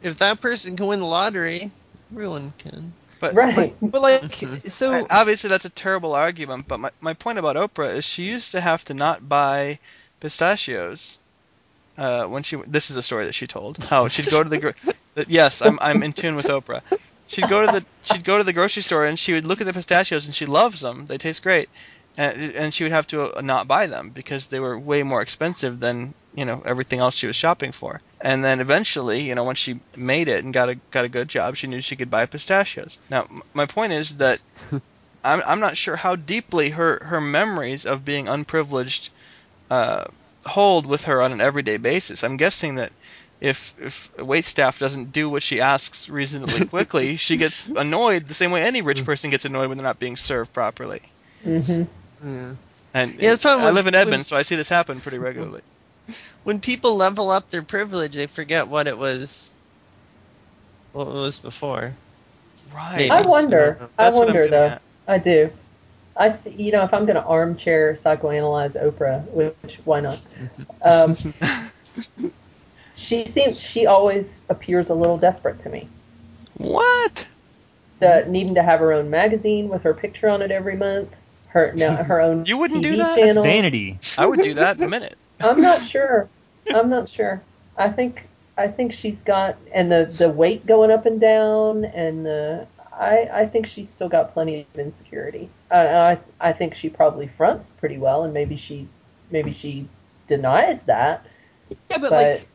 If 0.00 0.18
that 0.18 0.40
person 0.40 0.76
can 0.76 0.86
win 0.86 1.00
the 1.00 1.06
lottery, 1.06 1.70
everyone 2.12 2.52
can. 2.58 2.94
But 3.20 3.34
right? 3.34 3.74
but 3.90 4.02
like, 4.02 4.22
Mhm. 4.22 4.68
so 4.68 5.06
obviously 5.08 5.48
that's 5.48 5.64
a 5.64 5.70
terrible 5.70 6.14
argument. 6.14 6.68
But 6.68 6.80
my 6.80 6.90
my 7.00 7.14
point 7.14 7.38
about 7.38 7.56
Oprah 7.56 7.94
is 7.96 8.04
she 8.04 8.24
used 8.24 8.52
to 8.52 8.60
have 8.60 8.84
to 8.84 8.94
not 8.94 9.26
buy 9.28 9.78
pistachios. 10.20 11.18
Uh, 11.96 12.24
when 12.26 12.42
she 12.42 12.56
this 12.66 12.90
is 12.90 12.96
a 12.96 13.02
story 13.02 13.26
that 13.26 13.34
she 13.34 13.46
told 13.46 13.78
how 13.78 14.08
she'd 14.08 14.28
go 14.28 14.42
to 14.42 14.48
the 14.48 14.58
gro- 14.58 14.72
yes 15.28 15.62
I'm 15.62 15.78
I'm 15.80 16.02
in 16.02 16.12
tune 16.14 16.36
with 16.36 16.48
Oprah. 16.48 16.82
She'd 17.32 17.48
go 17.48 17.62
to 17.62 17.68
the 17.68 17.86
she'd 18.02 18.24
go 18.24 18.38
to 18.38 18.44
the 18.44 18.52
grocery 18.52 18.82
store 18.82 19.06
and 19.06 19.18
she 19.18 19.32
would 19.32 19.46
look 19.46 19.60
at 19.60 19.66
the 19.66 19.72
pistachios 19.72 20.26
and 20.26 20.34
she 20.36 20.46
loves 20.46 20.80
them. 20.80 21.06
They 21.06 21.18
taste 21.18 21.42
great, 21.42 21.68
and 22.16 22.52
and 22.54 22.74
she 22.74 22.84
would 22.84 22.92
have 22.92 23.06
to 23.08 23.36
uh, 23.36 23.40
not 23.40 23.66
buy 23.68 23.86
them 23.86 24.10
because 24.10 24.46
they 24.48 24.60
were 24.60 24.78
way 24.78 25.02
more 25.02 25.22
expensive 25.22 25.80
than 25.80 26.14
you 26.34 26.44
know 26.44 26.62
everything 26.64 27.00
else 27.00 27.16
she 27.16 27.26
was 27.26 27.36
shopping 27.36 27.72
for. 27.72 28.02
And 28.20 28.44
then 28.44 28.60
eventually, 28.60 29.22
you 29.22 29.34
know, 29.34 29.44
when 29.44 29.56
she 29.56 29.80
made 29.96 30.28
it 30.28 30.44
and 30.44 30.52
got 30.54 30.68
a 30.68 30.76
got 30.90 31.04
a 31.06 31.08
good 31.08 31.28
job, 31.28 31.56
she 31.56 31.66
knew 31.66 31.80
she 31.80 31.96
could 31.96 32.10
buy 32.10 32.26
pistachios. 32.26 32.98
Now, 33.08 33.22
m- 33.22 33.42
my 33.54 33.66
point 33.66 33.92
is 33.92 34.16
that 34.18 34.40
I'm 35.24 35.42
I'm 35.46 35.60
not 35.60 35.76
sure 35.76 35.96
how 35.96 36.16
deeply 36.16 36.70
her 36.70 37.02
her 37.04 37.20
memories 37.20 37.86
of 37.86 38.04
being 38.04 38.28
unprivileged 38.28 39.10
uh, 39.70 40.04
hold 40.44 40.86
with 40.86 41.04
her 41.04 41.22
on 41.22 41.32
an 41.32 41.40
everyday 41.40 41.76
basis. 41.78 42.24
I'm 42.24 42.36
guessing 42.36 42.76
that 42.76 42.92
if 43.42 43.74
if 43.80 44.16
wait 44.18 44.44
staff 44.46 44.78
doesn't 44.78 45.10
do 45.12 45.28
what 45.28 45.42
she 45.42 45.60
asks 45.60 46.08
reasonably 46.08 46.64
quickly, 46.74 47.16
she 47.16 47.36
gets 47.36 47.66
annoyed 47.66 48.28
the 48.28 48.34
same 48.34 48.52
way 48.52 48.62
any 48.62 48.82
rich 48.82 49.04
person 49.04 49.30
gets 49.30 49.44
annoyed 49.44 49.68
when 49.68 49.76
they're 49.76 49.84
not 49.84 49.98
being 49.98 50.16
served 50.16 50.52
properly. 50.52 51.02
Mm-hmm. 51.44 51.82
Yeah. 52.28 52.54
And 52.94 53.14
Yeah, 53.14 53.30
that's 53.30 53.42
probably 53.42 53.62
I 53.62 53.66
when- 53.66 53.74
live 53.74 53.86
in 53.88 53.94
when- 53.94 54.00
Edmond, 54.02 54.26
so 54.26 54.36
I 54.36 54.42
see 54.42 54.54
this 54.56 54.68
happen 54.68 55.00
pretty 55.00 55.18
regularly. 55.18 55.62
When 56.44 56.58
people 56.60 56.96
level 56.96 57.30
up 57.30 57.50
their 57.50 57.62
privilege, 57.62 58.16
they 58.16 58.26
forget 58.26 58.66
what 58.66 58.88
it 58.88 58.98
was. 58.98 59.52
What 60.92 61.06
it 61.06 61.12
was 61.12 61.38
before. 61.38 61.94
Right. 62.74 63.08
I 63.10 63.22
wonder. 63.22 63.88
I 63.96 64.08
I'm 64.08 64.14
wonder 64.14 64.48
though. 64.48 64.64
at. 64.64 64.82
I 65.06 65.18
do. 65.18 65.50
I 66.16 66.30
see, 66.32 66.50
you 66.50 66.72
know, 66.72 66.82
if 66.82 66.92
I'm 66.92 67.06
going 67.06 67.14
to 67.14 67.22
armchair 67.24 67.96
psychoanalyze 68.04 68.72
Oprah, 68.72 69.22
which 69.30 69.78
why 69.84 70.00
not? 70.00 70.18
Um, 70.84 71.14
she 72.94 73.26
seems 73.26 73.58
she 73.58 73.86
always 73.86 74.40
appears 74.48 74.88
a 74.90 74.94
little 74.94 75.18
desperate 75.18 75.60
to 75.60 75.68
me. 75.68 75.88
What? 76.58 77.26
The 78.00 78.24
needing 78.28 78.54
to 78.56 78.62
have 78.62 78.80
her 78.80 78.92
own 78.92 79.10
magazine 79.10 79.68
with 79.68 79.82
her 79.82 79.94
picture 79.94 80.28
on 80.28 80.42
it 80.42 80.50
every 80.50 80.76
month, 80.76 81.10
her 81.48 81.72
no, 81.74 81.94
her 82.10 82.20
own 82.20 82.44
You 82.46 82.58
wouldn't 82.58 82.80
TV 82.80 82.90
do 82.90 82.96
that? 82.96 83.16
channel. 83.16 83.42
vanity. 83.42 83.98
I 84.18 84.26
would 84.26 84.40
do 84.40 84.54
that 84.54 84.78
in 84.78 84.84
a 84.84 84.88
minute. 84.88 85.16
I'm 85.40 85.60
not 85.60 85.86
sure. 85.86 86.28
I'm 86.74 86.88
not 86.90 87.08
sure. 87.08 87.42
I 87.76 87.88
think 87.90 88.28
I 88.58 88.68
think 88.68 88.92
she's 88.92 89.22
got 89.22 89.56
and 89.72 89.90
the 89.90 90.12
the 90.18 90.28
weight 90.28 90.66
going 90.66 90.90
up 90.90 91.06
and 91.06 91.20
down 91.20 91.84
and 91.84 92.26
the 92.26 92.66
I 92.92 93.28
I 93.32 93.46
think 93.46 93.66
she's 93.66 93.88
still 93.88 94.08
got 94.08 94.34
plenty 94.34 94.66
of 94.74 94.78
insecurity. 94.78 95.48
I 95.70 95.86
I 95.86 96.18
I 96.40 96.52
think 96.52 96.74
she 96.74 96.88
probably 96.90 97.28
fronts 97.36 97.70
pretty 97.78 97.98
well 97.98 98.24
and 98.24 98.34
maybe 98.34 98.56
she 98.56 98.88
maybe 99.30 99.52
she 99.52 99.88
denies 100.28 100.82
that. 100.84 101.24
Yeah, 101.70 101.98
but, 101.98 102.10
But- 102.10 102.12
like, 102.12 102.48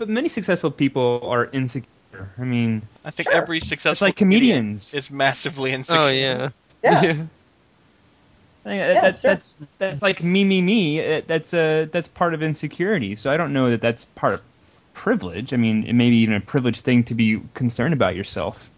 but 0.00 0.08
many 0.08 0.28
successful 0.28 0.70
people 0.70 1.20
are 1.24 1.44
insecure. 1.52 1.86
I 2.38 2.42
mean, 2.42 2.82
I 3.04 3.10
think 3.10 3.28
Sure. 3.28 3.36
every 3.40 3.60
successful 3.60 3.92
it's 3.92 4.00
like 4.00 4.16
comedian 4.16 4.56
comedians. 4.62 4.94
is 4.94 5.10
massively 5.10 5.72
insecure. 5.72 6.00
Oh 6.00 6.08
yeah. 6.08 6.48
Yeah. 6.82 7.24
I 8.64 8.74
Yeah, 8.74 8.94
that, 8.94 9.18
sure. 9.20 9.30
that's 9.30 9.54
that's 9.78 10.00
like 10.02 10.22
me, 10.22 10.42
me, 10.44 10.62
me. 10.62 11.16
uh, 11.16 11.20
That's 11.26 11.52
uh 11.54 11.86
that's 11.92 12.08
part 12.08 12.32
of 12.34 12.42
insecurity. 12.42 13.14
So 13.14 13.30
I 13.30 13.36
don't 13.36 13.52
know 13.52 13.70
that 13.70 13.80
that's 13.82 14.06
part 14.06 14.34
of 14.34 14.42
privilege. 14.94 15.52
I 15.52 15.56
mean, 15.56 15.84
it 15.84 15.92
may 15.92 16.08
be 16.08 16.16
even 16.16 16.34
a 16.34 16.40
privileged 16.40 16.82
thing 16.82 17.04
to 17.04 17.14
be 17.14 17.40
concerned 17.54 17.92
about 17.92 18.16
yourself. 18.16 18.70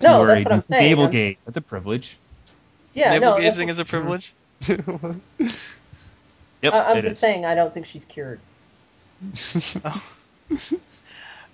To 0.00 0.08
No, 0.08 0.20
worry. 0.20 0.34
that's 0.36 0.44
what 0.46 0.52
I'm 0.54 0.62
saying. 0.62 0.88
Navel 0.88 1.04
I'm- 1.04 1.12
gaze. 1.12 1.36
That's 1.44 1.56
a 1.58 1.60
privilege. 1.60 2.16
Yeah, 2.94 3.10
Navel 3.10 3.34
no, 3.36 3.38
gazing 3.38 3.68
is 3.68 3.78
a 3.78 3.84
privilege. 3.84 4.32
Yep, 6.62 6.74
I, 6.74 6.78
I'm 6.92 7.02
just 7.02 7.14
is. 7.14 7.18
saying 7.18 7.44
I 7.44 7.54
don't 7.56 7.74
think 7.74 7.86
she's 7.86 8.04
cured. 8.04 8.38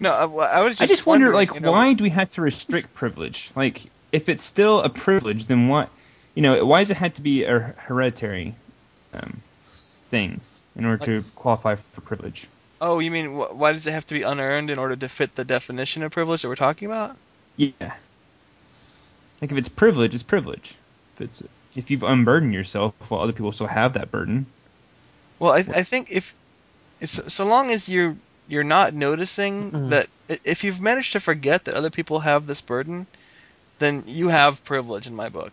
No, 0.00 0.12
I, 0.12 0.58
I 0.58 0.60
was 0.60 0.74
just. 0.74 0.82
I 0.82 0.86
just 0.86 1.06
wonder, 1.06 1.34
like, 1.34 1.54
you 1.54 1.60
know, 1.60 1.72
why 1.72 1.92
do 1.92 2.04
we 2.04 2.10
have 2.10 2.30
to 2.30 2.42
restrict 2.42 2.94
privilege? 2.94 3.50
Like, 3.56 3.90
if 4.12 4.28
it's 4.28 4.44
still 4.44 4.80
a 4.80 4.88
privilege, 4.88 5.46
then 5.46 5.68
what? 5.68 5.90
You 6.34 6.42
know, 6.42 6.64
why 6.64 6.80
does 6.80 6.90
it 6.90 6.98
have 6.98 7.14
to 7.14 7.22
be 7.22 7.44
a 7.44 7.58
hereditary 7.58 8.54
um, 9.12 9.42
thing 10.10 10.40
in 10.76 10.84
order 10.84 11.04
to 11.06 11.24
qualify 11.34 11.74
for 11.74 12.00
privilege? 12.00 12.46
Oh, 12.80 13.00
you 13.00 13.10
mean 13.10 13.34
wh- 13.34 13.56
why 13.56 13.72
does 13.72 13.86
it 13.86 13.92
have 13.92 14.06
to 14.06 14.14
be 14.14 14.22
unearned 14.22 14.70
in 14.70 14.78
order 14.78 14.94
to 14.94 15.08
fit 15.08 15.34
the 15.34 15.44
definition 15.44 16.04
of 16.04 16.12
privilege 16.12 16.42
that 16.42 16.48
we're 16.48 16.54
talking 16.54 16.86
about? 16.86 17.16
Yeah. 17.56 17.72
Like, 19.40 19.50
if 19.50 19.58
it's 19.58 19.68
privilege, 19.68 20.14
it's 20.14 20.22
privilege. 20.22 20.74
If 21.16 21.22
it's 21.22 21.42
if 21.74 21.90
you've 21.90 22.02
unburdened 22.02 22.54
yourself 22.54 22.94
while 23.08 23.20
other 23.20 23.32
people 23.32 23.52
still 23.52 23.66
have 23.66 23.94
that 23.94 24.10
burden. 24.10 24.46
Well, 25.38 25.52
I, 25.52 25.58
I 25.58 25.82
think 25.82 26.10
if 26.10 26.34
so, 27.04 27.28
so 27.28 27.46
long 27.46 27.70
as 27.70 27.88
you're 27.88 28.16
you're 28.48 28.64
not 28.64 28.94
noticing 28.94 29.72
Mhm. 29.72 29.90
that 29.90 30.08
if 30.44 30.64
you've 30.64 30.80
managed 30.80 31.12
to 31.12 31.20
forget 31.20 31.64
that 31.64 31.74
other 31.74 31.90
people 31.90 32.20
have 32.20 32.46
this 32.46 32.60
burden, 32.62 33.06
then 33.78 34.04
you 34.06 34.28
have 34.28 34.64
privilege 34.64 35.06
in 35.06 35.14
my 35.16 35.28
book. 35.28 35.52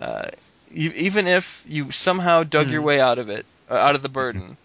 Uh, 0.00 0.28
you, 0.70 0.90
even 0.92 1.26
if 1.26 1.62
you 1.66 1.90
somehow 1.92 2.42
dug 2.44 2.70
your 2.70 2.82
Mhm. 2.82 2.84
way 2.84 3.00
out 3.00 3.18
of 3.18 3.28
it, 3.30 3.46
uh, 3.70 3.74
out 3.74 3.94
of 3.96 4.02
the 4.02 4.08
burden, 4.08 4.56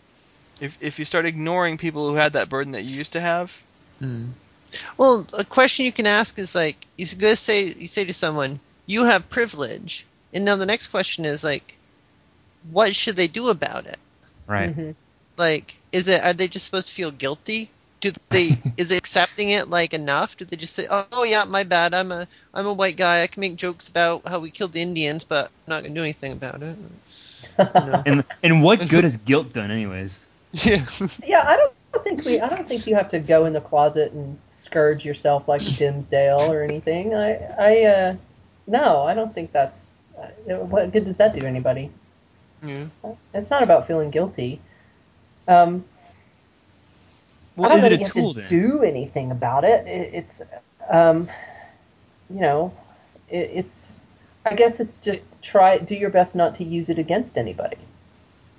if 0.60 0.78
if 0.82 1.00
you 1.00 1.06
start 1.06 1.26
ignoring 1.26 1.78
people 1.78 2.10
who 2.10 2.16
had 2.16 2.34
that 2.34 2.50
burden 2.50 2.74
that 2.74 2.84
you 2.84 2.96
used 2.98 3.14
to 3.14 3.22
have, 3.22 3.54
Mm. 4.02 4.34
Well, 4.98 5.28
a 5.34 5.44
question 5.46 5.86
you 5.86 5.92
can 5.94 6.08
ask 6.08 6.38
is 6.40 6.56
like 6.56 6.88
you 6.98 7.06
go 7.18 7.34
say 7.36 7.66
you 7.66 7.88
say 7.88 8.06
to 8.06 8.14
someone, 8.14 8.60
"You 8.86 9.06
have 9.06 9.30
privilege," 9.30 10.06
and 10.34 10.46
now 10.46 10.56
the 10.56 10.66
next 10.66 10.88
question 10.88 11.26
is 11.26 11.44
like, 11.44 11.78
"What 12.72 12.96
should 12.96 13.16
they 13.16 13.28
do 13.28 13.50
about 13.50 13.86
it?" 13.88 14.00
Right. 14.48 14.74
Mhm. 14.76 14.96
Like, 15.40 15.76
is 15.92 16.08
it? 16.10 16.24
Are 16.24 16.34
they 16.34 16.48
just 16.48 16.66
supposed 16.66 16.90
to 16.90 16.94
feel 16.94 17.12
guilty? 17.12 17.70
Do 18.02 18.12
they? 18.30 18.58
is 18.78 18.92
accepting 18.92 19.50
it 19.50 19.70
like 19.70 19.94
enough? 19.94 20.38
Do 20.38 20.46
they 20.46 20.58
just 20.58 20.76
say, 20.76 20.86
"Oh, 20.90 21.06
oh 21.14 21.24
yeah, 21.24 21.46
my 21.46 21.64
bad. 21.64 21.94
I'm 21.94 22.12
a 22.12 22.28
I'm 22.54 22.68
a 22.68 22.74
white 22.74 22.98
guy. 22.98 23.24
I 23.24 23.28
can 23.28 23.42
make 23.42 23.56
jokes 23.56 23.88
about 23.88 24.28
how 24.28 24.40
we 24.40 24.52
killed 24.52 24.74
the 24.74 24.82
Indians, 24.82 25.24
but 25.24 25.46
I'm 25.46 25.70
not 25.70 25.84
gonna 25.84 25.96
do 25.96 26.02
anything 26.02 26.34
about 26.34 26.62
it." 26.62 26.78
No. 26.78 26.90
And 28.06 28.24
and 28.44 28.62
what 28.64 28.88
good 28.88 29.04
has 29.06 29.18
guilt 29.18 29.54
done, 29.54 29.72
anyways? 29.72 30.22
yeah. 30.52 30.86
Yeah, 31.26 31.48
I 31.48 31.56
don't 31.56 32.04
think 32.04 32.26
we. 32.26 32.40
I 32.40 32.50
don't 32.50 32.68
think 32.68 32.86
you 32.88 32.96
have 32.96 33.10
to 33.10 33.20
go 33.20 33.46
in 33.46 33.54
the 33.54 33.62
closet 33.62 34.12
and 34.12 34.38
scourge 34.48 35.04
yourself 35.06 35.48
like 35.48 35.62
Dimmesdale 35.62 36.50
or 36.50 36.64
anything. 36.64 37.16
I, 37.16 37.34
I, 37.58 37.84
uh, 37.86 38.16
no, 38.68 39.04
I 39.04 39.14
don't 39.14 39.34
think 39.34 39.52
that's. 39.52 39.78
Uh, 40.18 40.56
what 40.58 40.92
good 40.92 41.06
does 41.06 41.16
that 41.18 41.34
do 41.34 41.46
anybody? 41.46 41.92
yeah. 42.62 42.88
It's 43.34 43.50
not 43.50 43.64
about 43.64 43.88
feeling 43.88 44.10
guilty. 44.10 44.60
Um, 45.50 45.84
I 47.58 47.62
Well, 47.62 47.70
don't 47.70 47.78
is 47.80 47.84
know 47.84 47.88
it 47.88 47.94
a 47.94 47.98
you 47.98 48.04
have 48.06 48.14
tool 48.14 48.34
to 48.36 48.40
then? 48.42 48.50
do 48.50 48.84
anything 48.84 49.32
about 49.32 49.64
it. 49.66 49.86
it 49.88 50.14
it's, 50.14 50.42
um, 50.90 51.30
you 52.30 52.40
know, 52.40 52.74
it, 53.30 53.52
it's. 53.54 53.88
I 54.46 54.56
guess 54.56 54.80
it's 54.80 54.96
just 54.96 55.42
try 55.42 55.78
do 55.78 55.96
your 55.96 56.10
best 56.10 56.34
not 56.36 56.56
to 56.56 56.64
use 56.64 56.90
it 56.90 56.98
against 56.98 57.38
anybody. 57.38 57.78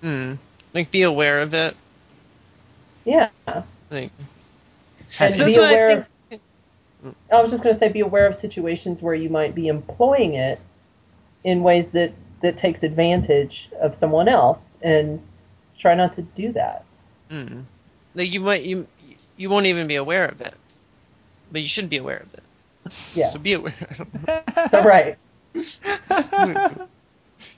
Mm. 0.02 0.36
Like, 0.74 0.90
be 0.90 1.02
aware 1.02 1.40
of 1.40 1.54
it. 1.54 1.74
Yeah, 3.04 3.30
Like, 3.90 4.10
and 5.18 5.34
be 5.34 5.40
what 5.40 5.60
I 5.60 5.72
aware. 5.72 6.06
think- 6.28 6.42
I 7.32 7.40
was 7.40 7.50
just 7.50 7.62
going 7.64 7.74
to 7.74 7.78
say, 7.78 7.88
be 7.88 8.00
aware 8.00 8.26
of 8.26 8.36
situations 8.36 9.00
where 9.00 9.14
you 9.14 9.30
might 9.30 9.54
be 9.54 9.68
employing 9.68 10.34
it 10.34 10.60
in 11.44 11.62
ways 11.62 11.90
that 11.92 12.12
that 12.42 12.58
takes 12.58 12.82
advantage 12.82 13.68
of 13.80 13.96
someone 13.96 14.28
else, 14.28 14.76
and 14.82 15.20
try 15.80 15.94
not 15.96 16.14
to 16.16 16.22
do 16.22 16.52
that. 16.52 16.84
mm. 17.30 17.64
like 18.14 18.32
you 18.32 18.40
might 18.40 18.62
you 18.62 18.86
you 19.36 19.48
won't 19.50 19.66
even 19.66 19.86
be 19.88 19.96
aware 19.96 20.26
of 20.28 20.40
it, 20.40 20.54
but 21.50 21.62
you 21.62 21.68
should 21.68 21.88
be 21.88 21.96
aware 21.98 22.18
of 22.18 22.34
it. 22.34 22.44
Yeah. 23.14 23.26
So 23.26 23.38
be 23.38 23.54
aware. 23.54 23.74
Right. 24.72 25.16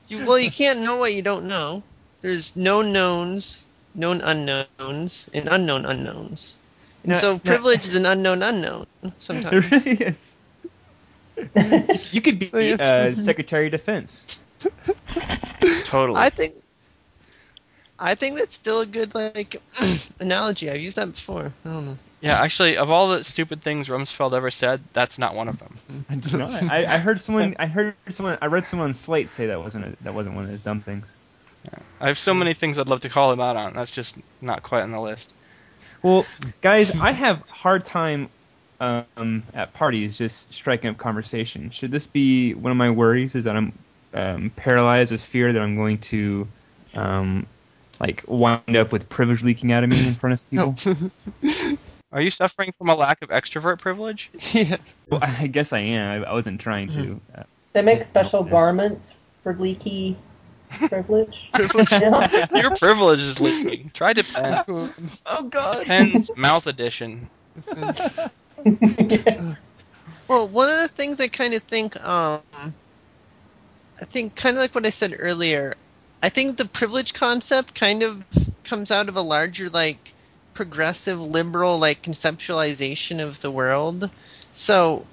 You, 0.09 0.27
well, 0.27 0.39
you 0.39 0.51
can't 0.51 0.81
know 0.81 0.97
what 0.97 1.15
you 1.15 1.23
don't 1.23 1.49
know. 1.49 1.83
There's 2.21 2.55
known 2.57 2.93
knowns, 2.93 3.65
known 3.95 4.21
unknowns, 4.21 5.29
and 5.33 5.49
unknown 5.49 5.87
unknowns. 5.87 6.59
And 7.03 7.13
No, 7.13 7.15
so 7.15 7.33
no. 7.33 7.39
privilege 7.39 7.85
is 7.85 7.95
an 7.97 8.05
unknown 8.07 8.43
unknown 8.43 8.87
It 9.03 9.13
sometimes. 9.19 9.71
really 9.71 9.97
is. 10.05 10.37
You 12.13 12.21
could 12.21 12.39
be 12.39 12.47
So, 12.47 12.59
yeah. 12.59 12.77
uh, 12.79 13.15
Secretary 13.15 13.67
of 13.67 13.73
Defense. 13.73 14.27
Totally. 15.87 16.19
I 16.21 16.31
think 16.31 16.62
I 18.03 18.17
think 18.17 18.37
that's 18.37 18.55
still 18.55 18.81
a 18.81 18.87
good 18.87 19.15
like 19.15 19.63
analogy. 20.21 20.69
I've 20.69 20.81
used 20.81 20.97
that 20.97 21.13
before. 21.13 21.53
I 21.65 21.69
don't 21.69 21.87
know. 21.87 21.99
yeah, 22.21 22.43
actually, 22.43 22.77
of 22.77 22.91
all 22.91 23.11
the 23.11 23.23
stupid 23.23 23.63
things 23.63 23.89
Rumsfeld 23.89 24.33
ever 24.33 24.51
said, 24.51 24.83
that's 24.93 25.19
not 25.19 25.35
one 25.37 25.49
of 25.49 25.59
them. 25.59 26.05
I 26.11 26.17
do 26.17 26.37
not. 26.37 26.51
I, 26.65 26.95
I 26.95 26.99
heard 26.99 27.21
someone. 27.21 27.55
I 27.59 27.67
heard 27.67 27.95
someone. 28.11 28.39
I 28.43 28.47
read 28.47 28.65
someone 28.65 28.89
on 28.89 28.95
Slate 28.95 29.31
say 29.31 29.47
that 29.47 29.61
wasn't 29.61 29.87
a, 29.87 29.97
that 30.03 30.15
wasn't 30.15 30.35
one 30.35 30.45
of 30.45 30.51
those 30.51 30.63
dumb 30.63 30.81
things. 30.81 31.17
I 32.01 32.09
have 32.09 32.19
so 32.19 32.35
many 32.35 32.55
things 32.55 32.79
I'd 32.79 32.89
love 32.89 33.03
to 33.03 33.09
call 33.09 33.33
him 33.33 33.41
out 33.41 33.57
on. 33.57 33.75
That's 33.75 33.93
just 33.93 34.17
not 34.41 34.65
quite 34.65 34.83
on 34.83 34.91
the 34.91 35.01
list. 35.01 35.33
Well, 36.03 36.27
guys, 36.61 36.91
I 36.97 37.13
have 37.13 37.43
hard 37.43 37.85
time 37.85 38.29
um, 38.81 39.45
at 39.55 39.73
parties 39.73 40.19
just 40.19 40.53
striking 40.53 40.91
up 40.91 40.99
conversation. 40.99 41.71
Should 41.71 41.93
this 41.93 42.09
be 42.09 42.55
one 42.55 42.73
of 42.73 42.77
my 42.77 42.91
worries? 42.91 43.37
Is 43.37 43.45
that 43.45 43.55
I'm 43.55 43.79
um, 44.13 44.51
paralyzed 44.57 45.13
with 45.13 45.23
fear 45.23 45.53
that 45.53 45.63
I'm 45.63 45.77
going 45.77 45.99
to 45.99 46.49
um, 46.95 47.47
like 48.01 48.25
wind 48.27 48.77
up 48.77 48.93
with 48.93 49.09
privilege 49.09 49.43
leaking 49.43 49.73
out 49.73 49.85
of 49.85 49.91
me 49.91 50.07
in 50.07 50.15
front 50.15 50.41
of 50.41 50.51
people? 50.51 51.79
Are 52.13 52.21
you 52.21 52.31
suffering 52.31 52.73
from 52.77 52.91
a 52.91 52.95
lack 52.95 53.23
of 53.23 53.31
extrovert 53.31 53.79
privilege? 53.81 54.31
yeah. 54.53 54.77
Well, 55.09 55.21
I 55.23 55.47
guess 55.47 55.73
I 55.73 55.79
am. 55.79 56.25
I, 56.25 56.29
I 56.29 56.33
wasn't 56.33 56.61
trying 56.61 56.89
to. 56.89 57.21
Uh, 57.35 57.43
They 57.73 57.81
make 57.83 58.05
special 58.05 58.45
garments 58.45 59.15
for 59.43 59.55
leaky 59.55 60.17
privilege. 60.71 61.51
Yeah. 61.91 62.47
Your 62.55 62.77
privilege 62.77 63.21
is 63.21 63.41
leaking. 63.41 63.91
Try 63.95 64.13
Depends. 64.13 65.21
Oh 65.25 65.45
God. 65.45 65.81
Depends 65.81 66.31
Mouth 66.37 66.67
Edition. 66.67 67.31
Well, 70.29 70.49
one 70.49 70.69
of 70.69 70.79
the 70.79 70.89
things 70.89 71.21
I 71.21 71.29
kind 71.29 71.55
of 71.55 71.63
think, 71.63 72.03
um, 72.03 72.43
I 72.55 74.05
think 74.05 74.35
kind 74.35 74.57
of 74.57 74.61
like 74.61 74.75
what 74.75 74.87
I 74.87 74.91
said 74.91 75.15
earlier, 75.19 75.75
I 76.23 76.29
think 76.31 76.57
the 76.57 76.65
privilege 76.67 77.13
concept 77.15 77.75
kind 77.75 78.03
of 78.03 78.25
comes 78.65 78.91
out 78.91 79.09
of 79.09 79.17
a 79.17 79.21
larger, 79.23 79.69
like, 79.71 80.15
progressive, 80.55 81.21
liberal, 81.21 81.79
like, 81.79 82.03
conceptualization 82.03 83.21
of 83.23 83.41
the 83.41 83.51
world. 83.51 84.11
So, 84.51 85.07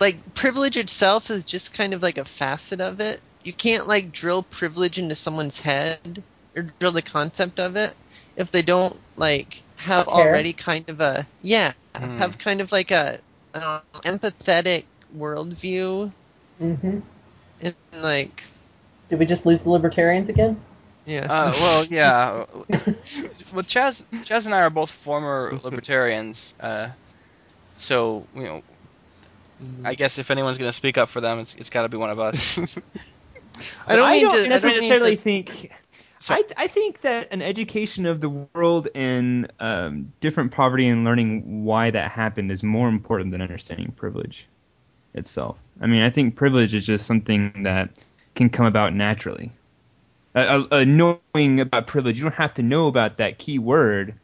like, 0.00 0.34
privilege 0.34 0.76
itself 0.76 1.30
is 1.30 1.44
just 1.44 1.72
kind 1.74 1.94
of 1.94 2.02
like 2.02 2.18
a 2.18 2.24
facet 2.24 2.80
of 2.80 3.00
it. 3.00 3.22
You 3.44 3.52
can't, 3.54 3.88
like, 3.88 4.12
drill 4.12 4.42
privilege 4.42 4.98
into 4.98 5.14
someone's 5.14 5.60
head 5.60 6.24
or 6.56 6.62
drill 6.64 6.92
the 6.92 7.02
concept 7.02 7.60
of 7.60 7.76
it 7.76 7.96
if 8.36 8.50
they 8.50 8.62
don't, 8.62 9.00
like, 9.16 9.64
have 9.78 10.08
Care. 10.08 10.08
already 10.08 10.52
kind 10.54 10.88
of 10.88 11.00
a, 11.00 11.26
yeah, 11.42 11.72
Hmm. 11.98 12.08
have 12.18 12.38
kind 12.38 12.60
of 12.60 12.72
like 12.72 12.90
a, 12.90 13.20
um, 13.54 13.82
empathetic 14.04 14.86
worldview 15.16 16.12
hmm 16.58 17.00
and 17.60 17.76
like 17.92 18.44
Did 19.10 19.18
we 19.18 19.26
just 19.26 19.46
lose 19.46 19.60
the 19.62 19.70
libertarians 19.70 20.28
again? 20.28 20.60
yeah 21.04 21.26
Uh, 21.30 21.52
well, 21.60 21.84
yeah. 21.90 22.44
Well, 23.52 23.62
Chaz, 23.62 24.02
Chaz 24.24 24.46
and 24.46 24.54
I 24.54 24.62
are 24.62 24.70
both 24.70 24.90
former 24.90 25.58
libertarians, 25.62 26.54
uh, 26.60 26.88
so 27.76 28.26
you 28.34 28.42
know. 28.42 28.62
I 29.84 29.94
guess 29.94 30.18
if 30.18 30.30
anyone's 30.30 30.58
going 30.58 30.68
to 30.68 30.72
speak 30.76 30.98
up 30.98 31.08
for 31.08 31.22
them, 31.22 31.38
it's, 31.38 31.54
it's 31.54 31.70
got 31.70 31.82
to 31.82 31.88
be 31.88 31.96
one 31.96 32.10
of 32.10 32.18
us. 32.18 32.58
I 33.86 33.96
don't 33.96 34.04
I 34.06 34.20
don't 34.20 34.32
to 34.32 34.54
I 34.54 34.58
don't 34.58 34.64
mean 34.64 34.70
necessarily 34.90 35.16
to- 35.16 35.22
think. 35.22 35.72
So- 36.18 36.34
I, 36.34 36.44
I 36.58 36.66
think 36.66 37.00
that 37.02 37.32
an 37.32 37.40
education 37.40 38.04
of 38.04 38.20
the 38.20 38.28
world 38.28 38.88
and 38.94 39.50
um, 39.60 40.12
different 40.20 40.52
poverty 40.52 40.88
and 40.88 41.04
learning 41.04 41.64
why 41.64 41.90
that 41.90 42.10
happened 42.10 42.52
is 42.52 42.62
more 42.62 42.88
important 42.88 43.30
than 43.30 43.40
understanding 43.40 43.92
privilege 43.92 44.46
itself. 45.14 45.56
I 45.80 45.86
mean, 45.86 46.02
I 46.02 46.10
think 46.10 46.36
privilege 46.36 46.74
is 46.74 46.84
just 46.84 47.06
something 47.06 47.62
that 47.62 47.98
can 48.36 48.50
come 48.50 48.66
about 48.66 48.94
naturally. 48.94 49.50
Uh, 50.34 50.38
uh, 50.70 50.74
uh, 50.76 50.84
knowing 50.84 51.60
about 51.60 51.86
privilege, 51.86 52.18
you 52.18 52.22
don't 52.22 52.34
have 52.34 52.54
to 52.54 52.62
know 52.62 52.86
about 52.86 53.16
that 53.16 53.38
key 53.38 53.58
word 53.58 54.14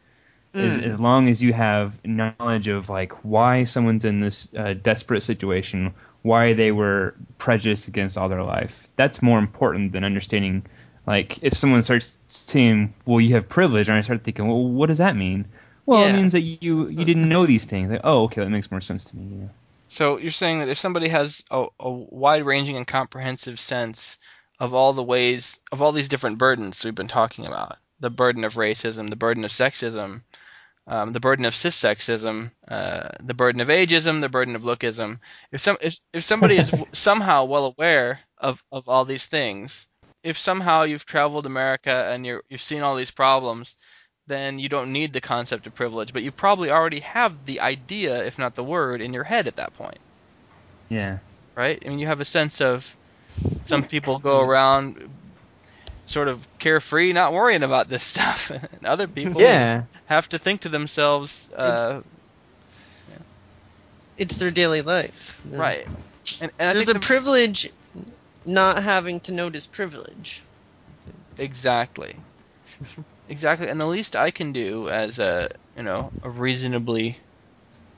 as, 0.53 0.77
Mm. 0.77 0.83
as 0.83 0.99
long 0.99 1.27
as 1.29 1.41
you 1.41 1.51
have 1.53 1.93
knowledge 2.05 2.67
of 2.67 2.87
like 2.87 3.11
why 3.23 3.63
someone's 3.63 4.05
in 4.05 4.19
this 4.19 4.47
uh, 4.55 4.73
desperate 4.73 5.23
situation, 5.23 5.91
why 6.21 6.53
they 6.53 6.71
were 6.71 7.15
prejudiced 7.39 7.87
against 7.87 8.17
all 8.17 8.29
their 8.29 8.43
life. 8.43 8.87
That's 8.95 9.23
more 9.23 9.39
important 9.39 9.91
than 9.91 10.03
understanding. 10.03 10.63
Like 11.07 11.39
if 11.41 11.53
someone 11.55 11.81
starts 11.81 12.17
saying, 12.27 12.93
"Well, 13.05 13.19
you 13.19 13.33
have 13.33 13.49
privilege," 13.49 13.89
and 13.89 13.97
I 13.97 14.01
start 14.01 14.23
thinking, 14.23 14.47
"Well, 14.47 14.63
what 14.69 14.87
does 14.87 14.99
that 14.99 15.15
mean?" 15.17 15.45
Well, 15.87 16.07
it 16.07 16.13
means 16.15 16.31
that 16.33 16.41
you 16.41 16.87
you 16.87 17.03
didn't 17.03 17.27
know 17.27 17.45
these 17.47 17.65
things. 17.65 17.89
Like, 17.91 18.01
oh, 18.05 18.23
okay, 18.25 18.41
that 18.43 18.49
makes 18.49 18.69
more 18.71 18.79
sense 18.81 19.03
to 19.05 19.17
me. 19.17 19.39
Yeah. 19.41 19.47
So 19.93 20.17
you're 20.17 20.31
saying 20.31 20.57
that 20.59 20.69
if 20.69 20.79
somebody 20.79 21.07
has 21.09 21.43
a, 21.51 21.67
a 21.79 21.91
wide-ranging 21.91 22.77
and 22.77 22.87
comprehensive 22.87 23.59
sense 23.59 24.17
of 24.59 24.73
all 24.73 24.93
the 24.93 25.03
ways 25.03 25.59
of 25.71 25.83
all 25.83 25.91
these 25.91 26.09
different 26.09 26.39
burdens 26.39 26.83
we've 26.83 26.95
been 26.95 27.07
talking 27.07 27.45
about, 27.45 27.77
the 27.99 28.09
burden 28.09 28.43
of 28.43 28.55
racism, 28.55 29.11
the 29.11 29.15
burden 29.15 29.45
of 29.45 29.51
sexism, 29.51 30.21
um, 30.87 31.13
the 31.13 31.19
burden 31.19 31.45
of 31.45 31.53
cissexism, 31.53 32.49
uh, 32.67 33.09
the 33.21 33.35
burden 33.35 33.61
of 33.61 33.67
ageism, 33.67 34.19
the 34.19 34.29
burden 34.29 34.55
of 34.55 34.63
lookism. 34.63 35.19
If 35.51 35.61
some 35.61 35.77
if, 35.79 35.95
if 36.11 36.23
somebody 36.23 36.57
is 36.57 36.71
somehow 36.91 37.45
well 37.45 37.65
aware 37.65 38.21
of, 38.39 38.63
of 38.71 38.89
all 38.89 39.05
these 39.05 39.27
things, 39.27 39.87
if 40.23 40.39
somehow 40.39 40.83
you've 40.83 41.05
traveled 41.05 41.45
America 41.45 42.09
and 42.11 42.25
you're 42.25 42.41
you've 42.49 42.61
seen 42.61 42.81
all 42.81 42.95
these 42.95 43.11
problems, 43.11 43.75
then 44.27 44.59
you 44.59 44.69
don't 44.69 44.91
need 44.93 45.13
the 45.13 45.21
concept 45.21 45.67
of 45.67 45.73
privilege, 45.75 46.13
but 46.13 46.23
you 46.23 46.31
probably 46.31 46.71
already 46.71 47.01
have 47.01 47.45
the 47.45 47.59
idea, 47.59 48.23
if 48.25 48.37
not 48.39 48.55
the 48.55 48.63
word, 48.63 49.01
in 49.01 49.13
your 49.13 49.23
head 49.23 49.47
at 49.47 49.57
that 49.57 49.73
point 49.73 49.97
Yeah. 50.89 51.19
right? 51.55 51.81
I 51.85 51.89
mean, 51.89 51.99
you 51.99 52.07
have 52.07 52.21
a 52.21 52.25
sense 52.25 52.61
of 52.61 52.95
some 53.65 53.83
people 53.83 54.19
go 54.19 54.39
around 54.39 55.09
sort 56.05 56.27
of 56.27 56.45
carefree, 56.59 57.13
not 57.13 57.33
worrying 57.33 57.63
about 57.63 57.89
this 57.89 58.03
stuff, 58.13 58.49
and 58.49 58.85
other 58.85 59.07
people 59.07 59.41
Yeah. 59.41 59.83
have 60.05 60.27
to 60.29 60.39
think 60.39 60.61
to 60.61 60.69
themselves, 60.69 61.47
uh, 61.55 62.01
it's 64.17 64.37
their 64.37 64.51
daily 64.51 64.81
life 64.81 65.41
right? 65.45 65.87
And, 66.41 66.51
and 66.59 66.69
I 66.69 66.73
there's 66.73 66.85
think 66.85 66.97
a 66.97 66.99
the- 66.99 67.05
privilege 67.05 67.69
not 68.45 68.81
having 68.83 69.19
to 69.21 69.31
notice 69.31 69.65
privilege 69.65 70.43
exactly, 71.37 72.15
exactly. 73.29 73.69
And 73.69 73.79
the 73.79 73.85
least 73.85 74.15
I 74.15 74.31
can 74.31 74.53
do 74.53 74.89
as 74.89 75.19
a 75.19 75.49
you 75.77 75.83
know 75.83 76.11
a 76.21 76.29
reasonably 76.29 77.17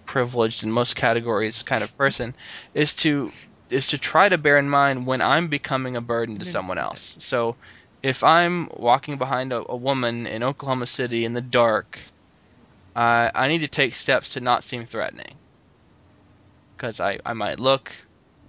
privileged 0.05 0.63
in 0.63 0.71
most 0.71 0.95
categories 0.95 1.63
kind 1.63 1.83
of 1.83 1.97
person 1.97 2.35
is 2.73 2.93
to 2.95 3.31
is 3.69 3.87
to 3.87 3.97
try 3.97 4.29
to 4.29 4.37
bear 4.37 4.57
in 4.57 4.69
mind 4.69 5.07
when 5.07 5.21
I'm 5.21 5.47
becoming 5.47 5.95
a 5.95 6.01
burden 6.01 6.35
to 6.35 6.41
mm-hmm. 6.41 6.51
someone 6.51 6.77
else. 6.77 7.17
So 7.19 7.55
if 8.03 8.23
I'm 8.23 8.69
walking 8.71 9.17
behind 9.17 9.51
a, 9.51 9.63
a 9.67 9.75
woman 9.75 10.27
in 10.27 10.43
Oklahoma 10.43 10.85
City 10.85 11.25
in 11.25 11.33
the 11.33 11.41
dark, 11.41 11.99
I 12.95 13.31
I 13.33 13.47
need 13.47 13.59
to 13.59 13.67
take 13.67 13.95
steps 13.95 14.29
to 14.33 14.39
not 14.39 14.63
seem 14.63 14.85
threatening. 14.85 15.35
Because 16.75 16.99
I, 16.99 17.19
I 17.25 17.33
might 17.33 17.59
look 17.59 17.93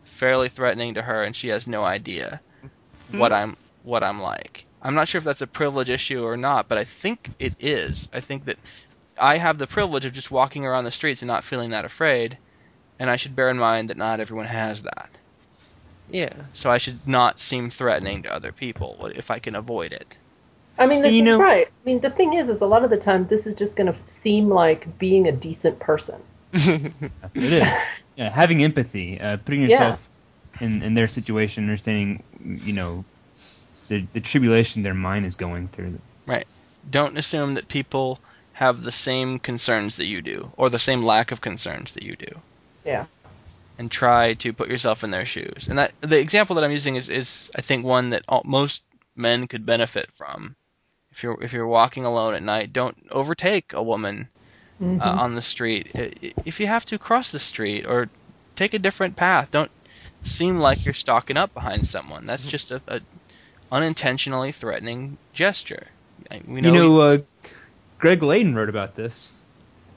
fairly 0.05 0.49
threatening 0.49 0.95
to 0.95 1.03
her, 1.03 1.23
and 1.23 1.35
she 1.35 1.49
has 1.49 1.67
no 1.67 1.85
idea 1.85 2.41
mm-hmm. 2.63 3.19
what 3.19 3.33
I'm 3.33 3.57
what 3.83 4.03
I'm 4.03 4.21
like. 4.21 4.67
I'm 4.87 4.95
not 4.95 5.09
sure 5.09 5.19
if 5.19 5.25
that's 5.25 5.43
a 5.43 5.47
privilege 5.47 5.91
issue 5.91 6.25
or 6.25 6.37
not, 6.37 6.69
but 6.69 6.79
I 6.79 6.85
think 6.85 7.31
it 7.39 7.55
is. 7.59 8.09
I 8.13 8.21
think 8.21 8.45
that 8.45 8.57
I 9.19 9.37
have 9.39 9.59
the 9.59 9.67
privilege 9.67 10.05
of 10.05 10.13
just 10.13 10.31
walking 10.31 10.65
around 10.65 10.85
the 10.85 10.91
streets 10.93 11.23
and 11.23 11.27
not 11.29 11.43
feeling 11.45 11.71
that 11.71 11.85
afraid, 11.85 12.39
and 12.99 13.11
I 13.11 13.17
should 13.17 13.35
bear 13.35 13.49
in 13.51 13.59
mind 13.59 13.91
that 13.91 13.97
not 13.97 14.21
everyone 14.21 14.47
has 14.47 14.83
that. 14.83 15.09
Yeah. 16.09 16.33
So 16.53 16.71
I 16.71 16.79
should 16.79 17.07
not 17.09 17.41
seem 17.41 17.71
threatening 17.71 18.23
to 18.23 18.33
other 18.33 18.53
people 18.53 19.11
if 19.15 19.31
I 19.31 19.41
can 19.41 19.57
avoid 19.57 19.93
it. 19.93 20.17
I 20.79 20.87
mean, 20.87 21.03
that's 21.03 21.13
You 21.15 21.23
know- 21.23 21.41
right. 21.41 21.67
I 21.67 21.85
mean, 21.85 22.01
the 22.01 22.11
thing 22.11 22.35
is, 22.35 22.49
is 22.49 22.61
a 22.61 22.67
lot 22.67 22.85
of 22.85 22.91
the 22.91 22.97
time 22.97 23.27
this 23.27 23.47
is 23.47 23.55
just 23.57 23.75
going 23.77 23.93
to 23.93 23.99
seem 24.07 24.49
like 24.51 24.99
being 24.99 25.27
a 25.27 25.33
decent 25.33 25.81
person. 25.81 26.21
It 26.53 27.03
is. 27.35 27.77
Yeah, 28.17 28.31
having 28.31 28.63
empathy, 28.63 29.21
uh, 29.21 29.39
putting 29.39 29.63
Yeah. 29.63 29.69
yourself 29.69 30.09
in, 30.61 30.83
in 30.83 30.95
their 30.95 31.09
situation, 31.09 31.65
understanding, 31.65 32.23
you 32.45 32.73
know, 32.73 33.05
the, 33.89 34.05
the 34.13 34.21
tribulation 34.21 34.83
their 34.83 34.95
mind 34.95 35.27
is 35.27 35.35
going 35.37 35.69
through. 35.69 35.99
Right. 36.27 36.47
Don't 36.91 37.17
assume 37.19 37.55
that 37.55 37.69
people 37.69 38.21
have 38.53 38.83
the 38.83 38.93
same 38.93 39.39
concerns 39.39 39.97
that 39.97 40.07
you 40.07 40.23
do, 40.23 40.51
or 40.57 40.71
the 40.71 40.79
same 40.79 41.03
lack 41.05 41.31
of 41.33 41.41
concerns 41.41 41.93
that 41.95 42.03
you 42.03 42.17
do. 42.17 42.41
Yeah. 42.85 43.07
and 43.79 43.91
try 43.91 44.33
to 44.35 44.53
put 44.55 44.69
yourself 44.71 45.05
in 45.05 45.11
their 45.11 45.27
shoes. 45.27 45.67
And 45.69 45.79
that 45.79 45.93
the 46.01 46.19
example 46.19 46.57
that 46.57 46.65
I'm 46.65 46.71
using 46.73 46.97
is, 46.97 47.09
is 47.11 47.51
I 47.55 47.61
think 47.61 47.85
one 47.85 48.11
that 48.11 48.23
all, 48.29 48.41
most 48.45 48.83
men 49.17 49.47
could 49.49 49.67
benefit 49.67 50.09
from. 50.17 50.57
If 51.11 51.23
you're 51.23 51.43
if 51.43 51.53
you're 51.53 51.67
walking 51.67 52.05
alone 52.07 52.35
at 52.35 52.43
night, 52.43 52.73
don't 52.73 52.97
overtake 53.11 53.73
a 53.75 53.83
woman 53.83 54.29
Mhm. 54.81 55.01
uh, 55.01 55.21
on 55.23 55.35
the 55.35 55.43
street. 55.43 55.91
I- 55.95 56.13
i- 56.23 56.33
If 56.47 56.61
you 56.61 56.67
have 56.69 56.85
to 56.87 56.99
cross 56.99 57.31
the 57.31 57.39
street 57.39 57.87
or 57.87 58.09
take 58.57 58.73
a 58.75 58.79
different 58.79 59.17
path, 59.17 59.51
don't 59.51 59.71
seem 60.23 60.59
like 60.59 60.85
you're 60.85 60.95
stalking 60.95 61.37
up 61.37 61.53
behind 61.55 61.87
someone. 61.87 62.25
That's 62.27 62.45
just 62.45 62.71
a, 62.71 62.81
a 62.89 63.01
unintentionally 63.73 64.53
threatening 64.53 65.19
gesture. 65.33 65.87
We 66.47 66.61
know. 66.61 66.73
you 66.73 66.79
know, 66.79 67.01
uh, 67.01 67.19
Greg 67.99 68.23
Laden 68.23 68.55
wrote 68.55 68.69
about 68.69 68.95
this. 68.97 69.33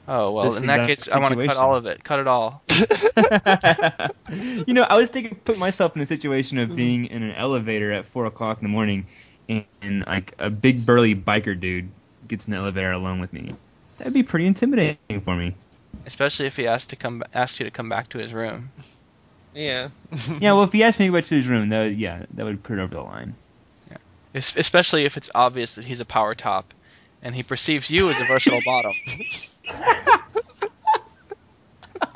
oh 0.08 0.30
well, 0.32 0.50
this 0.50 0.60
in 0.60 0.66
that 0.66 0.88
exact 0.88 1.04
case, 1.06 1.12
I 1.12 1.18
want 1.18 1.38
to 1.38 1.46
cut 1.46 1.56
all 1.56 1.74
of 1.76 1.86
it. 1.86 2.02
Cut 2.04 2.20
it 2.20 2.26
all. 2.28 2.62
you 4.66 4.74
know, 4.74 4.82
I 4.82 4.96
was 4.96 5.08
thinking, 5.10 5.34
put 5.44 5.58
myself 5.58 5.94
in 5.94 6.00
the 6.00 6.06
situation 6.06 6.58
Mm-hmm. 6.58 6.70
of 6.70 6.76
being 6.76 7.06
in 7.06 7.22
an 7.22 7.32
elevator 7.32 7.92
at 7.92 8.06
four 8.06 8.26
o'clock 8.26 8.58
in 8.58 8.64
the 8.64 8.68
morning, 8.70 9.06
and, 9.48 9.64
and 9.82 10.04
like 10.06 10.34
a 10.38 10.50
big 10.50 10.84
burly 10.84 11.14
biker 11.14 11.58
dude 11.58 11.88
gets 12.28 12.46
in 12.46 12.52
the 12.52 12.56
elevator 12.58 12.92
alone 12.92 13.20
with 13.20 13.32
me. 13.32 13.54
That'd 13.98 14.14
be 14.14 14.22
pretty 14.22 14.46
intimidating 14.46 15.20
for 15.24 15.36
me. 15.36 15.54
Especially 16.06 16.46
if 16.46 16.56
he 16.56 16.66
asked 16.66 16.90
to 16.90 16.96
come 16.96 17.22
asks 17.34 17.60
you 17.60 17.64
to 17.64 17.70
come 17.70 17.88
back 17.88 18.08
to 18.10 18.18
his 18.18 18.32
room. 18.32 18.70
yeah. 19.54 19.88
Yeah, 20.40 20.52
well, 20.52 20.62
if 20.64 20.72
he 20.72 20.82
asked 20.84 20.98
me 21.00 21.06
to 21.06 21.12
go 21.12 21.20
to 21.20 21.34
his 21.34 21.46
room, 21.46 21.68
that 21.70 21.84
would, 21.84 21.98
yeah, 21.98 22.24
that 22.34 22.44
would 22.44 22.62
put 22.62 22.78
it 22.78 22.82
over 22.82 22.94
the 22.94 23.02
line. 23.02 23.34
Es- 24.34 24.54
especially 24.56 25.04
if 25.04 25.16
it's 25.16 25.30
obvious 25.34 25.74
that 25.76 25.84
he's 25.84 26.00
a 26.00 26.04
power 26.04 26.34
top 26.34 26.72
and 27.22 27.34
he 27.34 27.42
perceives 27.42 27.90
you 27.90 28.10
as 28.10 28.20
a 28.20 28.24
versatile 28.24 28.60
bottom. 28.64 28.92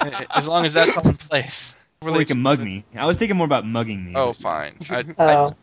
as 0.31 0.47
long 0.47 0.65
as 0.65 0.75
that's 0.75 0.97
all 0.97 1.09
in 1.09 1.17
place. 1.17 1.75
Or 2.03 2.19
he 2.19 2.25
can 2.25 2.41
mug 2.41 2.61
me. 2.61 2.85
I 2.95 3.07
was 3.07 3.17
thinking 3.17 3.37
more 3.37 3.47
about 3.47 3.67
mugging 3.67 4.05
me. 4.05 4.12
Oh, 4.15 4.33
fine. 4.33 4.77
I, 4.91 4.97
I, 5.19 5.35
Oh. 5.35 5.45
just- 5.45 5.55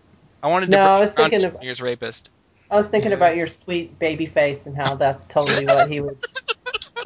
I 0.44 0.48
wanted 0.48 0.68
to 0.68 0.72
No, 0.72 0.82
I 0.82 1.00
was 1.02 1.14
thinking 1.14 1.44
of- 1.46 1.64
year's 1.64 1.82
rapist. 1.82 2.30
I 2.72 2.78
was 2.78 2.88
thinking 2.88 3.12
about 3.14 3.36
your 3.36 3.50
sweet 3.50 4.00
baby 4.00 4.26
face 4.28 4.60
and 4.66 4.76
how 4.76 4.96
that's 4.96 5.26
totally 5.26 5.66
what 5.66 5.92
he 5.92 6.00
would. 6.00 6.18
Look 6.22 7.06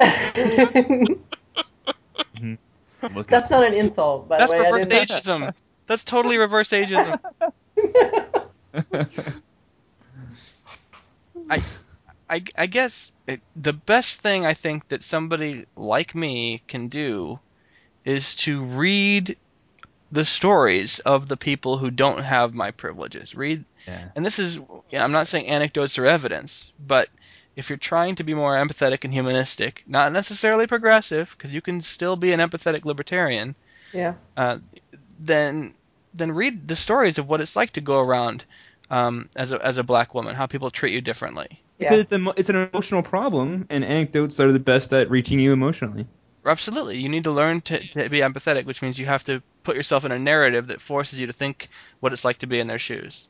mm-hmm. 2.40 3.22
that's 3.28 3.50
not 3.50 3.64
an 3.66 3.74
insult, 3.74 4.28
by 4.28 4.38
That's 4.38 4.52
the 4.52 4.58
way. 4.60 4.66
I 4.66 4.70
reverse 4.70 4.88
didn't- 4.88 5.08
ageism. 5.10 5.54
That's 5.88 6.04
totally 6.04 6.38
reverse 6.38 6.70
ageism. 6.70 7.20
I, 11.50 11.62
I 12.28 12.42
I 12.56 12.66
guess 12.66 13.12
it, 13.26 13.40
the 13.54 13.72
best 13.72 14.20
thing 14.20 14.44
I 14.44 14.54
think 14.54 14.88
that 14.88 15.04
somebody 15.04 15.66
like 15.76 16.14
me 16.14 16.62
can 16.66 16.88
do 16.88 17.38
is 18.04 18.34
to 18.36 18.62
read 18.62 19.36
the 20.12 20.24
stories 20.24 21.00
of 21.00 21.28
the 21.28 21.36
people 21.36 21.78
who 21.78 21.90
don't 21.90 22.22
have 22.22 22.54
my 22.54 22.70
privileges. 22.70 23.34
Read, 23.34 23.64
yeah. 23.86 24.08
and 24.14 24.24
this 24.24 24.38
is, 24.38 24.58
yeah, 24.90 25.02
I'm 25.02 25.12
not 25.12 25.26
saying 25.26 25.48
anecdotes 25.48 25.98
or 25.98 26.06
evidence, 26.06 26.72
but 26.78 27.08
if 27.56 27.68
you're 27.68 27.78
trying 27.78 28.14
to 28.16 28.24
be 28.24 28.34
more 28.34 28.54
empathetic 28.54 29.04
and 29.04 29.12
humanistic, 29.12 29.82
not 29.86 30.12
necessarily 30.12 30.66
progressive, 30.66 31.34
because 31.36 31.52
you 31.52 31.60
can 31.60 31.80
still 31.80 32.16
be 32.16 32.32
an 32.32 32.40
empathetic 32.40 32.84
libertarian, 32.84 33.54
yeah. 33.92 34.14
uh, 34.36 34.58
then 35.18 35.74
then 36.16 36.32
read 36.32 36.68
the 36.68 36.76
stories 36.76 37.18
of 37.18 37.28
what 37.28 37.40
it's 37.40 37.56
like 37.56 37.72
to 37.72 37.80
go 37.80 38.00
around 38.00 38.44
um, 38.90 39.28
as 39.36 39.52
a 39.52 39.64
as 39.64 39.78
a 39.78 39.82
black 39.82 40.14
woman, 40.14 40.34
how 40.34 40.46
people 40.46 40.70
treat 40.70 40.92
you 40.92 41.00
differently. 41.00 41.62
Yeah. 41.78 41.90
Because 41.90 42.00
it's 42.00 42.12
a, 42.12 42.34
it's 42.36 42.48
an 42.48 42.68
emotional 42.72 43.02
problem, 43.02 43.66
and 43.68 43.84
anecdotes 43.84 44.40
are 44.40 44.52
the 44.52 44.58
best 44.58 44.92
at 44.92 45.10
reaching 45.10 45.38
you 45.38 45.52
emotionally. 45.52 46.06
Absolutely, 46.44 46.96
you 46.96 47.08
need 47.08 47.24
to 47.24 47.32
learn 47.32 47.60
to, 47.62 47.86
to 47.88 48.08
be 48.08 48.20
empathetic, 48.20 48.66
which 48.66 48.80
means 48.80 48.98
you 48.98 49.06
have 49.06 49.24
to 49.24 49.42
put 49.64 49.76
yourself 49.76 50.04
in 50.04 50.12
a 50.12 50.18
narrative 50.18 50.68
that 50.68 50.80
forces 50.80 51.18
you 51.18 51.26
to 51.26 51.32
think 51.32 51.68
what 52.00 52.12
it's 52.12 52.24
like 52.24 52.38
to 52.38 52.46
be 52.46 52.60
in 52.60 52.68
their 52.68 52.78
shoes. 52.78 53.26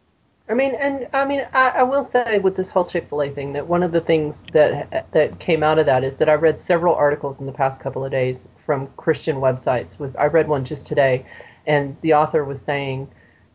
I 0.49 0.55
mean, 0.55 0.76
and 0.76 1.09
I 1.12 1.24
mean, 1.24 1.45
I, 1.53 1.68
I 1.68 1.82
will 1.82 2.05
say 2.05 2.39
with 2.39 2.55
this 2.55 2.70
whole 2.70 2.84
Chick 2.84 3.09
Fil 3.09 3.22
A 3.22 3.30
thing 3.30 3.53
that 3.55 3.66
one 3.66 3.82
of 3.82 3.91
the 3.91 4.01
things 4.01 4.45
that 4.53 5.11
that 5.12 5.41
came 5.41 5.64
out 5.64 5.78
of 5.78 5.87
that 5.87 6.05
is 6.05 6.18
that 6.18 6.28
I 6.28 6.34
read 6.34 6.61
several 6.61 6.95
articles 6.95 7.41
in 7.41 7.47
the 7.47 7.53
past 7.53 7.80
couple 7.80 8.05
of 8.05 8.12
days 8.12 8.47
from 8.64 8.87
Christian 8.97 9.37
websites. 9.37 9.99
With 9.99 10.14
I 10.16 10.26
read 10.26 10.47
one 10.47 10.64
just 10.64 10.87
today, 10.87 11.26
and 11.67 11.97
the 12.03 12.14
author 12.14 12.45
was 12.45 12.61
saying, 12.61 13.09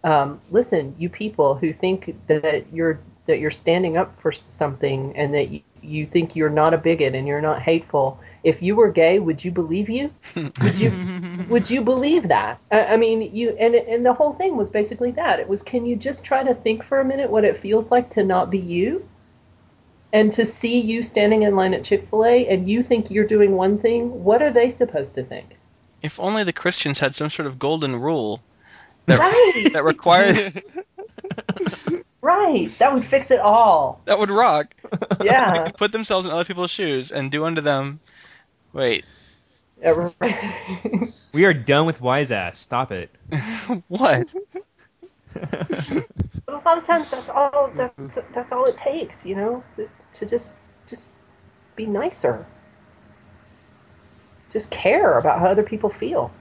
um, 0.04 0.40
"Listen, 0.52 0.96
you 0.98 1.10
people 1.10 1.56
who 1.56 1.74
think 1.74 2.16
that 2.28 2.66
you're 2.74 3.00
that 3.28 3.40
you're 3.40 3.52
standing 3.52 3.98
up 3.98 4.20
for 4.22 4.32
something 4.32 5.16
and 5.16 5.34
that 5.34 5.50
you, 5.50 5.62
you 5.82 6.06
think 6.06 6.36
you're 6.36 6.50
not 6.50 6.74
a 6.74 6.78
bigot 6.78 7.16
and 7.16 7.28
you're 7.28 7.42
not 7.42 7.62
hateful. 7.62 8.20
If 8.44 8.62
you 8.62 8.76
were 8.76 8.92
gay, 8.92 9.20
would 9.20 9.44
you 9.44 9.52
believe 9.52 9.90
you? 9.90 10.12
Would 10.36 10.76
you 10.76 10.92
would 11.50 11.70
you 11.70 11.82
believe 11.82 12.28
that? 12.28 12.60
I, 12.72 12.86
I 12.86 12.98
mean, 12.98 13.34
you 13.34 13.52
and 13.52 13.76
and 13.76 14.06
the 14.06 14.14
whole 14.14 14.34
thing 14.34 14.58
was 14.58 14.70
basically 14.70 15.12
that. 15.12 15.40
It 15.40 15.48
was, 15.48 15.62
can 15.62 15.86
you 15.86 15.96
just 15.96 16.24
try 16.24 16.44
to 16.44 16.56
think 16.56 16.84
for 16.84 17.00
a 17.00 17.06
minute 17.06 17.30
what 17.30 17.46
it 17.46 17.62
feels 17.62 17.90
like 17.92 18.10
to 18.12 18.24
not 18.24 18.50
be 18.50 18.60
you, 18.60 19.08
and 20.14 20.34
to 20.34 20.46
see 20.46 20.80
you 20.80 21.04
standing 21.04 21.44
in 21.44 21.56
line 21.56 21.74
at 21.74 21.84
Chick 21.84 22.08
Fil 22.10 22.26
A 22.26 22.48
and 22.48 22.70
you 22.70 22.84
think 22.84 23.10
you're 23.10 23.28
doing 23.28 23.54
one 23.54 23.78
thing. 23.78 24.24
What 24.24 24.42
are 24.42 24.52
they 24.52 24.70
supposed 24.70 25.16
to 25.16 25.24
think? 25.24 25.58
If 26.02 26.20
only 26.20 26.44
the 26.44 26.54
Christians 26.54 27.00
had 27.00 27.14
some 27.16 27.30
sort 27.30 27.48
of 27.48 27.60
golden 27.60 27.96
rule 27.96 28.42
that, 29.06 29.20
Right, 29.20 29.74
that 29.74 29.84
required 29.84 30.64
right. 32.22 32.70
That 32.80 32.94
would 32.94 33.06
fix 33.06 33.32
it 33.32 33.40
all. 33.40 34.02
that 34.06 34.18
would 34.20 34.32
rock. 34.32 34.74
Yeah. 35.22 35.70
Put 35.78 35.92
themselves 35.92 36.26
in 36.26 36.32
other 36.32 36.46
people's 36.46 36.72
shoes 36.72 37.12
and 37.12 37.32
do 37.32 37.46
unto 37.46 37.62
them. 37.62 38.00
Wait, 38.74 39.06
We 41.34 41.46
are 41.46 41.54
done 41.54 41.86
with 41.86 42.02
wise 42.02 42.32
ass. 42.32 42.60
Stop 42.60 42.92
it. 42.92 43.10
what? 43.88 44.26
But 45.34 46.06
a 46.48 46.62
lot 46.66 46.78
of 46.78 46.84
times 46.86 47.10
that's 47.10 47.30
all 47.30 47.72
that's, 47.74 48.18
that's 48.34 48.52
all 48.52 48.64
it 48.66 48.78
takes, 48.78 49.26
you 49.26 49.36
know, 49.36 49.64
to, 49.76 49.90
to 50.14 50.26
just 50.26 50.54
just 50.88 51.08
be 51.76 51.86
nicer. 51.86 52.46
Just 54.52 54.70
care 54.70 55.18
about 55.18 55.40
how 55.40 55.48
other 55.48 55.64
people 55.64 55.90
feel. 55.90 56.32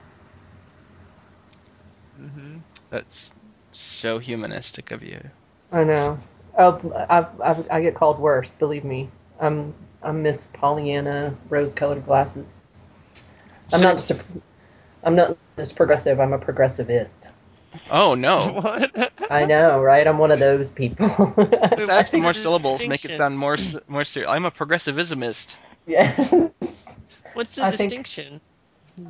hmm 2.17 2.57
That's 2.89 3.31
so 3.71 4.19
humanistic 4.19 4.91
of 4.91 5.01
you. 5.03 5.19
I 5.71 5.83
know. 5.83 6.19
Oh, 6.57 7.05
I've, 7.09 7.41
I've, 7.41 7.71
I 7.71 7.81
get 7.81 7.95
called 7.95 8.19
worse. 8.19 8.53
Believe 8.55 8.83
me. 8.83 9.09
I'm 9.39 9.73
I'm 10.03 10.21
Miss 10.23 10.47
Pollyanna, 10.53 11.35
rose-colored 11.49 12.05
glasses. 12.05 12.45
I'm 13.73 13.79
So- 13.79 13.83
not 13.87 13.95
just 13.97 14.11
a, 14.11 14.19
I'm 15.03 15.15
not 15.15 15.37
just 15.57 15.75
progressive. 15.75 16.19
I'm 16.19 16.33
a 16.33 16.39
progressivist. 16.39 17.07
Oh 17.89 18.15
no. 18.15 18.39
What? 18.61 19.11
I 19.31 19.45
know, 19.45 19.79
right? 19.81 20.05
I'm 20.05 20.17
one 20.17 20.31
of 20.31 20.39
those 20.39 20.69
people. 20.69 21.33
Let's 21.37 22.13
more 22.13 22.33
syllables, 22.33 22.85
make 22.85 23.05
it 23.05 23.17
sound 23.17 23.37
more 23.39 23.55
more 23.87 24.03
serious. 24.03 24.29
I'm 24.29 24.43
a 24.45 24.51
progressivismist. 24.51 25.55
yeah. 25.87 26.49
What's 27.33 27.55
the 27.55 27.65
I 27.65 27.71
distinction? 27.71 28.41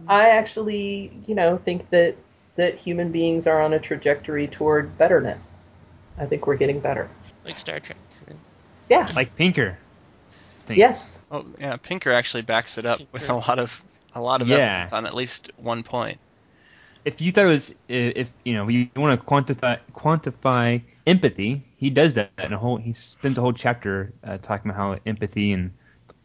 I 0.07 0.30
actually, 0.30 1.11
you 1.28 1.36
know, 1.36 1.57
think 1.57 1.89
that 1.89 2.15
that 2.55 2.78
human 2.78 3.11
beings 3.11 3.47
are 3.47 3.61
on 3.61 3.74
a 3.74 3.80
trajectory 3.80 4.47
toward 4.47 4.97
betterness. 4.97 5.39
I 6.17 6.26
think 6.26 6.45
we're 6.47 6.57
getting 6.57 6.80
better. 6.80 7.09
Like 7.45 7.57
Star 7.57 7.80
Trek. 7.80 7.97
Yeah. 8.89 9.09
Like 9.15 9.36
Pinker. 9.36 9.78
thinks. 10.65 10.78
Yes. 10.78 11.17
Oh 11.32 11.45
yeah, 11.59 11.78
Pinker 11.78 12.11
actually 12.11 12.43
backs 12.43 12.78
it 12.78 12.86
up 12.86 12.99
with 13.11 13.30
a 13.30 13.34
lot 13.34 13.59
of 13.59 13.84
a 14.13 14.22
lot 14.22 14.41
of 14.41 14.47
Yeah. 14.47 14.55
evidence 14.57 14.93
on 14.93 15.05
at 15.05 15.15
least 15.15 15.51
one 15.57 15.84
point. 15.84 16.19
If 17.03 17.19
you 17.22 17.32
thought 17.32 17.45
it 17.45 17.49
was, 17.49 17.76
if 17.88 18.32
you 18.45 18.53
know, 18.53 18.67
you 18.67 18.89
want 18.95 19.19
to 19.19 19.26
quantify 19.26 19.80
quantify 19.93 20.84
empathy. 21.07 21.65
He 21.78 21.89
does 21.89 22.13
that 22.13 22.32
in 22.38 22.53
a 22.53 22.57
whole. 22.57 22.78
He 22.78 22.93
spends 22.93 23.38
a 23.38 23.41
whole 23.41 23.53
chapter 23.53 24.13
uh, 24.24 24.38
talking 24.38 24.69
about 24.69 24.78
how 24.78 24.99
empathy 25.07 25.51
and 25.53 25.72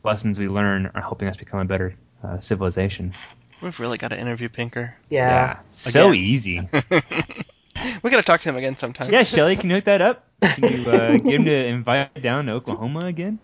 lessons 0.07 0.39
we 0.39 0.49
learn 0.49 0.91
are 0.95 1.03
helping 1.03 1.29
us 1.29 1.37
become 1.37 1.61
a 1.61 1.65
better 1.65 1.95
uh, 2.25 2.39
civilization. 2.39 3.15
We've 3.61 3.79
really 3.81 3.99
got 3.99 4.09
to 4.09 4.19
interview 4.19 4.49
Pinker. 4.49 4.95
Yeah. 5.11 5.61
so 5.71 6.11
Again. 6.11 6.15
easy. 6.25 6.61
we 8.03 8.11
got 8.11 8.17
to 8.17 8.23
talk 8.23 8.41
to 8.43 8.49
him 8.49 8.57
again 8.57 8.77
sometime. 8.77 9.11
yeah, 9.11 9.23
Shelly, 9.23 9.57
can 9.57 9.71
you 9.71 9.77
hook 9.77 9.85
that 9.85 10.01
up? 10.01 10.23
Can 10.43 10.65
you 10.85 10.91
uh, 10.91 11.13
get 11.17 11.25
him 11.27 11.45
to 11.47 11.67
invite 11.67 12.21
down 12.21 12.45
to 12.45 12.53
Oklahoma 12.53 13.07
again? 13.07 13.39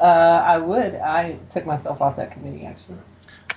Uh, 0.00 0.04
I 0.04 0.56
would. 0.56 0.94
I 0.94 1.36
took 1.52 1.66
myself 1.66 2.00
off 2.00 2.16
that 2.16 2.32
committee 2.32 2.64
actually. 2.64 2.96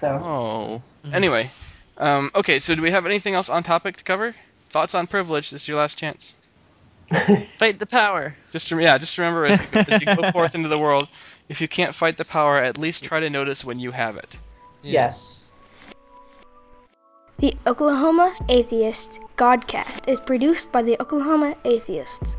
So 0.01 0.19
Oh. 0.21 0.81
Anyway, 1.13 1.49
um, 1.97 2.29
okay. 2.35 2.59
So 2.59 2.75
do 2.75 2.81
we 2.81 2.91
have 2.91 3.05
anything 3.05 3.35
else 3.35 3.47
on 3.47 3.63
topic 3.63 3.95
to 3.97 4.03
cover? 4.03 4.35
Thoughts 4.69 4.95
on 4.95 5.07
privilege? 5.07 5.49
This 5.49 5.61
is 5.61 5.67
your 5.69 5.77
last 5.77 5.97
chance. 5.97 6.35
Fight 7.57 7.79
the 7.79 7.85
power. 7.85 8.35
Just 8.51 8.69
yeah, 8.69 8.97
just 8.97 9.17
remember 9.17 9.45
as, 9.45 9.65
as 9.73 10.01
you 10.01 10.05
go 10.15 10.29
forth 10.31 10.55
into 10.55 10.67
the 10.67 10.77
world, 10.77 11.07
if 11.49 11.59
you 11.59 11.67
can't 11.67 11.95
fight 11.95 12.17
the 12.17 12.25
power, 12.25 12.57
at 12.57 12.77
least 12.77 13.03
try 13.03 13.19
to 13.19 13.29
notice 13.29 13.65
when 13.65 13.79
you 13.79 13.91
have 13.91 14.15
it. 14.15 14.37
yes. 14.81 15.35
The 17.39 17.55
Oklahoma 17.65 18.33
Atheists 18.49 19.17
Godcast 19.37 20.09
is 20.09 20.19
produced 20.19 20.73
by 20.73 20.81
the 20.81 20.99
Oklahoma 21.01 21.55
Atheists. 21.63 22.35